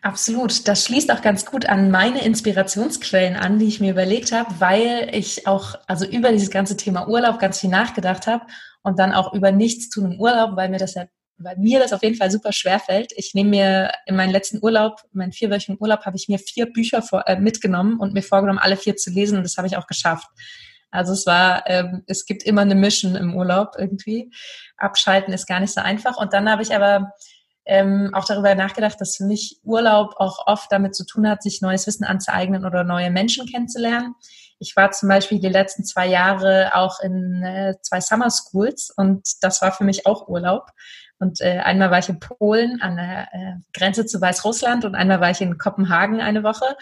Absolut. 0.02 0.68
Das 0.68 0.84
schließt 0.84 1.10
auch 1.10 1.22
ganz 1.22 1.46
gut 1.46 1.66
an 1.66 1.90
meine 1.90 2.24
Inspirationsquellen 2.24 3.34
an, 3.34 3.58
die 3.58 3.66
ich 3.66 3.80
mir 3.80 3.90
überlegt 3.90 4.30
habe, 4.30 4.54
weil 4.60 5.08
ich 5.12 5.46
auch 5.46 5.74
also 5.86 6.04
über 6.04 6.30
dieses 6.30 6.50
ganze 6.50 6.76
Thema 6.76 7.08
Urlaub 7.08 7.38
ganz 7.38 7.60
viel 7.60 7.70
nachgedacht 7.70 8.26
habe 8.26 8.46
und 8.82 8.98
dann 9.00 9.12
auch 9.12 9.32
über 9.32 9.50
nichts 9.50 9.88
tun 9.88 10.12
im 10.12 10.20
Urlaub, 10.20 10.54
weil 10.54 10.68
mir 10.68 10.78
das 10.78 10.94
ja 10.94 11.06
weil 11.38 11.56
mir 11.58 11.78
das 11.78 11.92
auf 11.92 12.02
jeden 12.02 12.16
Fall 12.16 12.30
super 12.30 12.52
schwer 12.52 12.80
fällt. 12.80 13.12
Ich 13.16 13.34
nehme 13.34 13.50
mir 13.50 13.92
in 14.06 14.16
meinen 14.16 14.32
letzten 14.32 14.62
Urlaub, 14.62 15.02
meinen 15.12 15.32
vierwöchigen 15.32 15.76
Urlaub, 15.78 16.04
habe 16.06 16.16
ich 16.16 16.28
mir 16.28 16.38
vier 16.38 16.72
Bücher 16.72 17.02
vor, 17.02 17.26
äh, 17.26 17.38
mitgenommen 17.38 17.98
und 17.98 18.14
mir 18.14 18.22
vorgenommen, 18.22 18.58
alle 18.58 18.76
vier 18.76 18.96
zu 18.96 19.10
lesen 19.10 19.38
und 19.38 19.44
das 19.44 19.56
habe 19.56 19.66
ich 19.66 19.76
auch 19.76 19.86
geschafft. 19.86 20.28
Also 20.90 21.12
es 21.12 21.26
war, 21.26 21.64
ähm, 21.66 22.02
es 22.06 22.24
gibt 22.24 22.42
immer 22.44 22.62
eine 22.62 22.74
Mission 22.74 23.16
im 23.16 23.34
Urlaub 23.34 23.74
irgendwie. 23.78 24.30
Abschalten 24.78 25.34
ist 25.34 25.46
gar 25.46 25.60
nicht 25.60 25.74
so 25.74 25.80
einfach. 25.80 26.16
Und 26.16 26.32
dann 26.32 26.50
habe 26.50 26.62
ich 26.62 26.74
aber 26.74 27.12
ähm, 27.66 28.10
auch 28.14 28.24
darüber 28.24 28.54
nachgedacht, 28.54 29.00
dass 29.00 29.16
für 29.16 29.24
mich 29.24 29.60
Urlaub 29.64 30.14
auch 30.18 30.46
oft 30.46 30.70
damit 30.70 30.94
zu 30.94 31.04
tun 31.04 31.28
hat, 31.28 31.42
sich 31.42 31.60
neues 31.60 31.86
Wissen 31.86 32.04
anzueignen 32.04 32.64
oder 32.64 32.84
neue 32.84 33.10
Menschen 33.10 33.46
kennenzulernen. 33.46 34.14
Ich 34.58 34.74
war 34.76 34.90
zum 34.92 35.08
Beispiel 35.08 35.38
die 35.38 35.48
letzten 35.48 35.84
zwei 35.84 36.06
Jahre 36.06 36.74
auch 36.74 37.00
in 37.00 37.42
äh, 37.42 37.74
zwei 37.82 38.00
Summer 38.00 38.30
Schools 38.30 38.90
und 38.96 39.28
das 39.42 39.60
war 39.60 39.72
für 39.72 39.84
mich 39.84 40.06
auch 40.06 40.28
Urlaub. 40.28 40.70
Und 41.18 41.40
äh, 41.40 41.58
einmal 41.58 41.90
war 41.90 41.98
ich 41.98 42.08
in 42.08 42.20
Polen 42.20 42.80
an 42.80 42.96
der 42.96 43.28
äh, 43.32 43.54
Grenze 43.72 44.06
zu 44.06 44.20
Weißrussland 44.20 44.84
und 44.84 44.94
einmal 44.94 45.20
war 45.20 45.30
ich 45.30 45.40
in 45.40 45.58
Kopenhagen 45.58 46.20
eine 46.20 46.42
Woche. 46.42 46.76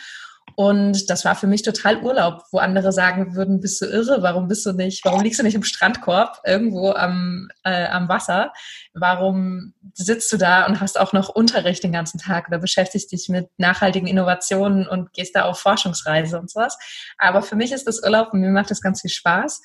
Und 0.57 1.11
das 1.11 1.25
war 1.25 1.35
für 1.35 1.49
mich 1.49 1.62
total 1.62 2.03
Urlaub, 2.03 2.44
wo 2.53 2.59
andere 2.59 2.92
sagen 2.92 3.35
würden, 3.35 3.61
bist 3.61 3.81
du 3.81 3.87
irre? 3.87 4.23
Warum 4.23 4.47
bist 4.47 4.64
du 4.64 4.73
nicht, 4.73 5.05
warum 5.05 5.23
liegst 5.23 5.40
du 5.40 5.42
nicht 5.42 5.57
im 5.57 5.64
Strandkorb 5.64 6.40
irgendwo 6.44 6.92
am, 6.92 7.49
äh, 7.64 7.87
am 7.87 8.09
Wasser? 8.09 8.53
Warum 8.92 9.75
sitzt 9.94 10.33
du 10.33 10.37
da 10.37 10.66
und 10.66 10.81
hast 10.81 11.01
auch 11.01 11.12
noch 11.12 11.29
Unterricht 11.29 11.83
den 11.83 11.92
ganzen 11.92 12.18
Tag 12.18 12.47
oder 12.49 12.59
beschäftigst 12.59 13.11
dich 13.11 13.29
mit 13.29 13.49
nachhaltigen 13.57 14.07
Innovationen 14.07 14.87
und 14.87 15.12
gehst 15.12 15.35
da 15.35 15.42
auf 15.42 15.59
Forschungsreise 15.59 16.38
und 16.38 16.51
sowas? 16.51 16.79
Aber 17.18 17.42
für 17.42 17.57
mich 17.57 17.73
ist 17.73 17.88
das 17.88 18.03
Urlaub 18.03 18.33
und 18.33 18.40
mir 18.40 18.51
macht 18.51 18.70
das 18.70 18.81
ganz 18.81 19.01
viel 19.01 19.11
Spaß 19.11 19.61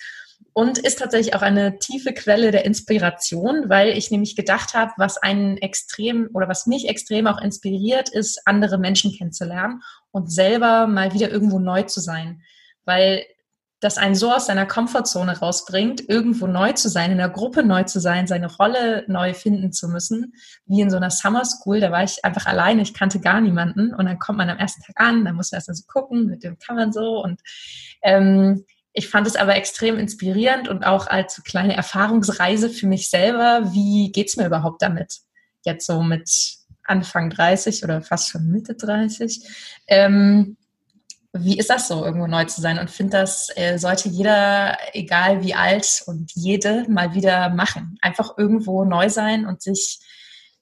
und 0.54 0.78
ist 0.78 1.00
tatsächlich 1.00 1.36
auch 1.36 1.42
eine 1.42 1.80
tiefe 1.80 2.14
Quelle 2.14 2.52
der 2.52 2.66
Inspiration, 2.66 3.70
weil 3.70 3.98
ich 3.98 4.12
nämlich 4.12 4.36
gedacht 4.36 4.74
habe, 4.74 4.92
was 4.98 5.18
einen 5.18 5.58
extrem 5.58 6.30
oder 6.34 6.50
was 6.50 6.68
mich 6.68 6.90
extrem 6.90 7.28
auch 7.28 7.40
inspiriert, 7.40 8.10
ist, 8.10 8.42
andere 8.46 8.78
Menschen 8.78 9.14
kennenzulernen 9.14 9.82
und 10.12 10.32
selber 10.32 10.88
mal 10.88 11.14
wieder 11.14 11.30
irgendwo 11.30 11.60
neu 11.60 11.84
zu 11.84 12.02
sein. 12.02 12.42
Weil 12.84 13.24
das 13.80 13.98
einen 13.98 14.16
so 14.16 14.34
aus 14.34 14.48
seiner 14.48 14.66
Komfortzone 14.66 15.40
rausbringt, 15.40 16.10
irgendwo 16.10 16.48
neu 16.48 16.74
zu 16.74 16.90
sein, 16.90 17.12
in 17.12 17.18
der 17.18 17.30
Gruppe 17.30 17.64
neu 17.64 17.84
zu 17.84 18.02
sein, 18.02 18.28
seine 18.28 18.54
Rolle 18.54 19.06
neu 19.08 19.34
finden 19.34 19.72
zu 19.72 19.88
müssen, 19.88 20.34
wie 20.66 20.82
in 20.82 20.90
so 20.90 20.98
einer 20.98 21.12
Summer 21.12 21.46
School, 21.46 21.80
da 21.80 21.90
war 21.92 22.04
ich 22.04 22.26
einfach 22.26 22.46
alleine, 22.46 22.82
ich 22.82 22.94
kannte 22.94 23.22
gar 23.22 23.40
niemanden. 23.40 23.94
Und 23.94 24.06
dann 24.06 24.20
kommt 24.20 24.38
man 24.38 24.50
am 24.50 24.58
ersten 24.58 24.82
Tag 24.82 25.00
an, 25.00 25.24
dann 25.24 25.36
muss 25.36 25.52
man 25.52 25.60
erst 25.60 25.70
mal 25.70 25.76
so 25.76 25.86
gucken, 25.88 26.26
mit 26.26 26.44
dem 26.44 26.60
kann 26.60 26.76
man 26.76 26.92
so. 26.92 27.24
Und 27.24 27.40
ähm, 28.02 28.66
ich 28.94 29.08
fand 29.08 29.28
es 29.28 29.36
aber 29.36 29.56
extrem 29.56 29.98
inspirierend 29.98 30.68
und 30.68 30.84
auch 30.84 31.08
als 31.08 31.44
kleine 31.44 31.76
Erfahrungsreise 31.76 32.70
für 32.70 32.88
mich 32.88 33.10
selber, 33.10 33.72
wie 33.72 34.12
geht's 34.12 34.38
mir 34.38 34.48
überhaupt 34.48 34.82
damit? 34.82 35.20
Jetzt 35.64 35.86
so 35.86 36.02
mit 36.02 36.30
Anfang 36.84 37.30
30 37.30 37.84
oder 37.84 38.02
fast 38.02 38.30
schon 38.30 38.48
Mitte 38.48 38.76
30. 38.76 39.42
Ähm, 39.88 40.58
wie 41.34 41.60
ist 41.60 41.70
das 41.70 41.88
so, 41.88 42.04
irgendwo 42.04 42.26
neu 42.26 42.46
zu 42.46 42.60
sein? 42.60 42.80
Und 42.80 42.90
finde, 42.90 43.18
das 43.18 43.50
äh, 43.56 43.78
sollte 43.78 44.10
jeder, 44.10 44.78
egal 44.94 45.44
wie 45.44 45.54
alt 45.54 46.04
und 46.08 46.32
jede, 46.34 46.86
mal 46.90 47.14
wieder 47.14 47.50
machen. 47.50 47.98
Einfach 48.02 48.38
irgendwo 48.38 48.84
neu 48.84 49.10
sein 49.10 49.46
und 49.46 49.62
sich 49.62 50.00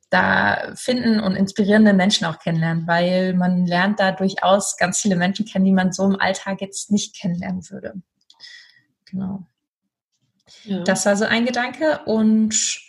da 0.10 0.74
finden 0.76 1.20
und 1.20 1.36
inspirierende 1.36 1.94
Menschen 1.94 2.26
auch 2.26 2.40
kennenlernen, 2.40 2.88
weil 2.88 3.34
man 3.34 3.66
lernt 3.66 4.00
da 4.00 4.12
durchaus 4.12 4.78
ganz 4.78 5.00
viele 5.00 5.16
Menschen 5.16 5.46
kennen, 5.46 5.66
die 5.66 5.72
man 5.72 5.92
so 5.92 6.06
im 6.06 6.20
Alltag 6.20 6.62
jetzt 6.62 6.92
nicht 6.92 7.16
kennenlernen 7.16 7.70
würde. 7.70 7.94
Genau. 9.10 9.48
Ja. 10.64 10.84
Das 10.84 11.06
war 11.06 11.16
so 11.16 11.26
ein 11.26 11.46
Gedanke 11.46 12.02
und 12.06 12.82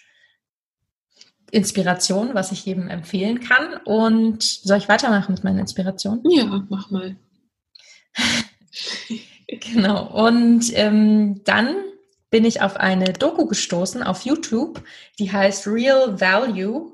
Inspiration, 1.51 2.35
was 2.35 2.53
ich 2.53 2.65
jedem 2.65 2.89
empfehlen 2.89 3.41
kann. 3.41 3.81
Und 3.85 4.43
soll 4.43 4.79
ich 4.79 4.89
weitermachen 4.89 5.35
mit 5.35 5.45
meiner 5.45 5.61
Inspiration? 5.61 6.23
Ja, 6.29 6.65
mach 6.69 6.91
mal. 6.91 7.17
genau. 9.49 10.07
Und 10.29 10.71
ähm, 10.75 11.43
dann 11.45 11.77
bin 12.31 12.45
ich 12.45 12.61
auf 12.61 12.77
eine 12.77 13.13
Doku 13.13 13.47
gestoßen 13.47 14.03
auf 14.03 14.23
YouTube, 14.23 14.83
die 15.19 15.33
heißt 15.33 15.67
Real 15.67 16.21
Value. 16.21 16.93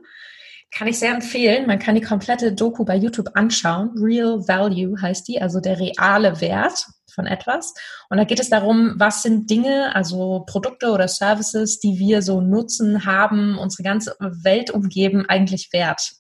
Kann 0.77 0.89
ich 0.89 0.99
sehr 0.99 1.15
empfehlen. 1.15 1.67
Man 1.67 1.79
kann 1.79 1.95
die 1.95 2.01
komplette 2.01 2.53
Doku 2.53 2.85
bei 2.85 2.97
YouTube 2.97 3.31
anschauen. 3.35 3.91
Real 3.97 4.49
Value 4.49 5.01
heißt 5.01 5.29
die, 5.29 5.41
also 5.41 5.61
der 5.61 5.79
reale 5.79 6.41
Wert 6.41 6.87
von 7.15 7.27
etwas. 7.27 7.75
Und 8.11 8.17
da 8.17 8.25
geht 8.25 8.41
es 8.41 8.51
darum, 8.51 8.95
was 8.97 9.23
sind 9.23 9.49
Dinge, 9.49 9.95
also 9.95 10.43
Produkte 10.49 10.91
oder 10.91 11.07
Services, 11.07 11.79
die 11.79 12.01
wir 12.01 12.23
so 12.23 12.41
nutzen, 12.41 13.07
haben, 13.07 13.57
unsere 13.57 13.85
ganze 13.85 14.17
Welt 14.19 14.71
umgeben, 14.71 15.25
eigentlich 15.29 15.73
wert? 15.73 16.15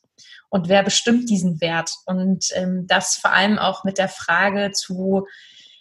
Und 0.50 0.68
wer 0.68 0.84
bestimmt 0.84 1.28
diesen 1.28 1.60
Wert? 1.60 1.90
Und 2.06 2.46
ähm, 2.54 2.86
das 2.86 3.16
vor 3.16 3.32
allem 3.32 3.58
auch 3.58 3.82
mit 3.82 3.98
der 3.98 4.08
Frage 4.08 4.70
zu, 4.70 5.26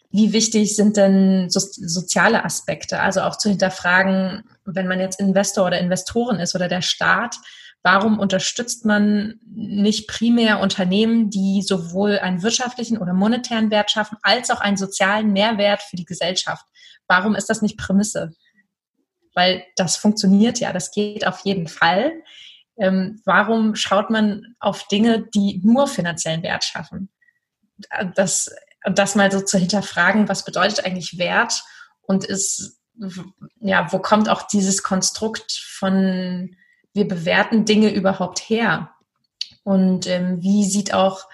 wie 0.10 0.34
wichtig 0.34 0.76
sind 0.76 0.98
denn 0.98 1.48
so, 1.52 1.60
soziale 1.60 2.44
Aspekte? 2.44 3.00
Also 3.02 3.22
auch 3.22 3.38
zu 3.38 3.50
hinterfragen, 3.50 4.46
wenn 4.66 4.88
man 4.88 5.00
jetzt 5.00 5.20
Investor 5.20 5.68
oder 5.68 5.80
Investoren 5.80 6.40
ist 6.40 6.56
oder 6.56 6.68
der 6.68 6.82
Staat, 6.82 7.36
Warum 7.84 8.18
unterstützt 8.18 8.86
man 8.86 9.42
nicht 9.46 10.08
primär 10.08 10.62
Unternehmen, 10.62 11.30
die 11.30 11.62
sowohl 11.62 12.18
einen 12.18 12.42
wirtschaftlichen 12.42 12.98
oder 12.98 13.14
monetären 13.14 13.72
Wert 13.72 13.92
schaffen, 13.92 14.18
als 14.24 14.50
auch 14.50 14.62
einen 14.62 14.78
sozialen 14.78 15.34
Mehrwert 15.34 15.82
für 15.82 15.98
die 15.98 16.06
Gesellschaft? 16.06 16.66
Warum 17.08 17.36
ist 17.36 17.50
das 17.50 17.62
nicht 17.62 17.78
Prämisse? 17.78 18.34
Weil 19.36 19.66
das 19.76 19.98
funktioniert 19.98 20.62
ja, 20.62 20.72
das 20.72 20.92
geht 20.92 21.28
auf 21.28 21.42
jeden 21.44 21.68
Fall. 21.68 22.14
Ähm, 22.78 23.22
warum 23.26 23.76
schaut 23.76 24.10
man 24.10 24.56
auf 24.62 24.88
Dinge, 24.88 25.28
die 25.34 25.60
nur 25.62 25.88
finanziellen 25.88 26.42
Wert 26.42 26.64
schaffen? 26.64 27.10
Das, 28.16 28.50
das 28.86 29.16
mal 29.16 29.30
so 29.30 29.42
zu 29.42 29.58
hinterfragen, 29.58 30.30
was 30.30 30.46
bedeutet 30.46 30.86
eigentlich 30.86 31.18
Wert 31.18 31.62
und 32.02 32.24
ist, 32.24 32.80
ja, 33.60 33.92
wo 33.92 34.00
kommt 34.00 34.30
auch 34.30 34.44
dieses 34.44 34.84
Konstrukt 34.84 35.52
von 35.52 36.56
wir 36.94 37.08
bewerten 37.08 37.66
Dinge 37.66 37.92
überhaupt 37.92 38.40
her? 38.40 38.90
Und 39.64 40.08
ähm, 40.08 40.42
wie 40.42 40.64
sieht 40.64 40.94
auch 40.94 41.28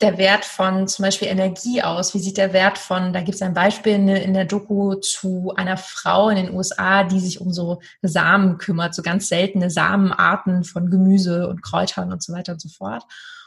der 0.00 0.18
Wert 0.18 0.44
von 0.44 0.86
zum 0.86 1.04
Beispiel 1.04 1.28
Energie 1.28 1.82
aus? 1.82 2.14
Wie 2.14 2.18
sieht 2.18 2.36
der 2.36 2.52
Wert 2.52 2.78
von, 2.78 3.12
da 3.12 3.20
gibt 3.20 3.36
es 3.36 3.42
ein 3.42 3.54
Beispiel 3.54 3.94
in, 3.94 4.34
der 4.34 4.44
Doku 4.44 4.94
zu 4.94 5.52
einer 5.56 5.76
Frau 5.76 6.28
in 6.28 6.36
den 6.36 6.54
USA, 6.54 7.04
die 7.04 7.20
sich 7.20 7.40
um 7.40 7.52
so 7.52 7.80
Samen 8.02 8.58
kümmert, 8.58 8.94
so 8.94 9.02
ganz 9.02 9.28
seltene 9.28 9.70
Samenarten 9.70 10.64
von 10.64 10.90
Gemüse 10.90 11.48
und 11.48 11.62
Kräutern 11.62 12.12
und 12.12 12.22
so 12.22 12.32
weiter 12.32 12.52
und 12.52 12.60
so 12.60 12.68
fort. 12.68 13.04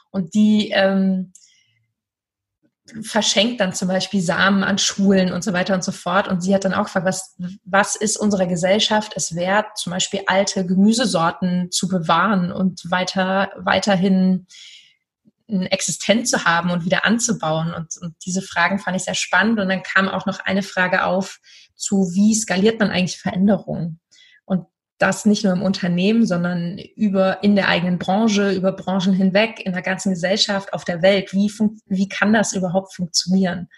Und 0.10 0.34
die 0.34 0.71
ähm, 0.71 1.31
verschenkt 3.01 3.62
dann 3.62 3.73
zum 3.73 3.88
Beispiel 3.88 4.21
Samen 4.21 4.63
an 4.63 4.77
Schulen 4.77 5.32
und 5.32 5.43
so 5.43 5.54
weiter 5.54 5.73
und 5.73 5.84
so 5.84 5.91
fort. 5.91 6.27
Und 6.27 6.41
sie 6.41 6.54
hat 6.54 6.65
dann 6.65 6.73
auch 6.73 6.86
gefragt, 6.86 7.06
was, 7.06 7.36
was 7.63 7.95
ist 7.95 8.17
unserer 8.17 8.47
Gesellschaft 8.47 9.13
es 9.15 9.36
wert, 9.36 9.77
zum 9.77 9.91
Beispiel 9.91 10.21
alte 10.27 10.65
Gemüsesorten 10.65 11.71
zu 11.71 11.88
bewahren 11.88 12.51
und 12.51 12.89
weiter, 12.91 13.51
weiterhin 13.58 14.47
existent 15.47 16.27
zu 16.27 16.45
haben 16.45 16.71
und 16.71 16.86
wieder 16.86 17.06
anzubauen. 17.06 17.73
Und, 17.73 17.97
und 18.01 18.15
diese 18.25 18.41
Fragen 18.41 18.80
fand 18.80 18.97
ich 18.97 19.04
sehr 19.04 19.15
spannend. 19.15 19.60
Und 19.60 19.69
dann 19.69 19.84
kam 19.84 20.10
auch 20.10 20.25
noch 20.25 20.39
eine 20.39 20.63
Frage 20.63 21.06
auf 21.06 21.39
zu, 21.75 22.12
wie 22.13 22.36
skaliert 22.36 22.80
man 22.80 22.89
eigentlich 22.89 23.19
Veränderungen? 23.19 24.01
Das 25.02 25.26
nicht 25.26 25.44
nur 25.44 25.54
im 25.54 25.62
Unternehmen, 25.62 26.26
sondern 26.26 26.78
über 26.96 27.44
in 27.44 27.56
der 27.56 27.68
eigenen 27.68 27.98
Branche, 27.98 28.52
über 28.52 28.72
Branchen 28.72 29.14
hinweg, 29.14 29.60
in 29.66 29.74
der 29.74 29.82
ganzen 29.82 30.12
Gesellschaft, 30.12 30.74
auf 30.74 30.86
der 30.86 31.02
Welt. 31.02 31.34
Wie, 31.34 31.52
wie 31.88 32.10
kann 32.10 32.34
das 32.34 32.54
überhaupt 32.54 32.94
funktionieren? 32.94 33.70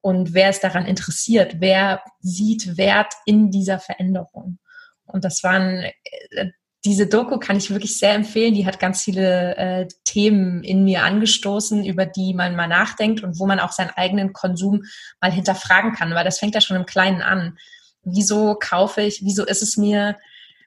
Und 0.00 0.34
wer 0.34 0.50
ist 0.50 0.62
daran 0.62 0.86
interessiert? 0.86 1.56
Wer 1.58 2.02
sieht 2.20 2.76
Wert 2.76 3.12
in 3.24 3.50
dieser 3.50 3.78
Veränderung? 3.78 4.58
Und 5.06 5.24
das 5.24 5.42
waren, 5.42 5.84
äh, 6.30 6.50
diese 6.84 7.06
Doku 7.06 7.38
kann 7.38 7.56
ich 7.56 7.70
wirklich 7.70 7.98
sehr 7.98 8.14
empfehlen. 8.14 8.54
Die 8.54 8.66
hat 8.66 8.78
ganz 8.78 9.02
viele 9.02 9.56
äh, 9.56 9.88
Themen 10.04 10.62
in 10.62 10.84
mir 10.84 11.02
angestoßen, 11.02 11.84
über 11.84 12.06
die 12.06 12.34
man 12.34 12.54
mal 12.54 12.68
nachdenkt 12.68 13.24
und 13.24 13.40
wo 13.40 13.46
man 13.46 13.58
auch 13.58 13.72
seinen 13.72 13.90
eigenen 13.90 14.32
Konsum 14.32 14.84
mal 15.20 15.32
hinterfragen 15.32 15.92
kann, 15.94 16.14
weil 16.14 16.24
das 16.24 16.38
fängt 16.38 16.54
ja 16.54 16.60
schon 16.60 16.76
im 16.76 16.86
Kleinen 16.86 17.22
an. 17.22 17.58
Wieso 18.04 18.54
kaufe 18.54 19.02
ich, 19.02 19.24
wieso 19.24 19.44
ist 19.44 19.62
es 19.62 19.76
mir 19.76 20.16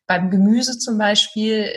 beim 0.10 0.32
Gemüse 0.32 0.80
zum 0.80 0.98
Beispiel 0.98 1.72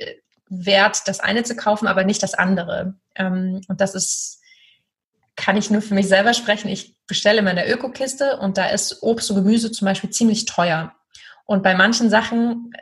wert, 0.49 1.03
das 1.07 1.21
eine 1.21 1.43
zu 1.43 1.55
kaufen, 1.55 1.87
aber 1.87 2.03
nicht 2.03 2.23
das 2.23 2.33
andere. 2.33 2.95
Ähm, 3.15 3.61
und 3.69 3.83
das 3.83 3.95
ist, 3.95 4.41
kann 5.37 5.59
ich 5.59 5.71
nur 5.71 5.83
für 5.83 5.93
mich 5.93 6.09
selber 6.09 6.33
sprechen. 6.33 6.69
Ich 6.69 6.97
bestelle 7.07 7.41
immer 7.41 7.51
in 7.51 7.57
der 7.57 7.71
Ökokiste 7.71 8.39
und 8.39 8.57
da 8.57 8.71
ist 8.71 9.03
Obst 9.03 9.31
und 9.31 9.37
Gemüse 9.37 9.71
zum 9.71 9.85
Beispiel 9.85 10.09
ziemlich 10.09 10.47
teuer. 10.47 10.95
Und 11.45 11.63
bei 11.63 11.75
manchen 11.75 12.09
Sachen, 12.09 12.73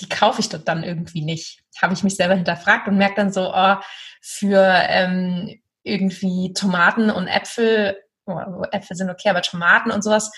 die 0.00 0.08
kaufe 0.08 0.40
ich 0.40 0.48
dort 0.48 0.68
dann 0.68 0.84
irgendwie 0.84 1.22
nicht. 1.22 1.64
Habe 1.82 1.92
ich 1.92 2.04
mich 2.04 2.14
selber 2.14 2.36
hinterfragt 2.36 2.86
und 2.86 2.96
merke 2.96 3.16
dann 3.16 3.32
so, 3.32 3.52
oh, 3.52 3.74
für 4.20 4.64
ähm, 4.88 5.60
irgendwie 5.82 6.52
Tomaten 6.52 7.10
und 7.10 7.26
Äpfel, 7.26 7.96
oh, 8.26 8.62
Äpfel 8.70 8.96
sind 8.96 9.10
okay, 9.10 9.30
aber 9.30 9.42
Tomaten 9.42 9.90
und 9.90 10.04
sowas, 10.04 10.30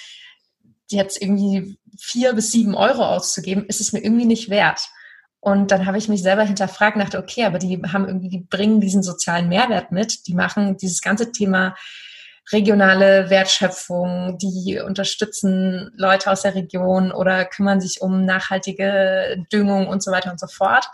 jetzt 0.92 1.20
irgendwie 1.20 1.78
vier 1.98 2.34
bis 2.34 2.52
sieben 2.52 2.74
Euro 2.74 3.04
auszugeben, 3.04 3.66
ist 3.66 3.80
es 3.80 3.92
mir 3.92 4.02
irgendwie 4.04 4.26
nicht 4.26 4.50
wert. 4.50 4.88
Und 5.40 5.72
dann 5.72 5.86
habe 5.86 5.98
ich 5.98 6.08
mich 6.08 6.22
selber 6.22 6.44
hinterfragt, 6.44 6.96
dachte, 6.96 7.18
okay, 7.18 7.44
aber 7.44 7.58
die 7.58 7.82
haben 7.92 8.06
irgendwie, 8.06 8.28
die 8.28 8.46
bringen 8.48 8.80
diesen 8.80 9.02
sozialen 9.02 9.48
Mehrwert 9.48 9.90
mit. 9.90 10.28
Die 10.28 10.34
machen 10.34 10.76
dieses 10.76 11.00
ganze 11.00 11.32
Thema 11.32 11.74
regionale 12.52 13.28
Wertschöpfung, 13.28 14.38
die 14.38 14.80
unterstützen 14.84 15.90
Leute 15.96 16.30
aus 16.30 16.42
der 16.42 16.54
Region 16.54 17.12
oder 17.12 17.44
kümmern 17.44 17.80
sich 17.80 18.02
um 18.02 18.24
nachhaltige 18.24 19.44
Düngung 19.52 19.88
und 19.88 20.02
so 20.02 20.10
weiter 20.12 20.30
und 20.30 20.38
so 20.40 20.46
fort. 20.46 20.86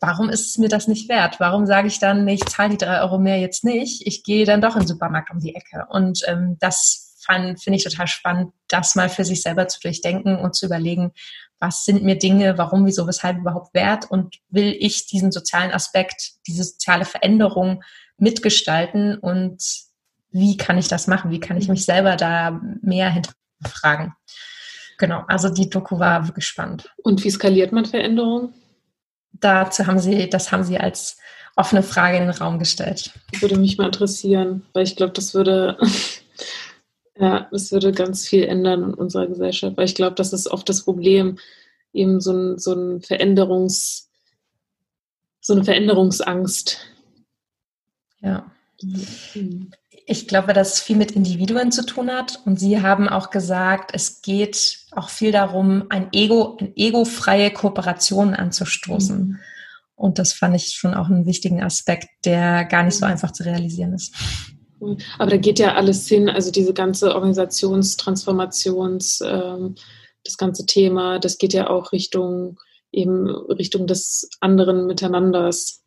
Warum 0.00 0.30
ist 0.30 0.48
es 0.48 0.58
mir 0.58 0.68
das 0.68 0.88
nicht 0.88 1.08
wert? 1.08 1.40
Warum 1.40 1.66
sage 1.66 1.88
ich 1.88 1.98
dann, 1.98 2.26
ich 2.28 2.44
zahle 2.44 2.70
die 2.70 2.84
drei 2.84 3.00
Euro 3.00 3.18
mehr 3.18 3.38
jetzt 3.38 3.64
nicht? 3.64 4.06
Ich 4.06 4.24
gehe 4.24 4.44
dann 4.44 4.60
doch 4.60 4.74
in 4.74 4.82
den 4.82 4.88
Supermarkt 4.88 5.30
um 5.30 5.40
die 5.40 5.54
Ecke. 5.54 5.86
Und 5.88 6.22
ähm, 6.26 6.56
das 6.60 7.05
finde 7.28 7.76
ich 7.76 7.84
total 7.84 8.06
spannend, 8.06 8.52
das 8.68 8.94
mal 8.94 9.08
für 9.08 9.24
sich 9.24 9.42
selber 9.42 9.68
zu 9.68 9.80
durchdenken 9.80 10.36
und 10.38 10.54
zu 10.54 10.66
überlegen, 10.66 11.12
was 11.58 11.84
sind 11.84 12.02
mir 12.02 12.18
Dinge, 12.18 12.58
warum, 12.58 12.86
wieso, 12.86 13.06
weshalb 13.06 13.38
überhaupt 13.38 13.74
wert 13.74 14.10
und 14.10 14.36
will 14.50 14.76
ich 14.78 15.06
diesen 15.06 15.32
sozialen 15.32 15.72
Aspekt, 15.72 16.32
diese 16.46 16.64
soziale 16.64 17.04
Veränderung 17.04 17.82
mitgestalten 18.18 19.18
und 19.18 19.62
wie 20.30 20.56
kann 20.56 20.76
ich 20.76 20.88
das 20.88 21.06
machen? 21.06 21.30
Wie 21.30 21.40
kann 21.40 21.56
ich 21.56 21.68
mich 21.68 21.84
selber 21.84 22.16
da 22.16 22.60
mehr 22.82 23.10
hinterfragen? 23.10 24.12
Genau, 24.98 25.24
also 25.28 25.48
die 25.48 25.70
Doku 25.70 25.98
war 25.98 26.26
wirklich 26.26 26.46
spannend. 26.46 26.90
Und 27.02 27.24
wie 27.24 27.30
skaliert 27.30 27.72
man 27.72 27.84
Veränderungen? 27.84 28.54
Dazu 29.32 29.86
haben 29.86 29.98
Sie, 29.98 30.28
das 30.28 30.52
haben 30.52 30.64
Sie 30.64 30.78
als 30.78 31.18
offene 31.54 31.82
Frage 31.82 32.18
in 32.18 32.24
den 32.24 32.30
Raum 32.30 32.58
gestellt. 32.58 33.12
Würde 33.40 33.58
mich 33.58 33.78
mal 33.78 33.86
interessieren, 33.86 34.66
weil 34.72 34.84
ich 34.84 34.96
glaube, 34.96 35.12
das 35.12 35.34
würde 35.34 35.78
Ja, 37.18 37.48
es 37.50 37.72
würde 37.72 37.92
ganz 37.92 38.26
viel 38.26 38.44
ändern 38.44 38.82
in 38.82 38.94
unserer 38.94 39.26
Gesellschaft, 39.26 39.76
weil 39.76 39.86
ich 39.86 39.94
glaube, 39.94 40.14
das 40.16 40.32
ist 40.32 40.48
oft 40.48 40.68
das 40.68 40.82
Problem, 40.84 41.38
eben 41.92 42.20
so 42.20 42.32
ein, 42.32 42.58
so 42.58 42.74
ein 42.74 43.00
Veränderungs, 43.00 44.10
so 45.40 45.54
eine 45.54 45.64
Veränderungsangst. 45.64 46.78
Ja. 48.20 48.50
Mhm. 48.82 49.70
Ich 50.08 50.28
glaube, 50.28 50.52
dass 50.52 50.74
es 50.74 50.80
viel 50.80 50.96
mit 50.96 51.12
Individuen 51.12 51.72
zu 51.72 51.84
tun 51.84 52.10
hat. 52.10 52.40
Und 52.44 52.60
Sie 52.60 52.80
haben 52.80 53.08
auch 53.08 53.30
gesagt, 53.30 53.90
es 53.92 54.22
geht 54.22 54.86
auch 54.92 55.08
viel 55.08 55.32
darum, 55.32 55.86
ein 55.88 56.08
Ego, 56.12 56.56
eine 56.60 56.76
egofreie 56.76 57.50
Kooperation 57.50 58.34
anzustoßen. 58.34 59.18
Mhm. 59.18 59.38
Und 59.96 60.18
das 60.18 60.32
fand 60.34 60.54
ich 60.54 60.74
schon 60.74 60.94
auch 60.94 61.06
einen 61.06 61.26
wichtigen 61.26 61.62
Aspekt, 61.62 62.08
der 62.24 62.66
gar 62.66 62.82
nicht 62.82 62.96
so 62.96 63.06
einfach 63.06 63.32
zu 63.32 63.44
realisieren 63.44 63.94
ist. 63.94 64.14
Aber 65.18 65.30
da 65.30 65.36
geht 65.36 65.58
ja 65.58 65.74
alles 65.74 66.06
hin, 66.06 66.28
also 66.28 66.50
diese 66.50 66.74
ganze 66.74 67.14
Organisationstransformations, 67.14 69.22
ähm, 69.24 69.74
das 70.24 70.36
ganze 70.36 70.66
Thema, 70.66 71.18
das 71.18 71.38
geht 71.38 71.54
ja 71.54 71.70
auch 71.70 71.92
Richtung 71.92 72.58
eben 72.92 73.28
Richtung 73.28 73.86
des 73.86 74.28
anderen 74.40 74.86
Miteinanders, 74.86 75.82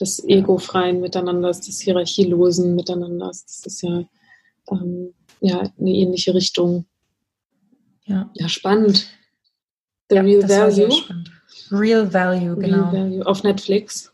des 0.00 0.24
egofreien 0.26 1.00
Miteinanders, 1.00 1.60
des 1.60 1.80
hierarchielosen 1.80 2.74
Miteinanders. 2.74 3.44
Das 3.46 3.66
ist 3.66 3.82
ja, 3.82 4.04
ähm, 4.70 5.14
ja 5.40 5.70
eine 5.78 5.90
ähnliche 5.90 6.34
Richtung. 6.34 6.86
Ja, 8.04 8.30
ja 8.34 8.48
spannend. 8.48 9.08
The 10.10 10.16
ja, 10.16 10.22
Real 10.22 10.48
Value. 10.48 10.88
Real 11.70 12.12
Value, 12.12 12.56
genau. 12.56 12.90
Real 12.90 12.92
Value. 12.92 13.26
Auf 13.26 13.42
Netflix. 13.42 14.12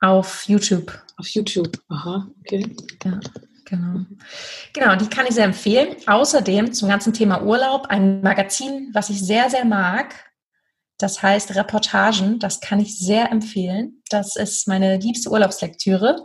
Auf 0.00 0.48
YouTube. 0.48 0.92
Auf 1.16 1.28
YouTube, 1.28 1.80
aha, 1.88 2.28
okay. 2.40 2.74
Ja. 3.04 3.20
Genau. 3.72 4.04
Genau, 4.74 4.96
die 4.96 5.08
kann 5.08 5.24
ich 5.26 5.34
sehr 5.34 5.46
empfehlen. 5.46 5.96
Außerdem 6.06 6.74
zum 6.74 6.90
ganzen 6.90 7.14
Thema 7.14 7.42
Urlaub 7.42 7.86
ein 7.86 8.20
Magazin, 8.20 8.90
was 8.92 9.08
ich 9.08 9.24
sehr, 9.24 9.48
sehr 9.48 9.64
mag. 9.64 10.14
Das 10.98 11.22
heißt 11.22 11.54
Reportagen. 11.54 12.38
Das 12.38 12.60
kann 12.60 12.80
ich 12.80 12.98
sehr 12.98 13.32
empfehlen. 13.32 14.02
Das 14.10 14.36
ist 14.36 14.68
meine 14.68 14.98
liebste 14.98 15.30
Urlaubslektüre. 15.30 16.22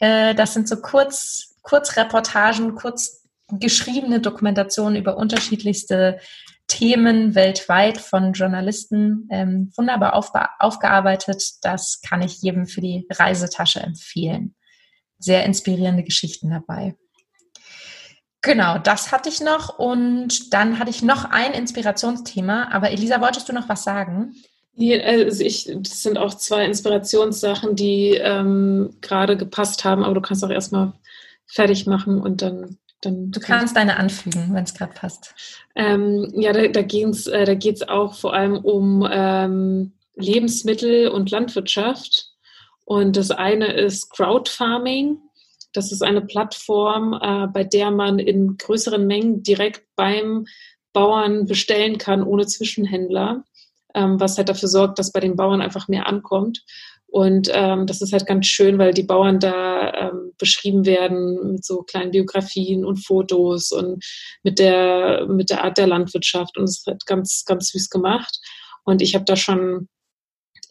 Äh, 0.00 0.34
das 0.34 0.54
sind 0.54 0.66
so 0.66 0.80
kurz, 0.80 1.54
Kurzreportagen, 1.62 2.74
kurz 2.74 3.28
geschriebene 3.48 4.18
Dokumentationen 4.18 4.96
über 4.96 5.16
unterschiedlichste 5.18 6.18
Themen 6.66 7.36
weltweit 7.36 7.98
von 7.98 8.32
Journalisten 8.32 9.28
ähm, 9.30 9.72
wunderbar 9.76 10.16
aufgearbeitet. 10.16 11.44
Das 11.62 12.00
kann 12.00 12.22
ich 12.22 12.42
jedem 12.42 12.66
für 12.66 12.80
die 12.80 13.06
Reisetasche 13.12 13.78
empfehlen 13.78 14.56
sehr 15.18 15.44
inspirierende 15.44 16.02
Geschichten 16.02 16.50
dabei. 16.50 16.96
Genau, 18.42 18.78
das 18.78 19.10
hatte 19.10 19.28
ich 19.28 19.40
noch 19.40 19.78
und 19.78 20.54
dann 20.54 20.78
hatte 20.78 20.90
ich 20.90 21.02
noch 21.02 21.24
ein 21.24 21.52
Inspirationsthema. 21.52 22.68
Aber 22.70 22.90
Elisa, 22.90 23.20
wolltest 23.20 23.48
du 23.48 23.52
noch 23.52 23.68
was 23.68 23.82
sagen? 23.82 24.34
Also 24.78 25.42
ich, 25.42 25.70
das 25.74 26.02
sind 26.02 26.18
auch 26.18 26.34
zwei 26.34 26.64
Inspirationssachen, 26.66 27.74
die 27.74 28.10
ähm, 28.10 28.94
gerade 29.00 29.36
gepasst 29.36 29.84
haben, 29.84 30.04
aber 30.04 30.14
du 30.14 30.20
kannst 30.20 30.44
auch 30.44 30.50
erstmal 30.50 30.92
fertig 31.46 31.86
machen 31.86 32.20
und 32.20 32.42
dann. 32.42 32.76
dann 33.00 33.30
du 33.30 33.40
kannst 33.40 33.74
deine 33.74 33.96
anfügen, 33.96 34.50
wenn 34.52 34.64
es 34.64 34.74
gerade 34.74 34.92
passt. 34.92 35.34
Ähm, 35.74 36.30
ja, 36.36 36.52
da, 36.52 36.68
da 36.68 36.82
geht 36.82 37.08
es 37.08 37.26
äh, 37.26 37.44
da 37.46 37.88
auch 37.88 38.14
vor 38.14 38.34
allem 38.34 38.58
um 38.58 39.08
ähm, 39.10 39.92
Lebensmittel 40.14 41.08
und 41.08 41.30
Landwirtschaft. 41.30 42.32
Und 42.86 43.16
das 43.16 43.32
eine 43.32 43.72
ist 43.72 44.10
Crowdfarming. 44.10 45.18
Das 45.72 45.92
ist 45.92 46.02
eine 46.02 46.22
Plattform, 46.22 47.18
äh, 47.20 47.48
bei 47.48 47.64
der 47.64 47.90
man 47.90 48.18
in 48.18 48.56
größeren 48.56 49.06
Mengen 49.06 49.42
direkt 49.42 49.82
beim 49.96 50.46
Bauern 50.94 51.46
bestellen 51.46 51.98
kann, 51.98 52.22
ohne 52.22 52.46
Zwischenhändler, 52.46 53.44
ähm, 53.94 54.18
was 54.18 54.38
halt 54.38 54.48
dafür 54.48 54.68
sorgt, 54.68 54.98
dass 54.98 55.12
bei 55.12 55.20
den 55.20 55.36
Bauern 55.36 55.60
einfach 55.60 55.88
mehr 55.88 56.06
ankommt. 56.06 56.64
Und 57.08 57.50
ähm, 57.52 57.86
das 57.86 58.02
ist 58.02 58.12
halt 58.12 58.26
ganz 58.26 58.46
schön, 58.46 58.78
weil 58.78 58.94
die 58.94 59.02
Bauern 59.02 59.40
da 59.40 59.92
ähm, 59.92 60.32
beschrieben 60.38 60.86
werden 60.86 61.52
mit 61.52 61.64
so 61.64 61.82
kleinen 61.82 62.12
Biografien 62.12 62.84
und 62.84 63.04
Fotos 63.04 63.72
und 63.72 64.04
mit 64.42 64.58
der, 64.58 65.26
mit 65.28 65.50
der 65.50 65.64
Art 65.64 65.76
der 65.76 65.88
Landwirtschaft. 65.88 66.56
Und 66.56 66.64
es 66.64 66.78
ist 66.78 66.86
halt 66.86 67.04
ganz, 67.06 67.44
ganz 67.44 67.68
süß 67.68 67.90
gemacht. 67.90 68.38
Und 68.84 69.02
ich 69.02 69.14
habe 69.14 69.24
da 69.24 69.34
schon 69.34 69.88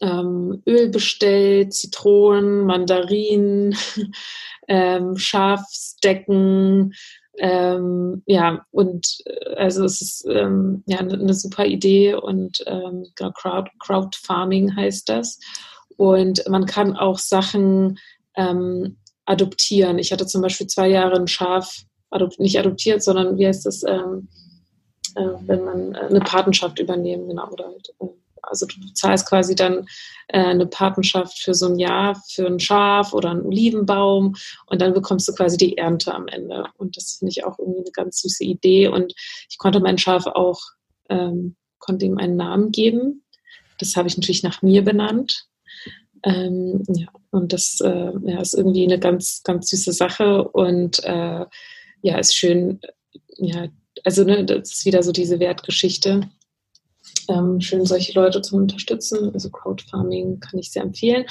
ähm, 0.00 0.62
Öl 0.66 0.88
bestellt, 0.88 1.74
Zitronen, 1.74 2.64
Mandarinen, 2.64 3.76
ähm, 4.68 5.16
Schafsdecken, 5.16 6.92
ähm, 7.38 8.22
ja, 8.26 8.64
und 8.70 9.18
äh, 9.26 9.54
also 9.56 9.84
es 9.84 10.00
ist 10.00 10.26
ähm, 10.28 10.82
ja 10.86 10.98
eine, 10.98 11.14
eine 11.14 11.34
super 11.34 11.66
Idee 11.66 12.14
und 12.14 12.64
ähm, 12.66 13.06
genau, 13.14 13.32
Crowd, 13.32 13.70
Crowdfarming 13.78 14.74
heißt 14.74 15.08
das. 15.08 15.38
Und 15.96 16.46
man 16.48 16.66
kann 16.66 16.96
auch 16.96 17.18
Sachen 17.18 17.98
ähm, 18.36 18.96
adoptieren. 19.24 19.98
Ich 19.98 20.12
hatte 20.12 20.26
zum 20.26 20.42
Beispiel 20.42 20.66
zwei 20.66 20.88
Jahre 20.88 21.16
ein 21.16 21.28
Schaf, 21.28 21.84
adopt, 22.10 22.38
nicht 22.38 22.58
adoptiert, 22.58 23.02
sondern 23.02 23.38
wie 23.38 23.46
heißt 23.46 23.66
das, 23.66 23.82
ähm, 23.82 24.28
äh, 25.14 25.28
wenn 25.46 25.64
man 25.64 25.94
äh, 25.94 25.98
eine 25.98 26.20
Patenschaft 26.20 26.78
übernehmen, 26.78 27.28
genau, 27.28 27.48
oder 27.50 27.66
halt, 27.66 27.92
äh, 28.00 28.06
also 28.46 28.66
du 28.66 28.74
zahlst 28.94 29.28
quasi 29.28 29.54
dann 29.54 29.86
äh, 30.28 30.38
eine 30.38 30.66
Patenschaft 30.66 31.38
für 31.38 31.54
so 31.54 31.66
ein 31.66 31.78
Jahr 31.78 32.20
für 32.28 32.46
ein 32.46 32.60
Schaf 32.60 33.12
oder 33.12 33.30
einen 33.30 33.42
Olivenbaum 33.42 34.34
und 34.66 34.82
dann 34.82 34.94
bekommst 34.94 35.28
du 35.28 35.32
quasi 35.32 35.56
die 35.56 35.76
Ernte 35.76 36.14
am 36.14 36.28
Ende. 36.28 36.66
Und 36.76 36.96
das 36.96 37.16
finde 37.18 37.30
ich 37.30 37.44
auch 37.44 37.58
irgendwie 37.58 37.80
eine 37.80 37.92
ganz 37.92 38.20
süße 38.22 38.44
Idee. 38.44 38.88
Und 38.88 39.14
ich 39.48 39.58
konnte 39.58 39.80
mein 39.80 39.98
Schaf 39.98 40.26
auch, 40.26 40.60
ähm, 41.08 41.56
konnte 41.78 42.06
ihm 42.06 42.18
einen 42.18 42.36
Namen 42.36 42.72
geben. 42.72 43.22
Das 43.78 43.96
habe 43.96 44.08
ich 44.08 44.16
natürlich 44.16 44.42
nach 44.42 44.62
mir 44.62 44.82
benannt. 44.82 45.46
Ähm, 46.22 46.82
ja, 46.88 47.08
und 47.30 47.52
das 47.52 47.80
äh, 47.80 48.12
ja, 48.24 48.40
ist 48.40 48.54
irgendwie 48.54 48.84
eine 48.84 48.98
ganz, 48.98 49.42
ganz 49.44 49.70
süße 49.70 49.92
Sache 49.92 50.48
und 50.48 51.04
äh, 51.04 51.44
ja, 52.02 52.18
ist 52.18 52.34
schön, 52.34 52.80
ja, 53.36 53.68
also 54.04 54.24
ne, 54.24 54.44
das 54.44 54.72
ist 54.72 54.86
wieder 54.86 55.02
so 55.02 55.12
diese 55.12 55.38
Wertgeschichte 55.38 56.28
ähm, 57.28 57.60
schön, 57.60 57.84
solche 57.84 58.12
Leute 58.12 58.42
zu 58.42 58.56
unterstützen. 58.56 59.30
Also 59.32 59.50
Crowdfarming 59.50 60.40
kann 60.40 60.58
ich 60.58 60.70
sehr 60.70 60.82
empfehlen. 60.82 61.26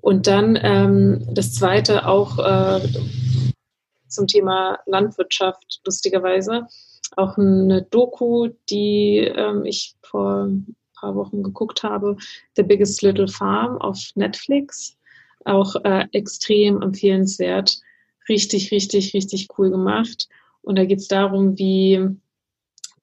Und 0.00 0.26
dann 0.26 0.58
ähm, 0.62 1.26
das 1.32 1.54
zweite 1.54 2.06
auch 2.06 2.38
äh, 2.38 2.80
zum 4.08 4.26
Thema 4.26 4.78
Landwirtschaft, 4.86 5.80
lustigerweise. 5.84 6.66
Auch 7.16 7.36
eine 7.36 7.82
Doku, 7.82 8.48
die 8.68 9.18
ähm, 9.18 9.64
ich 9.64 9.94
vor 10.02 10.44
ein 10.44 10.76
paar 10.98 11.14
Wochen 11.14 11.42
geguckt 11.42 11.82
habe, 11.82 12.16
The 12.56 12.62
Biggest 12.62 13.02
Little 13.02 13.28
Farm 13.28 13.78
auf 13.78 13.98
Netflix. 14.14 14.96
Auch 15.44 15.76
äh, 15.84 16.06
extrem 16.12 16.82
empfehlenswert. 16.82 17.78
Richtig, 18.28 18.72
richtig, 18.72 19.14
richtig 19.14 19.48
cool 19.56 19.70
gemacht. 19.70 20.28
Und 20.62 20.76
da 20.76 20.84
geht 20.84 20.98
es 20.98 21.08
darum, 21.08 21.56
wie 21.58 22.16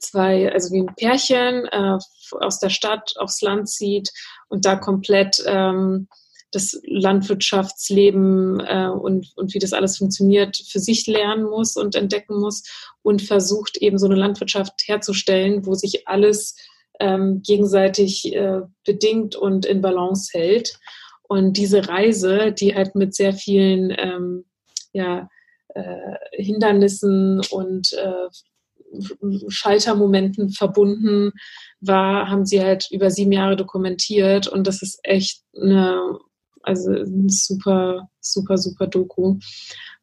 zwei, 0.03 0.51
also 0.51 0.73
wie 0.73 0.81
ein 0.81 0.95
Pärchen 0.95 1.65
äh, 1.65 1.97
aus 2.39 2.59
der 2.59 2.69
Stadt 2.69 3.13
aufs 3.17 3.41
Land 3.41 3.69
zieht 3.69 4.11
und 4.49 4.65
da 4.65 4.75
komplett 4.75 5.43
ähm, 5.45 6.07
das 6.53 6.79
Landwirtschaftsleben 6.85 8.59
äh, 8.59 8.87
und, 8.87 9.31
und 9.35 9.53
wie 9.53 9.59
das 9.59 9.73
alles 9.73 9.97
funktioniert, 9.97 10.57
für 10.57 10.79
sich 10.79 11.07
lernen 11.07 11.45
muss 11.45 11.75
und 11.75 11.95
entdecken 11.95 12.39
muss 12.39 12.63
und 13.01 13.21
versucht 13.21 13.77
eben 13.77 13.97
so 13.97 14.05
eine 14.05 14.15
Landwirtschaft 14.15 14.83
herzustellen, 14.85 15.65
wo 15.65 15.73
sich 15.73 16.07
alles 16.07 16.55
ähm, 16.99 17.41
gegenseitig 17.43 18.33
äh, 18.33 18.61
bedingt 18.85 19.35
und 19.35 19.65
in 19.65 19.81
Balance 19.81 20.29
hält. 20.31 20.77
Und 21.23 21.57
diese 21.57 21.87
Reise, 21.87 22.51
die 22.51 22.75
halt 22.75 22.93
mit 22.93 23.15
sehr 23.15 23.33
vielen 23.33 23.91
ähm, 23.97 24.45
ja, 24.91 25.27
äh, 25.69 26.15
Hindernissen 26.33 27.41
und 27.49 27.93
äh, 27.93 28.27
Schaltermomenten 29.47 30.49
verbunden 30.49 31.31
war, 31.81 32.29
haben 32.29 32.45
sie 32.45 32.61
halt 32.61 32.87
über 32.91 33.09
sieben 33.11 33.31
Jahre 33.31 33.55
dokumentiert 33.55 34.47
und 34.47 34.67
das 34.67 34.81
ist 34.81 34.99
echt 35.03 35.41
eine, 35.55 36.17
also 36.61 36.91
eine 36.91 37.29
super, 37.29 38.09
super, 38.19 38.57
super 38.57 38.87
Doku. 38.87 39.37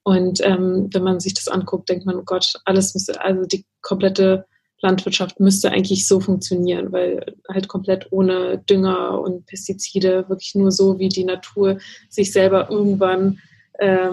Und 0.03 0.41
ähm, 0.43 0.88
wenn 0.93 1.03
man 1.03 1.20
sich 1.20 1.34
das 1.34 1.49
anguckt, 1.49 1.88
denkt 1.88 2.07
man, 2.07 2.16
oh 2.16 2.24
Gott, 2.24 2.55
alles 2.64 2.95
müsste, 2.95 3.20
also 3.20 3.45
die 3.45 3.64
komplette 3.82 4.47
Landwirtschaft 4.82 5.41
müsste 5.41 5.70
eigentlich 5.70 6.09
so 6.09 6.20
funktionieren, 6.20 6.91
weil 6.93 7.36
halt 7.49 7.68
komplett 7.68 8.07
ohne 8.11 8.59
Dünger 8.59 9.20
und 9.20 9.47
Pestizide, 9.47 10.28
wirklich 10.28 10.55
nur 10.55 10.72
so, 10.72 10.99
wie 10.99 11.09
die 11.09 11.24
Natur 11.24 11.78
sich 12.09 12.32
selber 12.32 12.70
irgendwann 12.70 13.41
äh, 13.74 14.11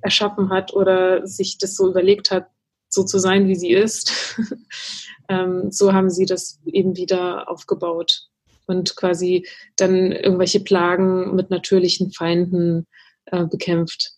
erschaffen 0.00 0.50
hat 0.50 0.74
oder 0.74 1.26
sich 1.26 1.58
das 1.58 1.76
so 1.76 1.88
überlegt 1.88 2.30
hat, 2.30 2.48
so 2.92 3.04
zu 3.04 3.18
sein, 3.18 3.48
wie 3.48 3.56
sie 3.56 3.72
ist. 3.72 4.38
ähm, 5.28 5.70
so 5.70 5.92
haben 5.92 6.10
sie 6.10 6.26
das 6.26 6.60
eben 6.66 6.96
wieder 6.96 7.50
aufgebaut 7.50 8.28
und 8.66 8.96
quasi 8.96 9.46
dann 9.76 10.12
irgendwelche 10.12 10.60
Plagen 10.60 11.34
mit 11.34 11.50
natürlichen 11.50 12.12
Feinden 12.12 12.86
äh, 13.26 13.44
bekämpft. 13.44 14.12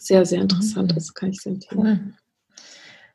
Sehr, 0.00 0.26
sehr 0.26 0.42
interessant, 0.42 0.92
mhm. 0.92 0.94
das 0.94 1.14
kann 1.14 1.30
ich 1.30 1.40
sehr 1.40 1.52
empfehlen. 1.52 2.16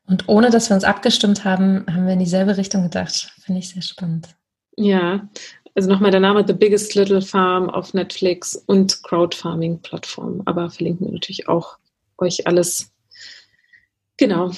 Und 0.06 0.28
ohne 0.28 0.50
dass 0.50 0.70
wir 0.70 0.74
uns 0.74 0.84
abgestimmt 0.84 1.44
haben, 1.44 1.84
haben 1.88 2.06
wir 2.06 2.14
in 2.14 2.18
dieselbe 2.18 2.56
Richtung 2.56 2.82
gedacht. 2.82 3.32
Finde 3.40 3.60
ich 3.60 3.68
sehr 3.68 3.82
spannend. 3.82 4.34
Ja, 4.76 5.28
also 5.74 5.88
nochmal 5.88 6.10
der 6.10 6.20
Name 6.20 6.44
The 6.44 6.52
Biggest 6.52 6.94
Little 6.96 7.22
Farm 7.22 7.70
auf 7.70 7.94
Netflix 7.94 8.56
und 8.56 9.02
Crowdfarming-Plattform. 9.04 10.42
Aber 10.46 10.68
verlinken 10.70 11.06
wir 11.06 11.12
natürlich 11.12 11.48
auch 11.48 11.78
euch 12.18 12.46
alles 12.48 12.90
Genau. 14.20 14.52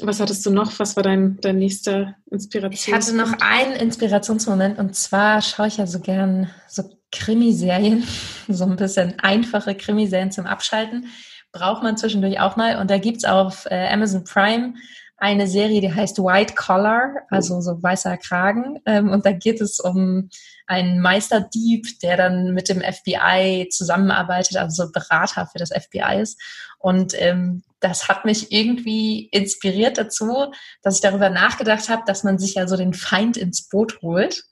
Was 0.00 0.20
hattest 0.20 0.44
du 0.46 0.50
noch? 0.50 0.78
Was 0.78 0.96
war 0.96 1.02
dein, 1.02 1.38
dein 1.40 1.58
nächster 1.58 2.16
Inspiration? 2.30 2.72
Ich 2.72 2.92
hatte 2.92 3.14
noch 3.14 3.32
einen 3.40 3.72
Inspirationsmoment 3.74 4.78
und 4.78 4.96
zwar 4.96 5.42
schaue 5.42 5.68
ich 5.68 5.76
ja 5.76 5.86
so 5.86 6.00
gern 6.00 6.50
so 6.66 6.82
Krimiserien, 7.12 8.04
so 8.48 8.64
ein 8.64 8.76
bisschen 8.76 9.18
einfache 9.20 9.74
Krimiserien 9.74 10.32
zum 10.32 10.46
Abschalten. 10.46 11.08
Braucht 11.52 11.82
man 11.82 11.98
zwischendurch 11.98 12.40
auch 12.40 12.56
mal. 12.56 12.78
Und 12.78 12.90
da 12.90 12.98
gibt 12.98 13.18
es 13.18 13.24
auf 13.24 13.66
äh, 13.66 13.88
Amazon 13.88 14.24
Prime 14.24 14.74
eine 15.18 15.46
Serie, 15.46 15.80
die 15.80 15.92
heißt 15.92 16.18
White 16.18 16.54
Collar, 16.54 17.14
also 17.30 17.60
so 17.60 17.82
weißer 17.82 18.16
Kragen. 18.16 18.80
Ähm, 18.86 19.10
und 19.10 19.26
da 19.26 19.32
geht 19.32 19.60
es 19.60 19.78
um 19.78 20.30
einen 20.66 21.00
Meisterdieb, 21.00 22.00
der 22.00 22.16
dann 22.16 22.54
mit 22.54 22.68
dem 22.68 22.80
FBI 22.80 23.68
zusammenarbeitet, 23.70 24.56
also 24.56 24.84
so 24.84 24.92
Berater 24.92 25.46
für 25.46 25.58
das 25.58 25.70
FBI 25.70 26.20
ist. 26.20 26.40
Und 26.78 27.14
ähm, 27.18 27.62
das 27.80 28.08
hat 28.08 28.24
mich 28.24 28.52
irgendwie 28.52 29.28
inspiriert 29.32 29.98
dazu, 29.98 30.52
dass 30.82 30.96
ich 30.96 31.00
darüber 31.00 31.30
nachgedacht 31.30 31.88
habe, 31.88 32.02
dass 32.06 32.24
man 32.24 32.38
sich 32.38 32.54
ja 32.54 32.66
so 32.66 32.76
den 32.76 32.94
Feind 32.94 33.36
ins 33.36 33.68
Boot 33.68 34.00
holt. 34.02 34.44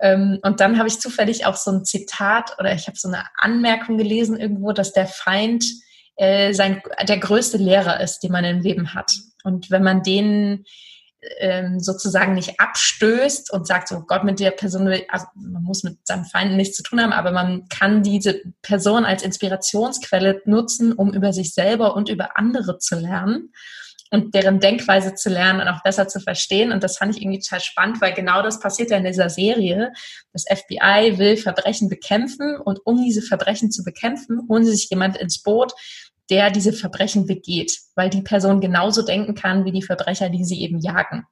Ähm, 0.00 0.38
und 0.42 0.60
dann 0.60 0.78
habe 0.78 0.88
ich 0.88 1.00
zufällig 1.00 1.46
auch 1.46 1.56
so 1.56 1.70
ein 1.70 1.84
Zitat 1.84 2.56
oder 2.58 2.74
ich 2.74 2.86
habe 2.86 2.98
so 2.98 3.08
eine 3.08 3.24
Anmerkung 3.36 3.96
gelesen 3.96 4.38
irgendwo, 4.38 4.72
dass 4.72 4.92
der 4.92 5.06
Feind 5.06 5.64
äh, 6.16 6.52
sein, 6.52 6.82
der 7.08 7.18
größte 7.18 7.56
Lehrer 7.56 8.00
ist, 8.00 8.20
den 8.20 8.32
man 8.32 8.44
im 8.44 8.60
Leben 8.60 8.94
hat. 8.94 9.12
Und 9.44 9.70
wenn 9.70 9.82
man 9.82 10.02
den 10.02 10.64
ähm, 11.38 11.78
sozusagen 11.78 12.34
nicht 12.34 12.58
abstößt 12.58 13.52
und 13.52 13.66
sagt, 13.66 13.88
so 13.88 14.00
Gott 14.00 14.24
mit 14.24 14.40
der 14.40 14.50
Person, 14.50 14.88
also 15.08 15.26
man 15.34 15.62
muss 15.62 15.84
mit 15.84 16.04
seinem 16.06 16.24
Feind 16.24 16.56
nichts 16.56 16.76
zu 16.76 16.82
tun 16.82 17.00
haben, 17.00 17.12
aber 17.12 17.30
man 17.30 17.68
kann 17.68 18.02
diese 18.02 18.40
Person 18.62 19.04
als 19.04 19.22
Inspirationsquelle 19.22 20.42
nutzen, 20.46 20.92
um 20.92 21.12
über 21.12 21.32
sich 21.32 21.54
selber 21.54 21.94
und 21.94 22.08
über 22.08 22.36
andere 22.36 22.78
zu 22.78 22.96
lernen 22.96 23.52
und 24.12 24.34
deren 24.34 24.60
Denkweise 24.60 25.14
zu 25.14 25.30
lernen 25.30 25.60
und 25.60 25.68
auch 25.68 25.82
besser 25.82 26.06
zu 26.06 26.20
verstehen. 26.20 26.70
Und 26.70 26.84
das 26.84 26.98
fand 26.98 27.16
ich 27.16 27.22
irgendwie 27.22 27.40
total 27.40 27.60
spannend, 27.60 28.00
weil 28.02 28.12
genau 28.12 28.42
das 28.42 28.60
passiert 28.60 28.90
ja 28.90 28.98
in 28.98 29.04
dieser 29.04 29.30
Serie. 29.30 29.90
Das 30.34 30.44
FBI 30.44 31.14
will 31.16 31.38
Verbrechen 31.38 31.88
bekämpfen 31.88 32.58
und 32.58 32.80
um 32.84 33.02
diese 33.02 33.22
Verbrechen 33.22 33.70
zu 33.70 33.82
bekämpfen, 33.82 34.46
holen 34.50 34.64
sie 34.64 34.72
sich 34.72 34.90
jemand 34.90 35.16
ins 35.16 35.42
Boot, 35.42 35.72
der 36.32 36.50
diese 36.50 36.72
Verbrechen 36.72 37.26
begeht, 37.26 37.78
weil 37.94 38.08
die 38.08 38.22
Person 38.22 38.62
genauso 38.62 39.02
denken 39.02 39.34
kann 39.34 39.66
wie 39.66 39.70
die 39.70 39.82
Verbrecher, 39.82 40.30
die 40.30 40.46
sie 40.46 40.62
eben 40.62 40.80
jagen. 40.80 41.26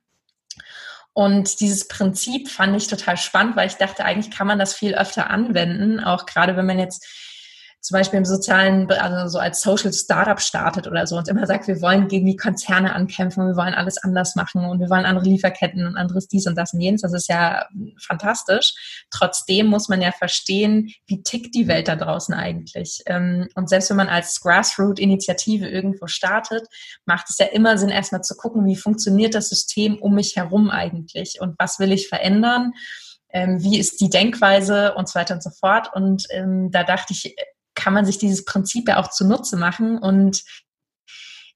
Und 1.14 1.60
dieses 1.60 1.88
Prinzip 1.88 2.50
fand 2.50 2.76
ich 2.76 2.86
total 2.86 3.16
spannend, 3.16 3.56
weil 3.56 3.66
ich 3.66 3.76
dachte, 3.76 4.04
eigentlich 4.04 4.30
kann 4.30 4.46
man 4.46 4.58
das 4.58 4.74
viel 4.74 4.94
öfter 4.94 5.30
anwenden, 5.30 6.00
auch 6.00 6.26
gerade 6.26 6.54
wenn 6.54 6.66
man 6.66 6.78
jetzt 6.78 7.06
zum 7.80 7.94
Beispiel 7.94 8.18
im 8.18 8.24
sozialen, 8.26 8.90
also 8.90 9.28
so 9.28 9.38
als 9.38 9.62
Social 9.62 9.92
Startup 9.92 10.40
startet 10.40 10.86
oder 10.86 11.06
so 11.06 11.16
und 11.16 11.28
immer 11.28 11.46
sagt, 11.46 11.66
wir 11.66 11.80
wollen 11.80 12.08
gegen 12.08 12.26
die 12.26 12.36
Konzerne 12.36 12.94
ankämpfen, 12.94 13.46
wir 13.46 13.56
wollen 13.56 13.72
alles 13.72 13.96
anders 13.98 14.36
machen 14.36 14.66
und 14.66 14.80
wir 14.80 14.90
wollen 14.90 15.06
andere 15.06 15.24
Lieferketten 15.24 15.86
und 15.86 15.96
anderes 15.96 16.28
dies 16.28 16.46
und 16.46 16.56
das 16.56 16.74
und 16.74 16.80
jenes. 16.80 17.00
Das 17.00 17.14
ist 17.14 17.28
ja 17.28 17.66
fantastisch. 17.98 19.06
Trotzdem 19.10 19.66
muss 19.66 19.88
man 19.88 20.02
ja 20.02 20.12
verstehen, 20.12 20.92
wie 21.06 21.22
tickt 21.22 21.54
die 21.54 21.68
Welt 21.68 21.88
da 21.88 21.96
draußen 21.96 22.34
eigentlich. 22.34 23.02
Ähm, 23.06 23.48
und 23.54 23.70
selbst 23.70 23.88
wenn 23.88 23.96
man 23.96 24.08
als 24.08 24.40
Grassroot-Initiative 24.40 25.66
irgendwo 25.66 26.06
startet, 26.06 26.66
macht 27.06 27.30
es 27.30 27.38
ja 27.38 27.46
immer 27.46 27.78
Sinn, 27.78 27.88
erstmal 27.88 28.22
zu 28.22 28.36
gucken, 28.36 28.66
wie 28.66 28.76
funktioniert 28.76 29.34
das 29.34 29.48
System 29.48 29.96
um 29.96 30.14
mich 30.14 30.36
herum 30.36 30.70
eigentlich 30.70 31.40
und 31.40 31.54
was 31.58 31.78
will 31.78 31.92
ich 31.92 32.08
verändern 32.08 32.72
ähm, 33.32 33.62
wie 33.62 33.78
ist 33.78 34.00
die 34.00 34.10
Denkweise 34.10 34.94
und 34.94 35.08
so 35.08 35.18
weiter 35.18 35.34
und 35.34 35.42
so 35.42 35.50
fort. 35.50 35.90
Und 35.94 36.26
ähm, 36.30 36.70
da 36.70 36.82
dachte 36.82 37.12
ich, 37.12 37.36
kann 37.74 37.94
man 37.94 38.04
sich 38.04 38.18
dieses 38.18 38.44
Prinzip 38.44 38.88
ja 38.88 38.98
auch 38.98 39.10
zunutze 39.10 39.56
machen 39.56 39.98
und 39.98 40.42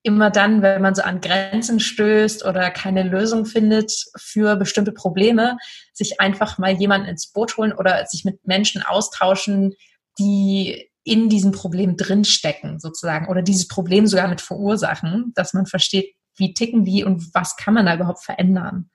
immer 0.04 0.30
dann, 0.30 0.60
wenn 0.60 0.82
man 0.82 0.94
so 0.94 1.02
an 1.02 1.20
Grenzen 1.20 1.80
stößt 1.80 2.44
oder 2.44 2.70
keine 2.70 3.02
Lösung 3.02 3.46
findet 3.46 3.90
für 4.16 4.54
bestimmte 4.56 4.92
Probleme, 4.92 5.56
sich 5.94 6.20
einfach 6.20 6.58
mal 6.58 6.72
jemanden 6.72 7.08
ins 7.08 7.32
Boot 7.32 7.56
holen 7.56 7.72
oder 7.72 8.04
sich 8.06 8.24
mit 8.24 8.46
Menschen 8.46 8.82
austauschen, 8.82 9.74
die 10.18 10.90
in 11.04 11.30
diesem 11.30 11.52
Problem 11.52 11.96
drinstecken 11.96 12.80
sozusagen 12.80 13.28
oder 13.28 13.42
dieses 13.42 13.66
Problem 13.66 14.06
sogar 14.06 14.28
mit 14.28 14.42
verursachen, 14.42 15.32
dass 15.34 15.54
man 15.54 15.66
versteht, 15.66 16.14
wie 16.36 16.52
ticken 16.52 16.84
die 16.84 17.04
und 17.04 17.34
was 17.34 17.56
kann 17.56 17.74
man 17.74 17.86
da 17.86 17.94
überhaupt 17.94 18.22
verändern. 18.22 18.90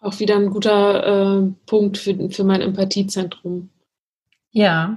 Auch 0.00 0.18
wieder 0.18 0.36
ein 0.36 0.50
guter 0.50 1.42
äh, 1.42 1.52
Punkt 1.66 1.96
für, 1.96 2.28
für 2.30 2.44
mein 2.44 2.60
Empathiezentrum. 2.60 3.70
Ja. 4.50 4.96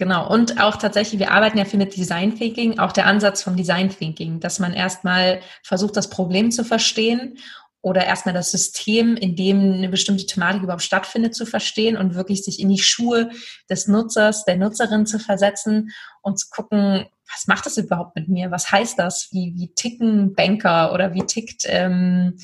Genau. 0.00 0.26
Und 0.32 0.58
auch 0.58 0.76
tatsächlich, 0.76 1.20
wir 1.20 1.30
arbeiten 1.30 1.58
ja 1.58 1.66
viel 1.66 1.78
mit 1.78 1.94
Design 1.94 2.34
Thinking, 2.34 2.78
auch 2.78 2.92
der 2.92 3.04
Ansatz 3.04 3.42
vom 3.42 3.54
Design 3.54 3.90
Thinking, 3.90 4.40
dass 4.40 4.58
man 4.58 4.72
erstmal 4.72 5.40
versucht, 5.62 5.94
das 5.94 6.08
Problem 6.08 6.50
zu 6.50 6.64
verstehen 6.64 7.36
oder 7.82 8.06
erstmal 8.06 8.32
das 8.32 8.50
System, 8.50 9.14
in 9.18 9.36
dem 9.36 9.74
eine 9.74 9.90
bestimmte 9.90 10.24
Thematik 10.24 10.62
überhaupt 10.62 10.80
stattfindet, 10.80 11.34
zu 11.34 11.44
verstehen 11.44 11.98
und 11.98 12.14
wirklich 12.14 12.42
sich 12.42 12.60
in 12.60 12.70
die 12.70 12.78
Schuhe 12.78 13.28
des 13.68 13.88
Nutzers, 13.88 14.46
der 14.46 14.56
Nutzerin 14.56 15.04
zu 15.04 15.18
versetzen 15.18 15.90
und 16.22 16.38
zu 16.38 16.48
gucken, 16.48 17.04
was 17.30 17.46
macht 17.46 17.66
das 17.66 17.76
überhaupt 17.76 18.16
mit 18.16 18.28
mir? 18.28 18.50
Was 18.50 18.72
heißt 18.72 18.98
das? 18.98 19.28
Wie, 19.32 19.52
wie 19.54 19.74
ticken 19.74 20.34
Banker 20.34 20.94
oder 20.94 21.12
wie 21.12 21.26
tickt 21.26 21.64
ähm, 21.66 22.38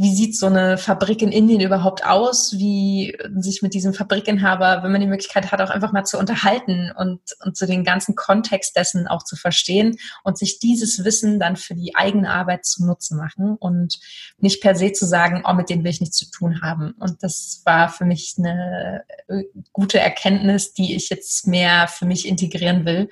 wie 0.00 0.14
sieht 0.14 0.34
so 0.34 0.46
eine 0.46 0.78
Fabrik 0.78 1.20
in 1.20 1.30
Indien 1.30 1.60
überhaupt 1.60 2.06
aus, 2.06 2.54
wie 2.56 3.14
sich 3.36 3.60
mit 3.60 3.74
diesem 3.74 3.92
Fabrikinhaber, 3.92 4.82
wenn 4.82 4.92
man 4.92 5.02
die 5.02 5.06
Möglichkeit 5.06 5.52
hat, 5.52 5.60
auch 5.60 5.68
einfach 5.68 5.92
mal 5.92 6.04
zu 6.04 6.18
unterhalten 6.18 6.90
und, 6.96 7.20
und 7.44 7.54
so 7.58 7.66
den 7.66 7.84
ganzen 7.84 8.14
Kontext 8.14 8.74
dessen 8.74 9.06
auch 9.08 9.24
zu 9.24 9.36
verstehen 9.36 9.98
und 10.24 10.38
sich 10.38 10.58
dieses 10.58 11.04
Wissen 11.04 11.38
dann 11.38 11.56
für 11.56 11.74
die 11.74 11.96
eigene 11.96 12.30
Arbeit 12.30 12.64
zu 12.64 12.86
Nutzen 12.86 13.18
machen 13.18 13.56
und 13.56 14.00
nicht 14.38 14.62
per 14.62 14.74
se 14.74 14.92
zu 14.92 15.04
sagen, 15.04 15.42
oh, 15.46 15.52
mit 15.52 15.68
denen 15.68 15.84
will 15.84 15.90
ich 15.90 16.00
nichts 16.00 16.16
zu 16.16 16.30
tun 16.30 16.62
haben. 16.62 16.92
Und 16.92 17.22
das 17.22 17.60
war 17.66 17.90
für 17.90 18.06
mich 18.06 18.36
eine 18.38 19.04
äh, 19.28 19.42
gute 19.74 20.00
Erkenntnis, 20.00 20.72
die 20.72 20.96
ich 20.96 21.10
jetzt 21.10 21.46
mehr 21.46 21.88
für 21.88 22.06
mich 22.06 22.26
integrieren 22.26 22.86
will. 22.86 23.10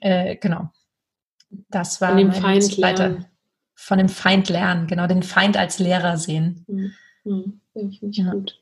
Äh, 0.00 0.34
genau. 0.38 0.70
Das 1.68 2.00
war 2.00 2.14
mein 2.14 2.32
zweiter 2.32 3.26
von 3.84 3.98
dem 3.98 4.08
Feind 4.08 4.48
lernen, 4.48 4.86
genau, 4.86 5.06
den 5.06 5.22
Feind 5.22 5.58
als 5.58 5.78
Lehrer 5.78 6.16
sehen. 6.16 6.64
Mhm. 6.66 7.60
Ja, 8.00 8.32
gut. 8.32 8.58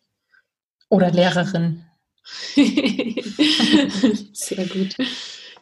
Oder 0.88 1.12
Lehrerin. 1.12 1.84
Sehr 4.32 4.66
gut. 4.66 4.96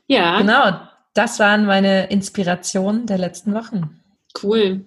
Ja. 0.06 0.38
Genau, 0.38 0.80
das 1.12 1.38
waren 1.38 1.66
meine 1.66 2.06
Inspirationen 2.06 3.04
der 3.06 3.18
letzten 3.18 3.52
Wochen. 3.52 4.00
Cool. 4.42 4.86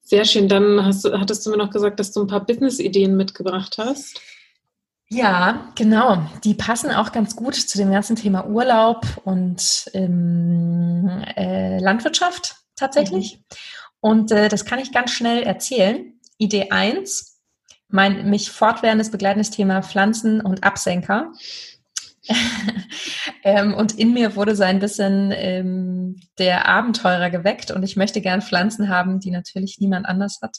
Sehr 0.00 0.24
schön. 0.24 0.48
Dann 0.48 0.82
hast 0.82 1.04
du, 1.04 1.20
hattest 1.20 1.44
du 1.44 1.50
mir 1.50 1.58
noch 1.58 1.70
gesagt, 1.70 2.00
dass 2.00 2.12
du 2.12 2.22
ein 2.22 2.28
paar 2.28 2.46
Business-Ideen 2.46 3.14
mitgebracht 3.14 3.76
hast. 3.76 4.22
Ja, 5.10 5.70
genau. 5.74 6.26
Die 6.44 6.54
passen 6.54 6.90
auch 6.92 7.12
ganz 7.12 7.36
gut 7.36 7.56
zu 7.56 7.76
dem 7.76 7.90
ganzen 7.90 8.16
Thema 8.16 8.46
Urlaub 8.46 9.04
und 9.24 9.90
ähm, 9.92 11.24
äh, 11.36 11.78
Landwirtschaft 11.78 12.59
tatsächlich. 12.80 13.36
Mhm. 13.36 13.44
Und 14.00 14.32
äh, 14.32 14.48
das 14.48 14.64
kann 14.64 14.78
ich 14.78 14.92
ganz 14.92 15.12
schnell 15.12 15.42
erzählen. 15.42 16.14
Idee 16.38 16.70
1. 16.70 17.38
mein 17.88 18.30
mich 18.30 18.50
fortwährendes 18.50 19.10
begleitendes 19.10 19.50
Thema 19.50 19.82
Pflanzen 19.82 20.40
und 20.40 20.64
Absenker. 20.64 21.32
ähm, 23.44 23.74
und 23.74 23.98
in 23.98 24.12
mir 24.12 24.36
wurde 24.36 24.56
so 24.56 24.62
ein 24.62 24.78
bisschen 24.78 25.32
ähm, 25.34 26.20
der 26.38 26.68
Abenteurer 26.68 27.30
geweckt 27.30 27.70
und 27.70 27.82
ich 27.82 27.96
möchte 27.96 28.20
gern 28.20 28.42
Pflanzen 28.42 28.88
haben, 28.88 29.20
die 29.20 29.30
natürlich 29.30 29.78
niemand 29.80 30.06
anders 30.06 30.38
hat. 30.42 30.58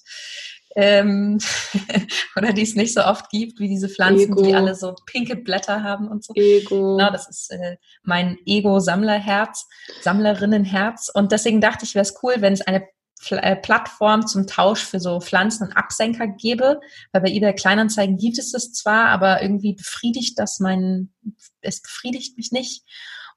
Ähm, 0.75 1.39
oder 2.35 2.53
die 2.53 2.61
es 2.61 2.75
nicht 2.75 2.93
so 2.93 3.03
oft 3.03 3.29
gibt, 3.29 3.59
wie 3.59 3.67
diese 3.67 3.89
Pflanzen, 3.89 4.33
Ego. 4.33 4.43
die 4.43 4.55
alle 4.55 4.75
so 4.75 4.95
pinke 5.05 5.35
Blätter 5.35 5.83
haben 5.83 6.07
und 6.07 6.23
so. 6.23 6.33
Ego. 6.35 6.97
Genau, 6.97 7.11
das 7.11 7.29
ist 7.29 7.51
äh, 7.51 7.77
mein 8.03 8.37
Ego-Sammlerherz, 8.45 9.67
Sammlerinnenherz. 10.01 11.09
Und 11.13 11.31
deswegen 11.31 11.61
dachte 11.61 11.85
ich, 11.85 11.95
wäre 11.95 12.03
es 12.03 12.15
cool, 12.23 12.35
wenn 12.39 12.53
es 12.53 12.61
eine 12.61 12.83
äh, 13.29 13.55
Plattform 13.55 14.25
zum 14.25 14.47
Tausch 14.47 14.83
für 14.83 14.99
so 14.99 15.19
Pflanzen 15.19 15.67
und 15.67 15.77
Absenker 15.77 16.27
gebe, 16.27 16.79
weil 17.11 17.21
bei 17.21 17.29
eBay 17.29 17.53
Kleinanzeigen 17.53 18.17
gibt 18.17 18.39
es 18.39 18.51
das 18.51 18.71
zwar, 18.73 19.07
aber 19.07 19.41
irgendwie 19.43 19.73
befriedigt 19.73 20.39
das 20.39 20.59
mein, 20.59 21.13
es 21.61 21.81
befriedigt 21.81 22.37
mich 22.37 22.51
nicht. 22.51 22.83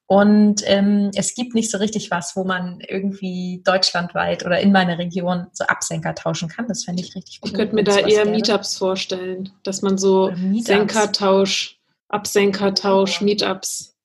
Und 0.07 0.63
ähm, 0.67 1.11
es 1.15 1.35
gibt 1.35 1.55
nicht 1.55 1.71
so 1.71 1.79
richtig 1.79 2.11
was, 2.11 2.37
wo 2.37 2.45
man 2.45 2.81
irgendwie 2.87 3.63
deutschlandweit 3.65 4.45
oder 4.45 4.61
in 4.61 4.71
meiner 4.71 4.99
Region 4.99 5.47
so 5.53 5.65
Absenker 5.65 6.15
tauschen 6.15 6.49
kann. 6.49 6.69
Das 6.69 6.85
fände 6.85 7.03
ich 7.03 7.15
richtig 7.15 7.41
cool. 7.43 7.49
Ich 7.49 7.55
könnte 7.55 7.75
mir 7.75 7.85
da 7.85 7.99
eher 7.99 8.27
Meetups 8.27 8.77
vorstellen, 8.77 9.51
dass 9.63 9.81
man 9.81 9.97
so 9.97 10.31
Senkertausch, 10.61 11.81
Absenkertausch, 12.09 13.23
Meetups 13.23 13.97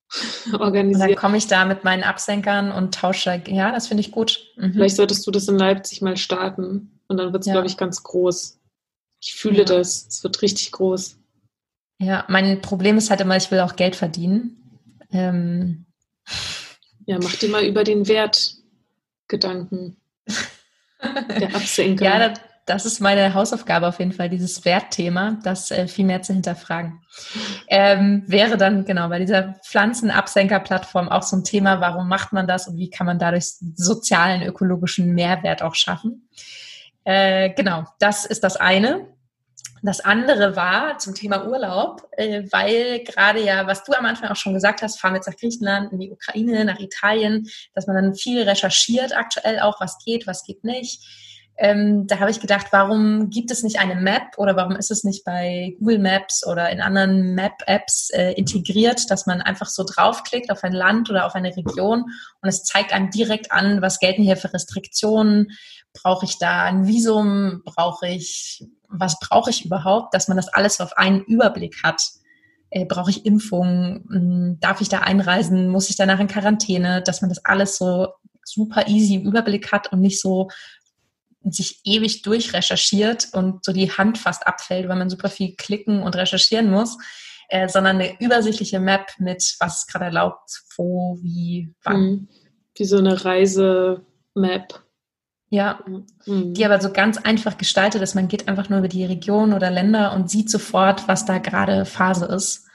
organisiert. 0.58 1.02
Und 1.02 1.10
dann 1.10 1.16
komme 1.16 1.38
ich 1.38 1.48
da 1.48 1.66
mit 1.66 1.84
meinen 1.84 2.04
Absenkern 2.04 2.72
und 2.72 2.96
tausche. 2.96 3.44
Ja, 3.48 3.72
das 3.72 3.88
finde 3.88 4.02
ich 4.02 4.12
gut. 4.12 4.40
Mhm. 4.56 4.74
Vielleicht 4.74 4.96
solltest 4.96 5.28
du 5.28 5.32
das 5.32 5.48
in 5.48 5.58
Leipzig 5.58 6.02
mal 6.02 6.18
starten. 6.18 7.00
Und 7.08 7.18
dann 7.18 7.34
wird 7.34 7.44
es, 7.44 7.48
ja. 7.48 7.54
glaube 7.54 7.68
ich, 7.68 7.78
ganz 7.78 8.04
groß. 8.04 8.60
Ich 9.22 9.36
fühle 9.36 9.60
ja. 9.60 9.66
das. 9.66 10.08
Es 10.08 10.24
wird 10.24 10.42
richtig 10.42 10.72
groß. 10.72 11.18
Ja, 12.02 12.26
mein 12.30 12.62
Problem 12.62 12.98
ist 12.98 13.10
halt 13.10 13.22
immer, 13.22 13.36
ich 13.36 13.52
will 13.52 13.60
auch 13.60 13.76
Geld 13.76 13.98
verdienen. 13.98 14.96
Ähm. 15.12 15.86
Ja, 17.06 17.18
mach 17.22 17.36
dir 17.36 17.50
mal 17.50 17.66
über 17.66 17.84
den 17.84 18.08
Wert 18.08 18.54
Gedanken. 19.28 19.98
Der 21.40 21.48
Absenker. 21.56 22.06
ja, 22.06 22.34
das 22.70 22.86
ist 22.86 23.00
meine 23.00 23.34
Hausaufgabe 23.34 23.88
auf 23.88 23.98
jeden 23.98 24.12
Fall, 24.12 24.30
dieses 24.30 24.64
Wertthema, 24.64 25.40
das 25.44 25.72
äh, 25.72 25.88
viel 25.88 26.06
mehr 26.06 26.22
zu 26.22 26.34
hinterfragen. 26.34 27.02
Ähm, 27.68 28.24
wäre 28.28 28.58
dann 28.58 28.86
genau 28.86 29.10
bei 29.10 29.18
dieser 29.18 29.56
Pflanzenabsenker-Plattform 29.66 31.10
auch 31.10 31.24
so 31.24 31.38
ein 31.38 31.44
Thema, 31.44 31.82
warum 31.82 32.08
macht 32.08 32.32
man 32.32 32.48
das 32.48 32.68
und 32.68 32.78
wie 32.78 32.92
kann 32.92 33.08
man 33.08 33.18
dadurch 33.18 33.46
sozialen, 33.76 34.44
ökologischen 34.44 35.16
Mehrwert 35.16 35.64
auch 35.64 35.74
schaffen? 35.74 36.30
Äh, 37.06 37.50
genau, 37.56 37.86
das 38.00 38.26
ist 38.26 38.44
das 38.44 38.56
eine. 38.56 39.08
Das 39.82 40.02
andere 40.02 40.56
war 40.56 40.98
zum 40.98 41.16
Thema 41.16 41.48
Urlaub, 41.48 42.08
äh, 42.12 42.44
weil 42.52 43.04
gerade 43.04 43.44
ja, 43.44 43.68
was 43.68 43.84
du 43.84 43.94
am 43.94 44.06
Anfang 44.06 44.30
auch 44.30 44.36
schon 44.36 44.54
gesagt 44.54 44.82
hast, 44.82 45.00
fahren 45.00 45.14
wir 45.14 45.18
jetzt 45.18 45.28
nach 45.28 45.38
Griechenland, 45.38 45.92
in 45.92 46.00
die 46.00 46.12
Ukraine, 46.12 46.66
nach 46.66 46.80
Italien, 46.80 47.48
dass 47.74 47.88
man 47.88 47.96
dann 47.96 48.16
viel 48.16 48.42
recherchiert 48.42 49.16
aktuell 49.16 49.60
auch, 49.60 49.80
was 49.80 49.98
geht, 50.04 50.28
was 50.28 50.44
geht 50.44 50.64
nicht. 50.64 51.02
Ähm, 51.62 52.08
da 52.08 52.20
habe 52.20 52.32
ich 52.32 52.40
gedacht, 52.40 52.68
warum 52.72 53.30
gibt 53.30 53.52
es 53.52 53.64
nicht 53.64 53.80
eine 53.80 53.96
Map 53.96 54.38
oder 54.38 54.56
warum 54.56 54.78
ist 54.78 54.92
es 54.92 55.04
nicht 55.04 55.26
bei 55.26 55.76
Google 55.80 56.00
Maps 56.00 56.48
oder 56.48 56.70
in 56.70 56.80
anderen 56.80 57.36
Map-Apps 57.36 58.12
äh, 58.12 58.32
integriert, 58.32 59.12
dass 59.12 59.26
man 59.26 59.42
einfach 59.42 59.68
so 59.68 59.84
draufklickt 59.84 60.52
auf 60.52 60.64
ein 60.64 60.72
Land 60.72 61.10
oder 61.10 61.26
auf 61.26 61.36
eine 61.36 61.54
Region 61.58 62.06
und 62.42 62.48
es 62.48 62.64
zeigt 62.64 62.94
einem 62.94 63.12
direkt 63.12 63.52
an, 63.52 63.82
was 63.82 64.00
gelten 64.00 64.24
hier 64.24 64.38
für 64.38 64.54
Restriktionen, 64.54 65.52
brauche 65.92 66.26
ich 66.26 66.38
da 66.38 66.64
ein 66.64 66.88
Visum, 66.88 67.62
brauche 67.66 68.08
ich, 68.08 68.66
was 68.90 69.20
brauche 69.20 69.50
ich 69.50 69.66
überhaupt, 69.66 70.14
dass 70.14 70.28
man 70.28 70.38
das 70.38 70.50
alles 70.50 70.82
auf 70.82 70.98
einen 70.98 71.22
Überblick 71.22 71.84
hat. 71.84 72.02
Äh, 72.72 72.86
brauche 72.86 73.10
ich 73.10 73.26
Impfungen, 73.26 74.06
hm, 74.10 74.58
darf 74.60 74.82
ich 74.82 74.90
da 74.90 75.00
einreisen, 75.00 75.70
muss 75.70 75.90
ich 75.90 75.96
danach 75.96 76.20
in 76.20 76.28
Quarantäne, 76.28 77.02
dass 77.02 77.22
man 77.22 77.30
das 77.30 77.44
alles 77.44 77.78
so 77.78 78.10
super 78.44 78.88
easy 78.88 79.16
im 79.16 79.26
Überblick 79.26 79.72
hat 79.72 79.92
und 79.92 80.02
nicht 80.02 80.22
so 80.22 80.50
sich 81.44 81.80
ewig 81.84 82.22
durchrecherchiert 82.22 83.30
und 83.34 83.64
so 83.64 83.72
die 83.72 83.92
Hand 83.92 84.18
fast 84.18 84.46
abfällt, 84.46 84.90
weil 84.90 84.98
man 84.98 85.10
super 85.10 85.30
viel 85.30 85.56
klicken 85.56 86.04
und 86.04 86.16
recherchieren 86.16 86.70
muss, 86.70 86.98
äh, 87.48 87.68
sondern 87.68 87.96
eine 87.96 88.20
übersichtliche 88.20 88.80
Map 88.80 89.12
mit, 89.20 89.56
was 89.60 89.88
gerade 89.88 90.06
erlaubt, 90.06 90.62
wo, 90.76 91.18
wie, 91.22 91.74
wann. 91.84 92.02
Mhm. 92.02 92.28
Wie 92.76 92.86
so 92.86 92.98
eine 92.98 93.26
Reisemap. 93.26 94.84
Ja, 95.52 95.80
mhm. 96.26 96.54
die 96.54 96.64
aber 96.64 96.80
so 96.80 96.92
ganz 96.92 97.18
einfach 97.18 97.58
gestaltet 97.58 98.02
ist. 98.04 98.14
Man 98.14 98.28
geht 98.28 98.48
einfach 98.48 98.70
nur 98.70 98.80
über 98.80 98.88
die 98.88 99.06
Region 99.06 99.54
oder 99.54 99.72
Länder 99.72 100.14
und 100.14 100.30
sieht 100.30 100.50
sofort, 100.50 101.08
was 101.08 101.26
da 101.26 101.40
gerade 101.40 101.86
Phase 101.86 102.26
ist. 102.26 102.68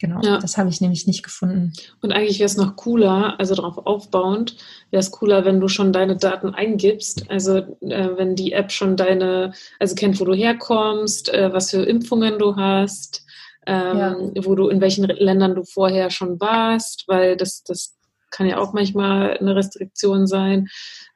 Genau, 0.00 0.20
ja. 0.22 0.38
das 0.38 0.58
habe 0.58 0.68
ich 0.68 0.80
nämlich 0.80 1.06
nicht 1.06 1.22
gefunden. 1.22 1.72
Und 2.02 2.12
eigentlich 2.12 2.38
wäre 2.38 2.46
es 2.46 2.56
noch 2.56 2.76
cooler, 2.76 3.38
also 3.38 3.54
darauf 3.54 3.78
aufbauend, 3.86 4.56
wäre 4.90 5.00
es 5.00 5.12
cooler, 5.12 5.44
wenn 5.44 5.60
du 5.60 5.68
schon 5.68 5.92
deine 5.92 6.16
Daten 6.16 6.50
eingibst. 6.50 7.30
Also 7.30 7.58
äh, 7.80 8.10
wenn 8.16 8.34
die 8.34 8.52
App 8.52 8.72
schon 8.72 8.96
deine, 8.96 9.52
also 9.78 9.94
kennt, 9.94 10.20
wo 10.20 10.24
du 10.24 10.34
herkommst, 10.34 11.32
äh, 11.32 11.52
was 11.52 11.70
für 11.70 11.84
Impfungen 11.84 12.38
du 12.38 12.56
hast, 12.56 13.24
ähm, 13.66 13.98
ja. 14.34 14.44
wo 14.44 14.54
du 14.54 14.68
in 14.68 14.80
welchen 14.80 15.04
Ländern 15.04 15.54
du 15.54 15.64
vorher 15.64 16.10
schon 16.10 16.40
warst, 16.40 17.04
weil 17.06 17.36
das, 17.36 17.62
das 17.62 17.93
kann 18.34 18.46
ja 18.46 18.58
auch 18.58 18.72
manchmal 18.72 19.38
eine 19.38 19.54
Restriktion 19.54 20.26
sein. 20.26 20.68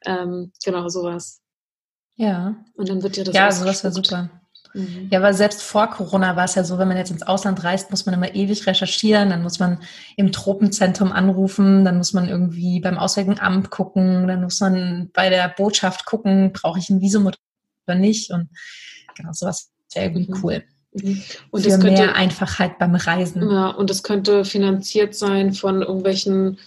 Ähm, 0.05 0.51
genau, 0.63 0.87
sowas. 0.87 1.41
Ja. 2.15 2.55
Und 2.75 2.89
dann 2.89 3.03
wird 3.03 3.17
dir 3.17 3.23
das 3.23 3.35
Ja, 3.35 3.51
sowas 3.51 3.83
wäre 3.83 3.93
super. 3.93 4.29
Mhm. 4.73 5.07
Ja, 5.11 5.19
aber 5.19 5.33
selbst 5.33 5.61
vor 5.61 5.87
Corona 5.89 6.35
war 6.35 6.45
es 6.45 6.55
ja 6.55 6.63
so, 6.63 6.77
wenn 6.77 6.87
man 6.87 6.97
jetzt 6.97 7.11
ins 7.11 7.23
Ausland 7.23 7.63
reist, 7.63 7.89
muss 7.89 8.05
man 8.05 8.15
immer 8.15 8.35
ewig 8.35 8.67
recherchieren, 8.67 9.29
dann 9.29 9.41
muss 9.41 9.59
man 9.59 9.79
im 10.15 10.31
Tropenzentrum 10.31 11.11
anrufen, 11.11 11.85
dann 11.85 11.97
muss 11.97 12.13
man 12.13 12.29
irgendwie 12.29 12.79
beim 12.79 12.97
Auswärtigen 12.97 13.39
Amt 13.39 13.71
gucken, 13.71 14.27
dann 14.27 14.43
muss 14.43 14.59
man 14.59 15.09
bei 15.13 15.29
der 15.29 15.49
Botschaft 15.49 16.05
gucken, 16.05 16.53
brauche 16.53 16.79
ich 16.79 16.89
ein 16.89 17.01
Visum 17.01 17.25
oder 17.25 17.95
nicht 17.95 18.31
und 18.31 18.49
genau, 19.15 19.31
sowas 19.33 19.71
wäre 19.93 20.05
irgendwie 20.05 20.31
mhm. 20.31 20.39
cool. 20.43 20.63
Mhm. 20.93 21.21
Und 21.51 21.61
Für 21.63 21.69
das 21.69 21.79
könnte, 21.79 22.01
mehr 22.03 22.15
Einfachheit 22.15 22.77
beim 22.77 22.95
Reisen. 22.95 23.49
Ja, 23.49 23.69
und 23.69 23.89
das 23.89 24.03
könnte 24.03 24.45
finanziert 24.45 25.15
sein 25.15 25.53
von 25.53 25.81
irgendwelchen 25.81 26.59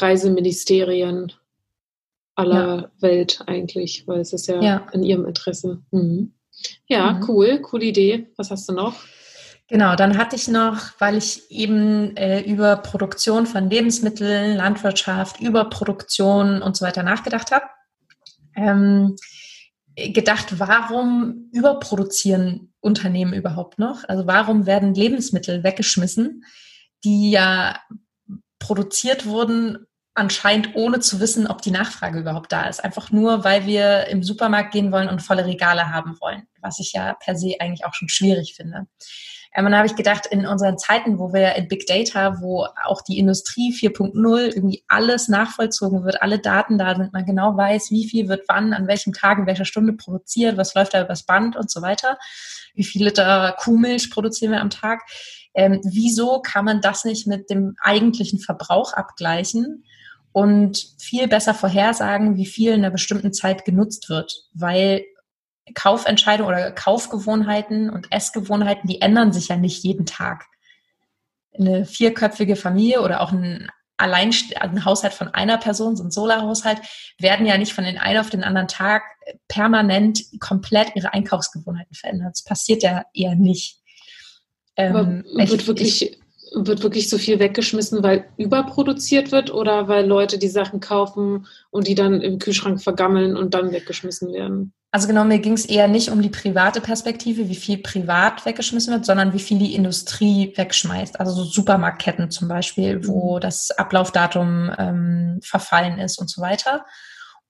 Reiseministerien 0.00 1.32
aller 2.34 2.76
ja. 2.76 2.90
Welt 3.00 3.40
eigentlich, 3.46 4.06
weil 4.06 4.20
es 4.20 4.32
ist 4.32 4.46
ja, 4.46 4.60
ja. 4.62 4.86
in 4.92 5.02
ihrem 5.02 5.26
Interesse. 5.26 5.82
Mhm. 5.90 6.32
Ja, 6.86 7.12
mhm. 7.12 7.24
cool, 7.28 7.60
coole 7.60 7.84
Idee. 7.84 8.28
Was 8.36 8.50
hast 8.50 8.68
du 8.68 8.72
noch? 8.72 8.94
Genau, 9.68 9.96
dann 9.96 10.16
hatte 10.16 10.34
ich 10.34 10.48
noch, 10.48 10.92
weil 10.98 11.16
ich 11.16 11.50
eben 11.50 12.16
äh, 12.16 12.40
über 12.40 12.76
Produktion 12.76 13.46
von 13.46 13.68
Lebensmitteln, 13.68 14.56
Landwirtschaft, 14.56 15.40
Überproduktion 15.40 16.62
und 16.62 16.74
so 16.76 16.86
weiter 16.86 17.02
nachgedacht 17.02 17.50
habe, 17.50 17.66
ähm, 18.56 19.16
gedacht, 19.94 20.58
warum 20.58 21.50
überproduzieren 21.52 22.72
Unternehmen 22.80 23.34
überhaupt 23.34 23.78
noch? 23.78 24.04
Also 24.08 24.26
warum 24.26 24.64
werden 24.64 24.94
Lebensmittel 24.94 25.62
weggeschmissen, 25.64 26.44
die 27.04 27.30
ja 27.30 27.78
produziert 28.58 29.26
wurden, 29.26 29.86
anscheinend 30.18 30.74
ohne 30.74 31.00
zu 31.00 31.20
wissen, 31.20 31.46
ob 31.46 31.62
die 31.62 31.70
Nachfrage 31.70 32.18
überhaupt 32.18 32.52
da 32.52 32.64
ist. 32.68 32.84
Einfach 32.84 33.10
nur, 33.10 33.44
weil 33.44 33.66
wir 33.66 34.06
im 34.08 34.22
Supermarkt 34.22 34.72
gehen 34.72 34.92
wollen 34.92 35.08
und 35.08 35.22
volle 35.22 35.46
Regale 35.46 35.92
haben 35.92 36.20
wollen, 36.20 36.46
was 36.60 36.78
ich 36.80 36.92
ja 36.92 37.14
per 37.14 37.36
se 37.36 37.54
eigentlich 37.60 37.84
auch 37.86 37.94
schon 37.94 38.08
schwierig 38.08 38.54
finde. 38.54 38.86
Ähm, 39.54 39.66
und 39.66 39.72
da 39.72 39.78
habe 39.78 39.86
ich 39.86 39.96
gedacht, 39.96 40.26
in 40.26 40.46
unseren 40.46 40.76
Zeiten, 40.76 41.18
wo 41.18 41.32
wir 41.32 41.54
in 41.54 41.68
Big 41.68 41.86
Data, 41.86 42.40
wo 42.40 42.66
auch 42.84 43.00
die 43.02 43.18
Industrie 43.18 43.72
4.0 43.72 44.54
irgendwie 44.54 44.84
alles 44.88 45.28
nachvollzogen 45.28 46.04
wird, 46.04 46.20
alle 46.20 46.38
Daten 46.38 46.78
da 46.78 46.94
sind, 46.94 47.12
man 47.12 47.24
genau 47.24 47.56
weiß, 47.56 47.90
wie 47.90 48.08
viel 48.08 48.28
wird 48.28 48.44
wann, 48.48 48.72
an 48.72 48.86
welchem 48.86 49.12
Tag, 49.12 49.38
in 49.38 49.46
welcher 49.46 49.64
Stunde 49.64 49.92
produziert, 49.94 50.56
was 50.56 50.74
läuft 50.74 50.94
da 50.94 51.02
übers 51.02 51.24
Band 51.24 51.56
und 51.56 51.70
so 51.70 51.80
weiter, 51.80 52.18
wie 52.74 52.84
viel 52.84 53.04
Liter 53.04 53.56
Kuhmilch 53.58 54.10
produzieren 54.10 54.52
wir 54.52 54.60
am 54.60 54.70
Tag. 54.70 55.02
Ähm, 55.54 55.80
wieso 55.84 56.40
kann 56.40 56.64
man 56.64 56.80
das 56.80 57.04
nicht 57.04 57.26
mit 57.26 57.50
dem 57.50 57.74
eigentlichen 57.80 58.38
Verbrauch 58.38 58.92
abgleichen? 58.92 59.84
Und 60.32 60.94
viel 60.98 61.28
besser 61.28 61.54
vorhersagen, 61.54 62.36
wie 62.36 62.46
viel 62.46 62.72
in 62.72 62.80
einer 62.80 62.90
bestimmten 62.90 63.32
Zeit 63.32 63.64
genutzt 63.64 64.08
wird, 64.08 64.32
weil 64.54 65.04
Kaufentscheidungen 65.74 66.50
oder 66.50 66.70
Kaufgewohnheiten 66.70 67.90
und 67.90 68.10
Essgewohnheiten, 68.10 68.88
die 68.88 69.00
ändern 69.00 69.32
sich 69.32 69.48
ja 69.48 69.56
nicht 69.56 69.82
jeden 69.84 70.06
Tag. 70.06 70.46
Eine 71.52 71.84
vierköpfige 71.84 72.56
Familie 72.56 73.02
oder 73.02 73.20
auch 73.20 73.32
ein 73.32 73.70
allein 73.98 74.32
ein 74.54 74.84
Haushalt 74.84 75.12
von 75.12 75.28
einer 75.28 75.58
Person, 75.58 75.96
so 75.96 76.04
ein 76.04 76.10
Solarhaushalt, 76.10 76.80
werden 77.18 77.46
ja 77.46 77.58
nicht 77.58 77.72
von 77.72 77.84
den 77.84 77.98
einen 77.98 78.20
auf 78.20 78.30
den 78.30 78.44
anderen 78.44 78.68
Tag 78.68 79.02
permanent 79.48 80.22
komplett 80.40 80.94
ihre 80.94 81.12
Einkaufsgewohnheiten 81.12 81.94
verändern. 81.94 82.30
Das 82.32 82.44
passiert 82.44 82.82
ja 82.82 83.02
eher 83.12 83.34
nicht. 83.34 83.80
Ähm, 84.76 85.24
wird 85.34 85.52
ich, 85.52 85.66
wirklich 85.66 86.02
ich, 86.02 86.20
wird 86.54 86.82
wirklich 86.82 87.08
so 87.08 87.18
viel 87.18 87.38
weggeschmissen, 87.38 88.02
weil 88.02 88.26
überproduziert 88.36 89.32
wird 89.32 89.52
oder 89.52 89.88
weil 89.88 90.06
Leute 90.06 90.38
die 90.38 90.48
Sachen 90.48 90.80
kaufen 90.80 91.46
und 91.70 91.86
die 91.86 91.94
dann 91.94 92.20
im 92.20 92.38
Kühlschrank 92.38 92.82
vergammeln 92.82 93.36
und 93.36 93.54
dann 93.54 93.72
weggeschmissen 93.72 94.32
werden? 94.32 94.72
Also 94.90 95.06
genau, 95.06 95.24
mir 95.24 95.38
ging 95.38 95.52
es 95.52 95.66
eher 95.66 95.86
nicht 95.86 96.10
um 96.10 96.22
die 96.22 96.30
private 96.30 96.80
Perspektive, 96.80 97.50
wie 97.50 97.56
viel 97.56 97.78
privat 97.78 98.46
weggeschmissen 98.46 98.94
wird, 98.94 99.04
sondern 99.04 99.34
wie 99.34 99.38
viel 99.38 99.58
die 99.58 99.74
Industrie 99.74 100.54
wegschmeißt. 100.56 101.20
Also 101.20 101.32
so 101.32 101.44
Supermarktketten 101.44 102.30
zum 102.30 102.48
Beispiel, 102.48 103.06
wo 103.06 103.36
mhm. 103.36 103.40
das 103.40 103.70
Ablaufdatum 103.70 104.70
ähm, 104.78 105.40
verfallen 105.42 105.98
ist 105.98 106.18
und 106.18 106.30
so 106.30 106.40
weiter. 106.40 106.86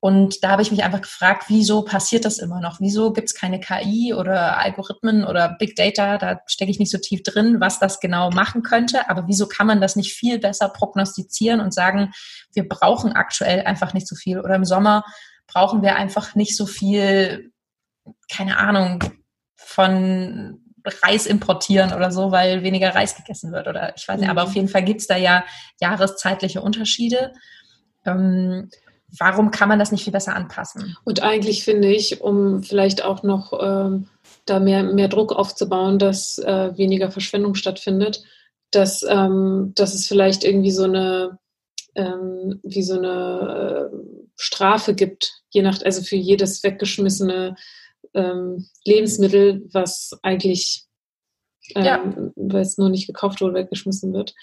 Und 0.00 0.44
da 0.44 0.50
habe 0.50 0.62
ich 0.62 0.70
mich 0.70 0.84
einfach 0.84 1.00
gefragt, 1.00 1.46
wieso 1.48 1.82
passiert 1.82 2.24
das 2.24 2.38
immer 2.38 2.60
noch? 2.60 2.78
Wieso 2.78 3.12
gibt 3.12 3.28
es 3.28 3.34
keine 3.34 3.58
KI 3.58 4.14
oder 4.14 4.58
Algorithmen 4.58 5.24
oder 5.24 5.56
Big 5.58 5.74
Data? 5.74 6.18
Da 6.18 6.40
stecke 6.46 6.70
ich 6.70 6.78
nicht 6.78 6.92
so 6.92 6.98
tief 6.98 7.24
drin, 7.24 7.56
was 7.60 7.80
das 7.80 7.98
genau 7.98 8.30
machen 8.30 8.62
könnte. 8.62 9.10
Aber 9.10 9.26
wieso 9.26 9.48
kann 9.48 9.66
man 9.66 9.80
das 9.80 9.96
nicht 9.96 10.12
viel 10.12 10.38
besser 10.38 10.68
prognostizieren 10.68 11.60
und 11.60 11.74
sagen, 11.74 12.12
wir 12.52 12.68
brauchen 12.68 13.12
aktuell 13.12 13.62
einfach 13.64 13.92
nicht 13.92 14.06
so 14.06 14.14
viel? 14.14 14.38
Oder 14.38 14.54
im 14.54 14.64
Sommer 14.64 15.04
brauchen 15.48 15.82
wir 15.82 15.96
einfach 15.96 16.36
nicht 16.36 16.56
so 16.56 16.66
viel, 16.66 17.50
keine 18.30 18.58
Ahnung, 18.58 19.02
von 19.56 20.60
Reis 21.02 21.26
importieren 21.26 21.92
oder 21.92 22.12
so, 22.12 22.30
weil 22.30 22.62
weniger 22.62 22.94
Reis 22.94 23.16
gegessen 23.16 23.50
wird. 23.50 23.66
Oder 23.66 23.96
ich 23.96 24.06
weiß 24.06 24.20
nicht, 24.20 24.30
aber 24.30 24.44
auf 24.44 24.50
mhm. 24.50 24.54
jeden 24.54 24.68
Fall 24.68 24.84
gibt 24.84 25.00
es 25.00 25.08
da 25.08 25.16
ja 25.16 25.44
jahreszeitliche 25.80 26.62
Unterschiede. 26.62 27.32
Ähm, 28.06 28.70
warum 29.16 29.50
kann 29.50 29.68
man 29.68 29.78
das 29.78 29.92
nicht 29.92 30.04
viel 30.04 30.12
besser 30.12 30.34
anpassen? 30.34 30.96
Und 31.04 31.22
eigentlich 31.22 31.64
finde 31.64 31.88
ich, 31.88 32.20
um 32.20 32.62
vielleicht 32.62 33.04
auch 33.04 33.22
noch 33.22 33.52
ähm, 33.60 34.08
da 34.44 34.60
mehr, 34.60 34.82
mehr 34.82 35.08
Druck 35.08 35.32
aufzubauen, 35.32 35.98
dass 35.98 36.38
äh, 36.38 36.76
weniger 36.76 37.10
Verschwendung 37.10 37.54
stattfindet, 37.54 38.22
dass, 38.70 39.02
ähm, 39.08 39.72
dass 39.74 39.94
es 39.94 40.06
vielleicht 40.06 40.44
irgendwie 40.44 40.70
so 40.70 40.84
eine 40.84 41.38
ähm, 41.98 42.60
wie 42.62 42.82
so 42.82 42.96
eine 42.96 43.90
äh, 43.90 43.96
Strafe 44.36 44.94
gibt, 44.94 45.42
je 45.50 45.62
nach, 45.62 45.82
also 45.82 46.02
für 46.02 46.16
jedes 46.16 46.62
weggeschmissene 46.62 47.56
ähm, 48.14 48.66
Lebensmittel, 48.84 49.68
was 49.72 50.16
eigentlich, 50.22 50.84
ja. 51.74 52.14
weil 52.36 52.62
es 52.62 52.78
nur 52.78 52.88
nicht 52.88 53.08
gekauft 53.08 53.40
wurde, 53.40 53.54
weggeschmissen 53.54 54.12
wird. 54.12 54.34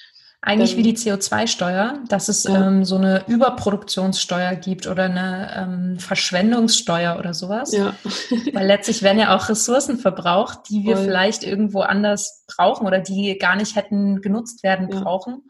Eigentlich 0.48 0.74
ähm, 0.74 0.78
wie 0.78 0.84
die 0.84 0.96
CO2-Steuer, 0.96 2.04
dass 2.08 2.30
es 2.30 2.44
ja. 2.44 2.68
ähm, 2.68 2.86
so 2.86 2.98
eine 2.98 3.26
Überproduktionssteuer 3.28 4.56
gibt 4.56 4.86
oder 4.86 5.06
eine 5.06 5.52
ähm, 5.56 6.00
Verschwendungssteuer 6.00 7.18
oder 7.18 7.34
sowas. 7.34 7.74
Ja. 7.74 7.96
Weil 8.54 8.68
letztlich 8.68 9.02
werden 9.02 9.18
ja 9.18 9.36
auch 9.36 9.50
Ressourcen 9.50 9.98
verbraucht, 9.98 10.70
die 10.70 10.84
wir 10.84 10.98
Voll. 10.98 11.06
vielleicht 11.06 11.44
irgendwo 11.44 11.82
anders 11.82 12.46
brauchen 12.46 12.86
oder 12.86 13.00
die 13.00 13.40
gar 13.40 13.56
nicht 13.56 13.76
hätten 13.76 14.22
genutzt 14.22 14.62
werden 14.62 14.88
ja. 14.92 15.02
brauchen 15.02 15.42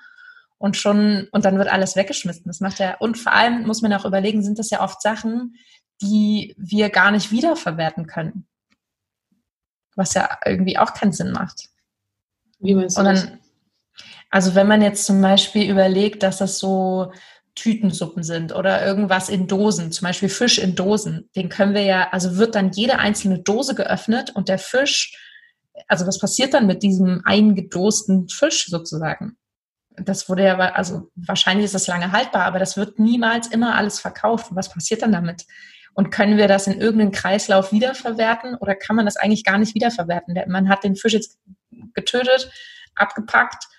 und 0.57 0.77
schon, 0.77 1.27
und 1.31 1.43
dann 1.43 1.57
wird 1.57 1.67
alles 1.67 1.97
weggeschmissen. 1.97 2.45
Das 2.45 2.61
macht 2.61 2.79
ja, 2.79 2.95
und 2.97 3.17
vor 3.17 3.33
allem 3.33 3.67
muss 3.67 3.81
man 3.81 3.91
auch 3.91 4.05
überlegen, 4.05 4.43
sind 4.43 4.57
das 4.59 4.69
ja 4.69 4.81
oft 4.81 5.01
Sachen, 5.01 5.55
die 6.01 6.55
wir 6.57 6.89
gar 6.89 7.11
nicht 7.11 7.31
wiederverwerten 7.31 8.07
können. 8.07 8.47
Was 9.97 10.13
ja 10.13 10.37
irgendwie 10.45 10.77
auch 10.77 10.93
keinen 10.93 11.11
Sinn 11.11 11.33
macht. 11.33 11.69
Wie 12.59 12.73
meinst 12.73 12.95
du 12.95 13.01
und 13.01 13.05
dann, 13.07 13.15
das? 13.15 13.27
Also 14.35 14.53
wenn 14.53 14.67
man 14.67 14.81
jetzt 14.81 15.05
zum 15.05 15.21
Beispiel 15.21 15.71
überlegt, 15.71 16.21
dass 16.21 16.39
das 16.39 16.59
so 16.59 17.13
Tütensuppen 17.55 18.21
sind 18.21 18.53
oder 18.53 18.85
irgendwas 18.85 19.29
in 19.29 19.47
Dosen, 19.47 19.93
zum 19.93 20.05
Beispiel 20.07 20.27
Fisch 20.27 20.57
in 20.57 20.75
Dosen, 20.75 21.29
den 21.37 21.47
können 21.47 21.73
wir 21.73 21.83
ja, 21.83 22.09
also 22.11 22.35
wird 22.35 22.53
dann 22.53 22.73
jede 22.73 22.99
einzelne 22.99 23.39
Dose 23.39 23.75
geöffnet 23.75 24.31
und 24.35 24.49
der 24.49 24.59
Fisch, 24.59 25.17
also 25.87 26.05
was 26.05 26.19
passiert 26.19 26.53
dann 26.53 26.67
mit 26.67 26.83
diesem 26.83 27.21
eingedosten 27.23 28.27
Fisch 28.27 28.65
sozusagen? 28.65 29.37
das 29.95 30.27
wurde 30.27 30.43
ja, 30.43 30.57
also 30.57 31.09
wahrscheinlich 31.15 31.63
ist 31.63 31.75
das 31.75 31.87
lange 31.87 32.11
haltbar, 32.11 32.43
aber 32.43 32.59
das 32.59 32.75
wird 32.75 32.99
niemals 32.99 33.47
immer 33.47 33.75
alles 33.75 34.01
verkauft. 34.01 34.47
Was 34.49 34.67
passiert 34.67 35.01
dann 35.01 35.13
damit? 35.13 35.45
Und 35.93 36.09
können 36.09 36.35
wir 36.35 36.49
das 36.49 36.67
in 36.67 36.81
irgendeinen 36.81 37.13
Kreislauf 37.13 37.71
wiederverwerten 37.71 38.55
oder 38.55 38.75
kann 38.75 38.97
man 38.97 39.05
das 39.05 39.15
eigentlich 39.15 39.45
gar 39.45 39.57
nicht 39.57 39.75
wiederverwerten? 39.75 40.35
Man 40.49 40.67
hat 40.67 40.83
den 40.83 40.97
Fisch 40.97 41.13
jetzt 41.13 41.39
getötet, 41.93 42.51
abgepackt 42.95 43.69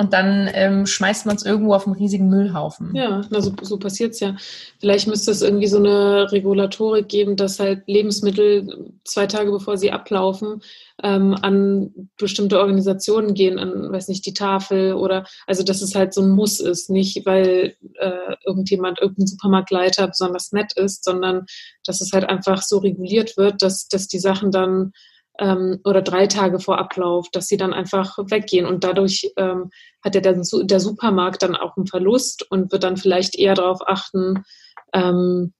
und 0.00 0.14
dann 0.14 0.48
ähm, 0.54 0.86
schmeißt 0.86 1.26
man 1.26 1.36
es 1.36 1.44
irgendwo 1.44 1.74
auf 1.74 1.86
einen 1.86 1.94
riesigen 1.94 2.30
Müllhaufen. 2.30 2.94
Ja, 2.94 3.20
na, 3.28 3.42
so, 3.42 3.52
so 3.60 3.78
passiert 3.78 4.14
es 4.14 4.20
ja. 4.20 4.34
Vielleicht 4.78 5.06
müsste 5.06 5.30
es 5.30 5.42
irgendwie 5.42 5.66
so 5.66 5.76
eine 5.76 6.32
Regulatorik 6.32 7.06
geben, 7.06 7.36
dass 7.36 7.60
halt 7.60 7.82
Lebensmittel 7.86 8.94
zwei 9.04 9.26
Tage 9.26 9.50
bevor 9.50 9.76
sie 9.76 9.92
ablaufen 9.92 10.62
ähm, 11.02 11.36
an 11.42 12.08
bestimmte 12.16 12.58
Organisationen 12.60 13.34
gehen, 13.34 13.58
an, 13.58 13.92
weiß 13.92 14.08
nicht, 14.08 14.24
die 14.24 14.32
Tafel 14.32 14.94
oder, 14.94 15.26
also 15.46 15.62
dass 15.62 15.82
es 15.82 15.94
halt 15.94 16.14
so 16.14 16.22
ein 16.22 16.30
Muss 16.30 16.60
ist, 16.60 16.88
nicht 16.88 17.26
weil 17.26 17.74
äh, 17.98 18.36
irgendjemand, 18.46 19.02
irgendein 19.02 19.26
Supermarktleiter 19.26 20.08
besonders 20.08 20.52
nett 20.52 20.72
ist, 20.76 21.04
sondern 21.04 21.44
dass 21.84 22.00
es 22.00 22.12
halt 22.14 22.26
einfach 22.26 22.62
so 22.62 22.78
reguliert 22.78 23.36
wird, 23.36 23.60
dass, 23.60 23.86
dass 23.86 24.08
die 24.08 24.18
Sachen 24.18 24.50
dann 24.50 24.92
ähm, 25.40 25.80
oder 25.84 26.02
drei 26.02 26.26
Tage 26.26 26.60
vor 26.60 26.78
Ablauf, 26.78 27.28
dass 27.32 27.48
sie 27.48 27.56
dann 27.56 27.72
einfach 27.72 28.18
weggehen. 28.18 28.66
Und 28.66 28.84
dadurch 28.84 29.32
ähm, 29.36 29.70
hat 30.04 30.14
der, 30.14 30.20
der 30.22 30.80
Supermarkt 30.80 31.42
dann 31.42 31.56
auch 31.56 31.76
einen 31.76 31.86
Verlust 31.86 32.48
und 32.50 32.70
wird 32.70 32.84
dann 32.84 32.98
vielleicht 32.98 33.36
eher 33.36 33.54
darauf 33.54 33.80
achten, 33.86 34.44
ähm, 34.92 35.52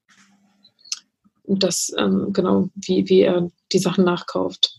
dass, 1.47 1.93
ähm, 1.99 2.29
genau, 2.33 2.69
wie, 2.75 3.09
wie 3.09 3.23
er 3.23 3.49
die 3.73 3.79
Sachen 3.79 4.05
nachkauft. 4.05 4.79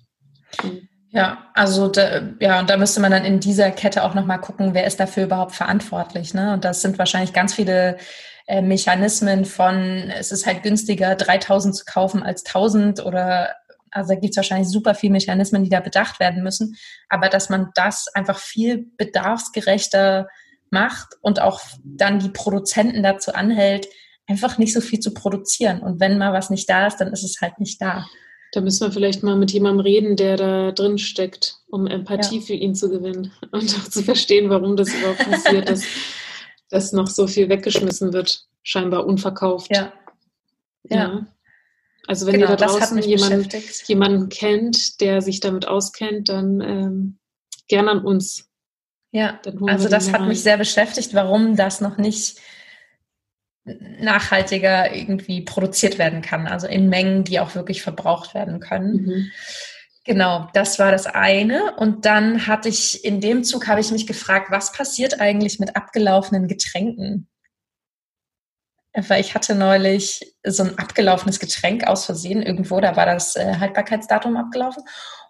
Ja, 1.09 1.49
also 1.53 1.89
da, 1.89 2.21
ja, 2.39 2.59
und 2.59 2.69
da 2.69 2.77
müsste 2.77 3.01
man 3.01 3.11
dann 3.11 3.25
in 3.25 3.41
dieser 3.41 3.71
Kette 3.71 4.03
auch 4.03 4.13
nochmal 4.13 4.39
gucken, 4.39 4.73
wer 4.73 4.85
ist 4.85 4.99
dafür 4.99 5.25
überhaupt 5.25 5.53
verantwortlich. 5.53 6.33
Ne? 6.33 6.53
Und 6.53 6.63
das 6.63 6.81
sind 6.81 6.97
wahrscheinlich 6.97 7.33
ganz 7.33 7.53
viele 7.53 7.97
äh, 8.47 8.61
Mechanismen 8.61 9.43
von, 9.43 10.09
es 10.17 10.31
ist 10.31 10.45
halt 10.45 10.63
günstiger, 10.63 11.15
3000 11.15 11.75
zu 11.75 11.85
kaufen 11.85 12.23
als 12.23 12.45
1000 12.45 13.05
oder 13.05 13.49
also 13.91 14.13
da 14.13 14.19
gibt 14.19 14.31
es 14.31 14.37
wahrscheinlich 14.37 14.69
super 14.69 14.95
viele 14.95 15.13
Mechanismen, 15.13 15.63
die 15.63 15.69
da 15.69 15.79
bedacht 15.79 16.19
werden 16.19 16.43
müssen. 16.43 16.75
Aber 17.09 17.29
dass 17.29 17.49
man 17.49 17.69
das 17.75 18.07
einfach 18.13 18.39
viel 18.39 18.87
bedarfsgerechter 18.97 20.27
macht 20.69 21.17
und 21.21 21.41
auch 21.41 21.61
dann 21.83 22.19
die 22.19 22.29
Produzenten 22.29 23.03
dazu 23.03 23.33
anhält, 23.33 23.87
einfach 24.27 24.57
nicht 24.57 24.73
so 24.73 24.81
viel 24.81 24.99
zu 24.99 25.13
produzieren. 25.13 25.81
Und 25.81 25.99
wenn 25.99 26.17
mal 26.17 26.33
was 26.33 26.49
nicht 26.49 26.69
da 26.69 26.87
ist, 26.87 26.97
dann 26.97 27.11
ist 27.11 27.23
es 27.23 27.41
halt 27.41 27.59
nicht 27.59 27.81
da. 27.81 28.07
Da 28.53 28.61
müssen 28.61 28.87
wir 28.87 28.91
vielleicht 28.91 29.23
mal 29.23 29.37
mit 29.37 29.51
jemandem 29.51 29.81
reden, 29.81 30.15
der 30.15 30.37
da 30.37 30.71
drin 30.71 30.97
steckt, 30.97 31.57
um 31.69 31.87
Empathie 31.87 32.39
ja. 32.39 32.41
für 32.41 32.53
ihn 32.53 32.75
zu 32.75 32.89
gewinnen 32.89 33.31
und 33.51 33.75
auch 33.75 33.89
zu 33.89 34.03
verstehen, 34.03 34.49
warum 34.49 34.75
das 34.75 34.93
überhaupt 34.93 35.19
passiert, 35.29 35.69
dass, 35.69 35.83
dass 36.69 36.93
noch 36.93 37.07
so 37.07 37.27
viel 37.27 37.49
weggeschmissen 37.49 38.13
wird, 38.13 38.45
scheinbar 38.63 39.05
unverkauft. 39.05 39.69
Ja. 39.75 39.93
ja. 40.89 40.97
ja. 40.97 41.27
Also 42.11 42.25
wenn 42.25 42.33
genau, 42.33 42.49
ihr 42.49 42.57
da 42.57 42.65
draußen 42.65 43.01
jemanden, 43.03 43.47
jemanden 43.85 44.27
kennt, 44.27 44.99
der 44.99 45.21
sich 45.21 45.39
damit 45.39 45.65
auskennt, 45.65 46.27
dann 46.27 46.59
ähm, 46.59 47.19
gerne 47.69 47.89
an 47.91 47.99
uns. 48.03 48.49
Ja, 49.13 49.39
also 49.67 49.87
das 49.87 50.11
hat 50.11 50.27
mich 50.27 50.43
sehr 50.43 50.57
beschäftigt, 50.57 51.13
warum 51.13 51.55
das 51.55 51.79
noch 51.79 51.97
nicht 51.97 52.37
nachhaltiger 53.63 54.93
irgendwie 54.93 55.43
produziert 55.43 55.99
werden 55.99 56.21
kann, 56.21 56.47
also 56.47 56.67
in 56.67 56.89
Mengen, 56.89 57.23
die 57.23 57.39
auch 57.39 57.55
wirklich 57.55 57.81
verbraucht 57.81 58.33
werden 58.33 58.59
können. 58.59 58.93
Mhm. 58.93 59.31
Genau, 60.03 60.49
das 60.53 60.79
war 60.79 60.91
das 60.91 61.05
eine. 61.05 61.77
Und 61.77 62.05
dann 62.05 62.45
hatte 62.45 62.67
ich 62.67 63.05
in 63.05 63.21
dem 63.21 63.45
Zug 63.45 63.69
habe 63.69 63.79
ich 63.79 63.89
mich 63.91 64.05
gefragt, 64.05 64.47
was 64.51 64.73
passiert 64.73 65.21
eigentlich 65.21 65.59
mit 65.59 65.77
abgelaufenen 65.77 66.49
Getränken? 66.49 67.29
Weil 68.93 69.21
ich 69.21 69.35
hatte 69.35 69.55
neulich 69.55 70.35
so 70.45 70.63
ein 70.63 70.77
abgelaufenes 70.77 71.39
Getränk 71.39 71.87
aus 71.87 72.05
Versehen 72.05 72.41
irgendwo, 72.41 72.79
da 72.81 72.95
war 72.95 73.05
das 73.05 73.35
äh, 73.37 73.55
Haltbarkeitsdatum 73.57 74.35
abgelaufen 74.35 74.83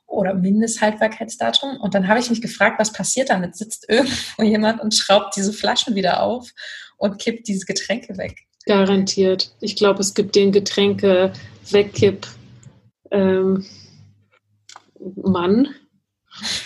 oder 0.08 0.34
Mindesthaltbarkeitsdatum. 0.34 1.78
Und 1.80 1.94
dann 1.94 2.08
habe 2.08 2.20
ich 2.20 2.30
mich 2.30 2.42
gefragt, 2.42 2.80
was 2.80 2.92
passiert 2.92 3.30
damit? 3.30 3.56
Sitzt 3.56 3.86
irgendwo 3.88 4.44
jemand 4.44 4.82
und 4.82 4.94
schraubt 4.94 5.36
diese 5.36 5.54
Flaschen 5.54 5.96
wieder 5.96 6.22
auf 6.22 6.50
und 6.98 7.20
kippt 7.20 7.48
diese 7.48 7.66
Getränke 7.66 8.18
weg? 8.18 8.36
Garantiert. 8.66 9.56
Ich 9.60 9.76
glaube, 9.76 10.02
es 10.02 10.14
gibt 10.14 10.36
den 10.36 10.52
Getränke 10.52 11.34
wegkipp 11.72 12.28
ähm, 13.12 13.66
Mann. 15.16 15.70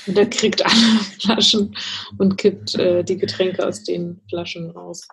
Und 0.05 0.15
der 0.17 0.29
kriegt 0.29 0.63
alle 0.63 0.99
Flaschen 1.21 1.75
und 2.17 2.37
kippt 2.37 2.75
äh, 2.75 3.03
die 3.03 3.17
Getränke 3.17 3.65
aus 3.65 3.83
den 3.83 4.21
Flaschen 4.29 4.69
raus. 4.71 5.07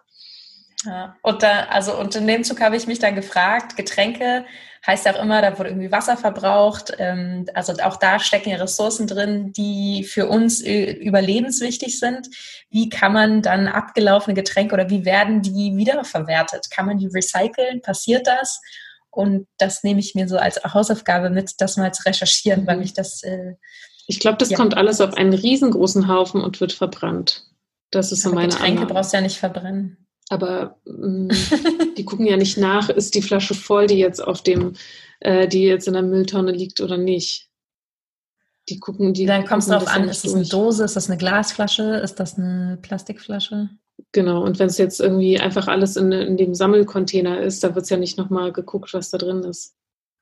Ja, 0.84 1.16
und 1.22 1.42
da, 1.42 1.64
also, 1.64 1.96
und 1.96 2.14
in 2.16 2.26
dem 2.26 2.44
Zug 2.44 2.60
habe 2.60 2.76
ich 2.76 2.86
mich 2.86 2.98
dann 2.98 3.14
gefragt, 3.14 3.76
Getränke 3.76 4.44
heißt 4.86 5.06
ja 5.06 5.14
auch 5.14 5.22
immer, 5.22 5.40
da 5.42 5.58
wurde 5.58 5.70
irgendwie 5.70 5.92
Wasser 5.92 6.16
verbraucht. 6.16 6.92
Ähm, 6.98 7.46
also 7.54 7.72
auch 7.82 7.96
da 7.96 8.18
stecken 8.18 8.50
ja 8.50 8.56
Ressourcen 8.56 9.06
drin, 9.06 9.52
die 9.52 10.04
für 10.04 10.26
uns 10.26 10.60
überlebenswichtig 10.60 11.98
sind. 11.98 12.28
Wie 12.68 12.88
kann 12.88 13.12
man 13.12 13.42
dann 13.42 13.68
abgelaufene 13.68 14.34
Getränke 14.34 14.74
oder 14.74 14.90
wie 14.90 15.04
werden 15.04 15.42
die 15.42 15.76
wiederverwertet? 15.76 16.70
Kann 16.70 16.86
man 16.86 16.98
die 16.98 17.06
recyceln? 17.06 17.80
Passiert 17.80 18.26
das? 18.26 18.60
Und 19.10 19.46
das 19.58 19.84
nehme 19.84 20.00
ich 20.00 20.14
mir 20.14 20.26
so 20.26 20.38
als 20.38 20.60
Hausaufgabe 20.64 21.30
mit, 21.30 21.60
das 21.60 21.76
mal 21.76 21.92
zu 21.92 22.02
recherchieren, 22.04 22.66
weil 22.66 22.76
mhm. 22.76 22.82
mich 22.82 22.94
das. 22.94 23.22
Äh, 23.22 23.54
ich 24.08 24.18
glaube, 24.18 24.38
das 24.38 24.50
ja. 24.50 24.56
kommt 24.56 24.76
alles 24.76 25.00
auf 25.00 25.14
einen 25.14 25.34
riesengroßen 25.34 26.08
Haufen 26.08 26.42
und 26.42 26.60
wird 26.60 26.72
verbrannt. 26.72 27.44
Das 27.90 28.10
ist 28.10 28.22
so 28.22 28.32
meine 28.32 28.48
Getränke 28.48 28.80
Annahme. 28.80 28.94
brauchst 28.94 29.12
du 29.12 29.18
ja 29.18 29.22
nicht 29.22 29.38
verbrennen. 29.38 30.01
Aber 30.32 30.78
mh, 30.86 31.08
mm, 31.08 31.30
die 31.96 32.04
gucken 32.04 32.26
ja 32.26 32.38
nicht 32.38 32.56
nach, 32.56 32.88
ist 32.88 33.14
die 33.14 33.22
Flasche 33.22 33.54
voll, 33.54 33.86
die 33.86 33.98
jetzt 33.98 34.20
auf 34.20 34.42
dem 34.42 34.72
äh, 35.20 35.46
die 35.46 35.64
jetzt 35.64 35.86
in 35.86 35.94
der 35.94 36.02
Mülltonne 36.02 36.52
liegt 36.52 36.80
oder 36.80 36.96
nicht. 36.96 37.48
Die 38.68 38.80
gucken, 38.80 39.12
die. 39.12 39.26
Dann 39.26 39.44
kommt 39.44 39.62
es 39.62 39.68
gucken 39.68 39.84
darauf 39.84 39.94
an, 39.94 40.08
ist 40.08 40.24
das 40.24 40.34
eine. 40.34 40.44
Dose, 40.44 40.84
ist 40.84 40.96
das 40.96 41.08
eine 41.08 41.18
Glasflasche, 41.18 41.96
ist 41.96 42.16
das 42.16 42.38
eine 42.38 42.78
Plastikflasche? 42.80 43.70
Genau, 44.12 44.42
und 44.42 44.58
wenn 44.58 44.68
es 44.68 44.78
jetzt 44.78 45.00
irgendwie 45.00 45.38
einfach 45.38 45.68
alles 45.68 45.96
in, 45.96 46.10
in 46.12 46.36
dem 46.36 46.54
Sammelcontainer 46.54 47.40
ist, 47.40 47.62
da 47.62 47.74
wird 47.74 47.84
es 47.84 47.90
ja 47.90 47.96
nicht 47.96 48.18
nochmal 48.18 48.52
geguckt, 48.52 48.94
was 48.94 49.10
da 49.10 49.18
drin 49.18 49.42
ist. 49.44 49.74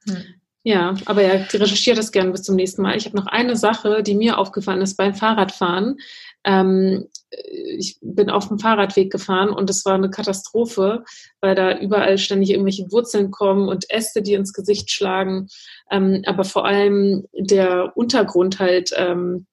Hm. 0.09 0.17
Ja, 0.63 0.95
aber 1.07 1.23
ja, 1.23 1.45
recherchiert 1.53 1.97
das 1.97 2.13
gerne 2.13 2.33
bis 2.33 2.43
zum 2.43 2.57
nächsten 2.57 2.83
Mal. 2.83 2.97
Ich 2.97 3.07
habe 3.07 3.17
noch 3.17 3.27
eine 3.27 3.57
Sache, 3.57 4.03
die 4.03 4.15
mir 4.15 4.37
aufgefallen 4.37 4.83
ist 4.83 4.97
beim 4.97 5.15
Fahrradfahren. 5.15 5.97
Ähm, 6.45 7.09
ich 7.31 7.99
bin 8.01 8.31
auf 8.31 8.49
dem 8.49 8.59
Fahrradweg 8.59 9.11
gefahren 9.11 9.51
und 9.51 9.71
es 9.71 9.85
war 9.85 9.95
eine 9.95 10.11
Katastrophe, 10.11 11.05
weil 11.41 11.55
da 11.55 11.79
überall 11.79 12.19
ständig 12.19 12.51
irgendwelche 12.51 12.91
Wurzeln 12.91 13.31
kommen 13.31 13.69
und 13.69 13.91
Äste, 13.91 14.23
die 14.23 14.35
ins 14.35 14.53
Gesicht 14.53 14.91
schlagen. 14.91 15.49
Ähm, 15.91 16.23
aber 16.27 16.45
vor 16.45 16.65
allem 16.65 17.27
der 17.33 17.97
Untergrund 17.97 18.59
halt 18.59 18.91
ähm, 18.97 19.47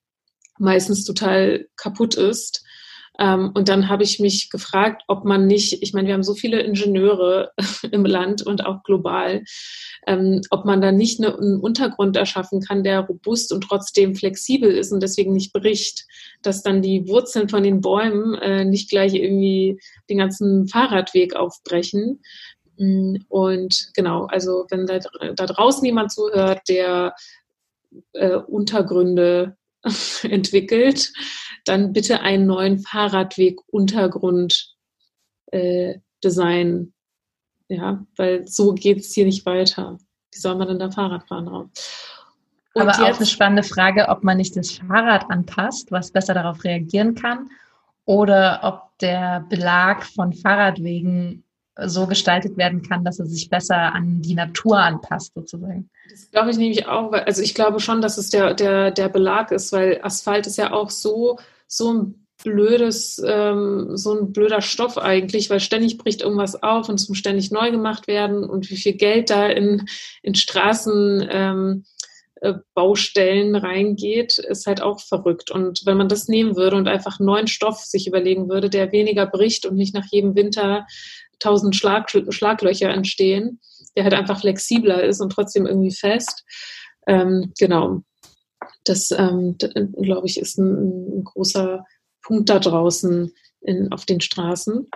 meistens 0.57 1.05
total 1.05 1.67
kaputt 1.75 2.15
ist. 2.15 2.63
Ähm, 3.19 3.51
und 3.53 3.69
dann 3.69 3.89
habe 3.89 4.03
ich 4.03 4.19
mich 4.19 4.49
gefragt, 4.49 5.03
ob 5.07 5.25
man 5.25 5.47
nicht, 5.47 5.81
ich 5.81 5.93
meine, 5.93 6.07
wir 6.07 6.13
haben 6.13 6.23
so 6.23 6.35
viele 6.35 6.61
Ingenieure 6.61 7.51
im 7.91 8.05
Land 8.05 8.43
und 8.43 8.65
auch 8.65 8.83
global, 8.83 9.43
ähm, 10.05 10.41
ob 10.51 10.65
man 10.65 10.81
da 10.81 10.91
nicht 10.91 11.19
eine, 11.19 11.35
einen 11.37 11.59
Untergrund 11.59 12.15
erschaffen 12.15 12.61
kann, 12.61 12.83
der 12.83 13.01
robust 13.01 13.51
und 13.51 13.61
trotzdem 13.61 14.15
flexibel 14.15 14.71
ist 14.71 14.91
und 14.91 15.01
deswegen 15.01 15.33
nicht 15.33 15.53
bricht, 15.53 16.05
dass 16.41 16.61
dann 16.61 16.81
die 16.81 17.07
Wurzeln 17.07 17.49
von 17.49 17.63
den 17.63 17.81
Bäumen 17.81 18.35
äh, 18.35 18.65
nicht 18.65 18.89
gleich 18.89 19.13
irgendwie 19.15 19.79
den 20.09 20.19
ganzen 20.19 20.67
Fahrradweg 20.67 21.35
aufbrechen. 21.35 22.21
Mm, 22.77 23.17
Und 23.29 23.89
genau, 23.95 24.25
also 24.25 24.65
wenn 24.69 24.85
da, 24.85 24.99
da 24.99 25.45
draußen 25.45 25.83
jemand 25.83 26.11
zuhört, 26.11 26.61
der 26.69 27.15
äh, 28.13 28.35
Untergründe 28.35 29.56
entwickelt, 30.23 31.11
dann 31.65 31.93
bitte 31.93 32.21
einen 32.21 32.45
neuen 32.45 32.79
Fahrradweg-Untergrund 32.79 34.75
äh, 35.51 35.99
designen. 36.23 36.93
Ja, 37.69 38.05
weil 38.15 38.47
so 38.47 38.73
geht 38.73 38.99
es 38.99 39.13
hier 39.13 39.25
nicht 39.25 39.45
weiter. 39.45 39.97
Wie 40.31 40.39
soll 40.39 40.55
man 40.55 40.67
denn 40.67 40.79
da 40.79 40.89
Fahrrad 40.89 41.27
fahren 41.27 41.47
drauf? 41.47 41.69
Und 42.73 42.81
Aber 42.81 42.91
auch 42.91 43.17
eine 43.17 43.25
spannende 43.25 43.63
Frage, 43.63 44.07
ob 44.07 44.23
man 44.23 44.37
nicht 44.37 44.55
das 44.55 44.71
Fahrrad 44.71 45.29
anpasst, 45.29 45.91
was 45.91 46.11
besser 46.11 46.33
darauf 46.33 46.63
reagieren 46.63 47.15
kann, 47.15 47.49
oder 48.05 48.59
ob 48.63 48.97
der 48.99 49.45
Belag 49.49 50.05
von 50.05 50.31
Fahrradwegen 50.31 51.43
so 51.85 52.07
gestaltet 52.07 52.57
werden 52.57 52.81
kann, 52.81 53.03
dass 53.03 53.19
er 53.19 53.25
sich 53.27 53.49
besser 53.49 53.93
an 53.93 54.21
die 54.21 54.33
Natur 54.33 54.79
anpasst, 54.79 55.33
sozusagen. 55.33 55.89
Das 56.09 56.31
glaube 56.31 56.51
ich 56.51 56.57
nämlich 56.57 56.87
auch, 56.87 57.11
weil, 57.11 57.23
also 57.23 57.41
ich 57.41 57.53
glaube 57.53 57.79
schon, 57.79 58.01
dass 58.01 58.17
es 58.17 58.29
der, 58.29 58.53
der, 58.53 58.91
der 58.91 59.09
Belag 59.09 59.51
ist, 59.51 59.71
weil 59.71 59.99
Asphalt 60.01 60.47
ist 60.47 60.57
ja 60.57 60.73
auch 60.73 60.89
so, 60.89 61.37
so 61.67 61.93
ein 61.93 62.27
blödes, 62.43 63.21
ähm, 63.25 63.97
so 63.97 64.17
ein 64.17 64.31
blöder 64.31 64.61
Stoff 64.61 64.97
eigentlich, 64.97 65.49
weil 65.49 65.59
ständig 65.59 65.97
bricht 65.97 66.21
irgendwas 66.21 66.61
auf 66.61 66.89
und 66.89 66.95
es 66.95 67.09
muss 67.09 67.17
ständig 67.17 67.51
neu 67.51 67.71
gemacht 67.71 68.07
werden 68.07 68.43
und 68.43 68.69
wie 68.69 68.77
viel 68.77 68.93
Geld 68.93 69.29
da 69.29 69.47
in, 69.47 69.87
in 70.21 70.35
Straßen 70.35 71.27
ähm, 71.29 71.83
äh, 72.41 72.53
Baustellen 72.75 73.55
reingeht, 73.55 74.37
ist 74.37 74.67
halt 74.67 74.81
auch 74.81 74.99
verrückt. 74.99 75.49
Und 75.49 75.85
wenn 75.85 75.97
man 75.97 76.09
das 76.09 76.27
nehmen 76.27 76.55
würde 76.55 76.75
und 76.75 76.87
einfach 76.87 77.19
neuen 77.19 77.47
Stoff 77.47 77.83
sich 77.83 78.07
überlegen 78.07 78.47
würde, 78.49 78.69
der 78.69 78.91
weniger 78.91 79.25
bricht 79.25 79.65
und 79.65 79.75
nicht 79.75 79.95
nach 79.95 80.05
jedem 80.11 80.35
Winter 80.35 80.85
tausend 81.39 81.75
Schlag, 81.75 82.09
Schlaglöcher 82.09 82.89
entstehen, 82.89 83.59
der 83.95 84.03
halt 84.03 84.13
einfach 84.13 84.39
flexibler 84.39 85.03
ist 85.03 85.21
und 85.21 85.31
trotzdem 85.31 85.65
irgendwie 85.65 85.93
fest. 85.93 86.43
Ähm, 87.07 87.53
genau. 87.57 88.01
Das, 88.83 89.11
ähm, 89.11 89.57
glaube 89.57 90.27
ich, 90.27 90.39
ist 90.39 90.57
ein, 90.57 91.19
ein 91.19 91.23
großer 91.23 91.85
Punkt 92.23 92.49
da 92.49 92.59
draußen 92.59 93.31
in, 93.61 93.91
auf 93.91 94.05
den 94.05 94.21
Straßen. 94.21 94.87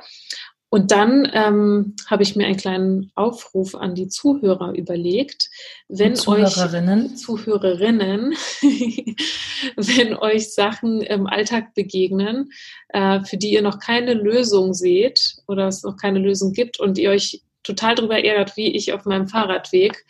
Und 0.74 0.91
dann 0.91 1.30
ähm, 1.34 1.97
habe 2.07 2.24
ich 2.24 2.38
mir 2.38 2.45
einen 2.45 2.55
kleinen 2.55 3.11
Aufruf 3.15 3.76
an 3.76 3.93
die 3.93 4.07
Zuhörer 4.07 4.74
überlegt. 4.74 5.49
Wenn 5.89 6.13
euch 6.13 6.19
Zuhörerinnen. 6.22 7.17
Zuhörerinnen, 7.17 8.32
wenn 9.76 10.15
euch 10.15 10.53
Sachen 10.53 11.01
im 11.01 11.28
Alltag 11.28 11.74
begegnen, 11.74 12.51
äh, 12.88 13.22
für 13.26 13.36
die 13.36 13.51
ihr 13.51 13.61
noch 13.61 13.80
keine 13.80 14.13
Lösung 14.13 14.74
seht 14.74 15.36
oder 15.45 15.67
es 15.67 15.84
noch 15.84 15.97
keine 15.97 16.19
Lösung 16.19 16.53
gibt 16.53 16.80
und 16.80 16.97
ihr 16.97 17.09
euch 17.09 17.43
total 17.63 17.95
darüber 17.95 18.24
ärgert, 18.24 18.55
wie 18.55 18.74
ich 18.74 18.93
auf 18.93 19.03
meinem 19.03 19.28
Fahrradweg, 19.28 20.05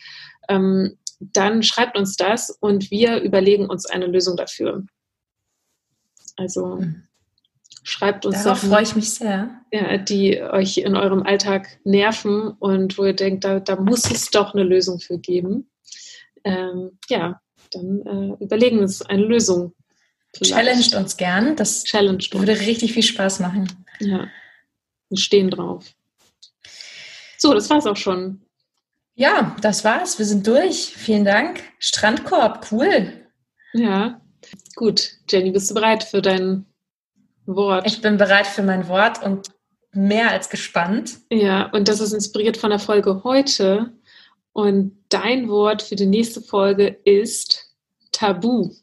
ähm, 0.48 0.96
dann 1.18 1.64
schreibt 1.64 1.98
uns 1.98 2.14
das 2.14 2.56
und 2.60 2.92
wir 2.92 3.20
überlegen 3.20 3.66
uns 3.66 3.84
eine 3.84 4.06
Lösung 4.06 4.36
dafür. 4.36 4.84
Also 6.36 6.76
Mhm. 6.76 7.08
Schreibt 7.82 8.26
uns 8.26 8.42
Darauf 8.42 8.58
Sachen, 8.58 8.70
freue 8.70 8.82
ich 8.82 8.96
mich 8.96 9.10
sehr. 9.10 9.60
ja, 9.72 9.98
die 9.98 10.40
euch 10.40 10.78
in 10.78 10.96
eurem 10.96 11.22
Alltag 11.22 11.78
nerven 11.84 12.48
und 12.48 12.98
wo 12.98 13.04
ihr 13.04 13.14
denkt, 13.14 13.44
da, 13.44 13.60
da 13.60 13.76
muss 13.76 14.10
es 14.10 14.30
doch 14.30 14.54
eine 14.54 14.62
Lösung 14.62 15.00
für 15.00 15.18
geben. 15.18 15.70
Ähm, 16.44 16.98
ja, 17.08 17.40
dann 17.72 18.00
äh, 18.00 18.44
überlegen 18.44 18.76
wir 18.76 18.82
uns 18.82 19.02
eine 19.02 19.22
Lösung. 19.22 19.74
Vielleicht. 20.34 20.54
Challenged 20.54 20.94
uns 20.94 21.16
gern. 21.16 21.56
Das 21.56 21.84
Challenge. 21.84 22.24
würde 22.32 22.58
richtig 22.60 22.92
viel 22.92 23.02
Spaß 23.02 23.40
machen. 23.40 23.68
Ja, 24.00 24.28
wir 25.08 25.18
stehen 25.18 25.50
drauf. 25.50 25.84
So, 27.36 27.52
das 27.52 27.68
war's 27.70 27.86
auch 27.86 27.96
schon. 27.96 28.42
Ja, 29.14 29.56
das 29.60 29.84
war's. 29.84 30.18
Wir 30.18 30.26
sind 30.26 30.46
durch. 30.46 30.94
Vielen 30.96 31.24
Dank. 31.24 31.62
Strandkorb, 31.78 32.68
cool. 32.72 33.12
Ja, 33.74 34.20
gut. 34.74 35.18
Jenny, 35.28 35.50
bist 35.50 35.70
du 35.70 35.74
bereit 35.74 36.04
für 36.04 36.22
dein 36.22 36.66
Wort? 37.46 37.86
Ich 37.86 38.00
bin 38.00 38.16
bereit 38.16 38.46
für 38.46 38.62
mein 38.62 38.88
Wort 38.88 39.22
und 39.22 39.48
mehr 39.92 40.30
als 40.30 40.48
gespannt. 40.48 41.18
Ja, 41.30 41.66
und 41.72 41.88
das 41.88 42.00
ist 42.00 42.12
inspiriert 42.12 42.56
von 42.56 42.70
der 42.70 42.78
Folge 42.78 43.22
heute. 43.24 43.92
Und 44.52 44.96
dein 45.08 45.48
Wort 45.48 45.82
für 45.82 45.96
die 45.96 46.06
nächste 46.06 46.40
Folge 46.42 46.86
ist 47.04 47.74
Tabu. 48.12 48.70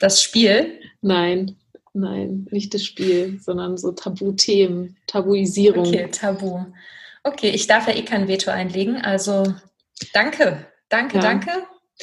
Das 0.00 0.22
Spiel. 0.22 0.80
Nein, 1.02 1.56
nein, 1.94 2.46
nicht 2.50 2.74
das 2.74 2.84
Spiel, 2.84 3.38
sondern 3.40 3.76
so 3.78 3.92
Tabuthemen, 3.92 4.96
Tabuisierung. 5.06 5.86
Okay, 5.86 6.08
Tabu. 6.10 6.64
Okay, 7.22 7.50
ich 7.50 7.66
darf 7.66 7.86
ja 7.86 7.94
eh 7.94 8.02
kein 8.04 8.28
Veto 8.28 8.50
einlegen. 8.50 8.96
Also 8.96 9.54
danke, 10.12 10.66
danke, 10.88 11.16
Ja. 11.16 11.22
danke. 11.22 11.50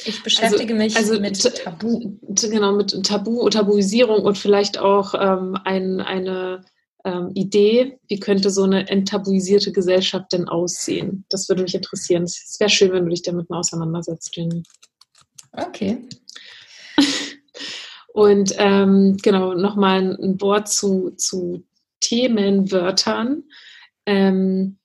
Ich 0.04 0.22
beschäftige 0.22 0.74
mich 0.74 0.96
also 0.96 1.20
mit 1.20 1.40
Tabu. 1.40 2.16
Genau, 2.22 2.72
mit 2.72 3.04
Tabu, 3.04 3.48
Tabuisierung 3.48 4.22
und 4.24 4.36
vielleicht 4.36 4.78
auch 4.78 5.14
ähm, 5.14 5.56
ein, 5.64 6.00
eine 6.00 6.64
ähm, 7.04 7.30
Idee, 7.34 7.98
wie 8.08 8.18
könnte 8.18 8.50
so 8.50 8.64
eine 8.64 8.88
enttabuisierte 8.88 9.72
Gesellschaft 9.72 10.32
denn 10.32 10.48
aussehen? 10.48 11.24
Das 11.28 11.48
würde 11.48 11.62
mich 11.62 11.74
interessieren. 11.74 12.24
Es 12.24 12.56
wäre 12.58 12.70
schön, 12.70 12.92
wenn 12.92 13.04
du 13.04 13.10
dich 13.10 13.22
damit 13.22 13.50
mal 13.50 13.58
auseinandersetzt, 13.58 14.34
Jenny. 14.34 14.62
Okay. 15.52 15.98
Und 18.14 18.54
ähm, 18.58 19.16
genau, 19.22 19.54
nochmal 19.54 20.00
ein, 20.00 20.16
ein 20.16 20.40
Wort 20.40 20.68
zu, 20.68 21.10
zu 21.16 21.64
Themenwörtern. 22.00 23.44
Ähm, 24.06 24.78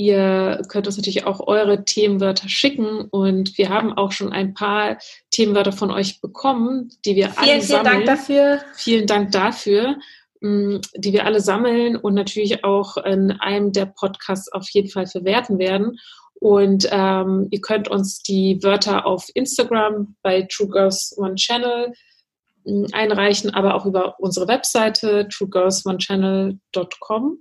ihr 0.00 0.62
könnt 0.68 0.86
uns 0.86 0.96
natürlich 0.96 1.26
auch 1.26 1.46
eure 1.46 1.84
Themenwörter 1.84 2.48
schicken 2.48 3.02
und 3.10 3.58
wir 3.58 3.68
haben 3.68 3.92
auch 3.92 4.12
schon 4.12 4.32
ein 4.32 4.54
paar 4.54 4.96
Themenwörter 5.30 5.72
von 5.72 5.90
euch 5.90 6.22
bekommen, 6.22 6.90
die 7.04 7.16
wir 7.16 7.36
alle 7.36 7.48
Vielen, 7.48 7.60
vielen 7.60 7.84
sammeln. 7.84 7.86
Dank 7.92 8.06
dafür. 8.06 8.60
Vielen 8.76 9.06
Dank 9.06 9.32
dafür, 9.32 9.96
mh, 10.40 10.80
die 10.96 11.12
wir 11.12 11.26
alle 11.26 11.42
sammeln 11.42 11.96
und 11.96 12.14
natürlich 12.14 12.64
auch 12.64 12.96
in 12.96 13.32
einem 13.32 13.72
der 13.72 13.84
Podcasts 13.84 14.50
auf 14.50 14.70
jeden 14.70 14.88
Fall 14.88 15.06
verwerten 15.06 15.58
werden. 15.58 15.98
Und 16.40 16.88
ähm, 16.90 17.48
ihr 17.50 17.60
könnt 17.60 17.88
uns 17.88 18.22
die 18.22 18.58
Wörter 18.62 19.04
auf 19.04 19.26
Instagram 19.34 20.16
bei 20.22 20.48
True 20.50 20.68
Girls 20.68 21.14
One 21.18 21.34
Channel 21.34 21.92
mh, 22.64 22.86
einreichen, 22.92 23.50
aber 23.50 23.74
auch 23.74 23.84
über 23.84 24.18
unsere 24.18 24.48
Webseite 24.48 25.28
truegirlsonechannel.com. 25.28 27.36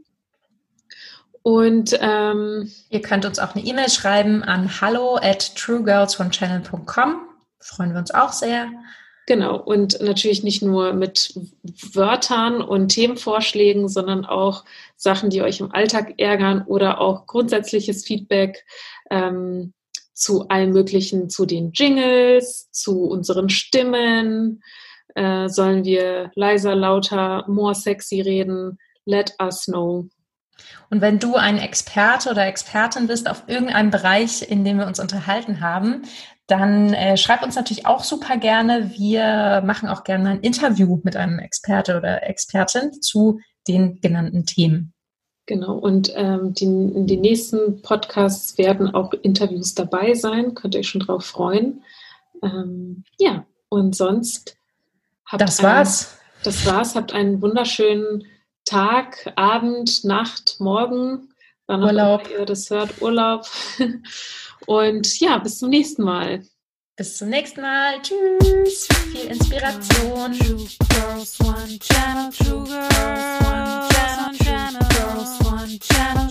Und 1.49 1.97
ähm, 1.99 2.71
Ihr 2.91 3.01
könnt 3.01 3.25
uns 3.25 3.39
auch 3.39 3.55
eine 3.55 3.65
E-Mail 3.65 3.89
schreiben 3.89 4.43
an 4.43 4.81
hallo 4.81 5.15
at 5.15 5.55
truegirlsonechannel.com. 5.55 7.21
Freuen 7.59 7.91
wir 7.93 7.97
uns 7.97 8.11
auch 8.11 8.33
sehr. 8.33 8.69
Genau, 9.25 9.59
und 9.59 9.99
natürlich 9.99 10.43
nicht 10.43 10.61
nur 10.61 10.93
mit 10.93 11.33
Wörtern 11.93 12.61
und 12.61 12.89
Themenvorschlägen, 12.89 13.89
sondern 13.89 14.25
auch 14.25 14.63
Sachen, 14.95 15.31
die 15.31 15.41
euch 15.41 15.59
im 15.59 15.71
Alltag 15.71 16.13
ärgern 16.17 16.65
oder 16.67 17.01
auch 17.01 17.25
grundsätzliches 17.25 18.05
Feedback 18.05 18.63
ähm, 19.09 19.73
zu 20.13 20.49
allem 20.49 20.69
Möglichen, 20.69 21.31
zu 21.31 21.47
den 21.47 21.71
Jingles, 21.71 22.69
zu 22.71 23.05
unseren 23.05 23.49
Stimmen. 23.49 24.61
Äh, 25.15 25.49
sollen 25.49 25.83
wir 25.83 26.29
leiser, 26.35 26.75
lauter, 26.75 27.43
more 27.47 27.73
sexy 27.73 28.21
reden? 28.21 28.77
Let 29.05 29.33
us 29.41 29.65
know. 29.65 30.09
Und 30.89 31.01
wenn 31.01 31.19
du 31.19 31.35
ein 31.35 31.57
Experte 31.57 32.29
oder 32.29 32.45
Expertin 32.45 33.07
bist 33.07 33.29
auf 33.29 33.43
irgendeinem 33.47 33.91
Bereich, 33.91 34.49
in 34.49 34.63
dem 34.63 34.77
wir 34.77 34.87
uns 34.87 34.99
unterhalten 34.99 35.61
haben, 35.61 36.03
dann 36.47 36.93
äh, 36.93 37.15
schreib 37.15 37.43
uns 37.43 37.55
natürlich 37.55 37.85
auch 37.85 38.03
super 38.03 38.37
gerne. 38.37 38.91
Wir 38.97 39.61
machen 39.65 39.87
auch 39.87 40.03
gerne 40.03 40.31
ein 40.31 40.39
Interview 40.41 40.99
mit 41.03 41.15
einem 41.15 41.39
Experte 41.39 41.97
oder 41.97 42.27
Expertin 42.27 43.01
zu 43.01 43.39
den 43.67 44.01
genannten 44.01 44.45
Themen. 44.45 44.93
Genau, 45.45 45.77
und 45.77 46.11
ähm, 46.15 46.53
die, 46.53 46.65
in 46.65 47.07
den 47.07 47.21
nächsten 47.21 47.81
Podcasts 47.81 48.57
werden 48.57 48.93
auch 48.93 49.13
Interviews 49.13 49.73
dabei 49.73 50.13
sein. 50.13 50.53
Könnt 50.53 50.75
ihr 50.75 50.81
euch 50.81 50.89
schon 50.89 51.01
drauf 51.01 51.25
freuen. 51.25 51.83
Ähm, 52.43 53.03
ja, 53.17 53.45
und 53.67 53.95
sonst 53.95 54.57
habt 55.25 55.41
Das 55.41 55.63
war's. 55.63 56.11
Ein, 56.11 56.43
das 56.43 56.65
war's. 56.65 56.95
Habt 56.95 57.13
einen 57.13 57.41
wunderschönen 57.41 58.25
Tag, 58.69 59.33
Abend, 59.35 60.05
Nacht, 60.05 60.57
Morgen, 60.59 61.29
wann 61.65 61.81
Urlaub. 61.81 62.29
Ihr 62.29 62.45
das 62.45 62.69
hört, 62.69 63.01
Urlaub. 63.01 63.47
Und 64.67 65.19
ja, 65.19 65.39
bis 65.39 65.57
zum 65.57 65.71
nächsten 65.71 66.03
Mal. 66.03 66.45
Bis 66.95 67.17
zum 67.17 67.29
nächsten 67.29 67.61
Mal. 67.61 67.99
Tschüss. 68.03 68.87
Viel 69.11 69.25
Inspiration. 69.25 70.37
Two 70.37 70.67
girls, 70.87 71.39
one 71.39 71.79
channel, 71.79 72.29
two 72.31 72.63
girls, 72.65 73.41
one 73.41 74.37
channel, 74.37 74.87
two 74.87 75.15
girls, 75.15 75.39
one 75.51 75.79
channel, 75.79 76.29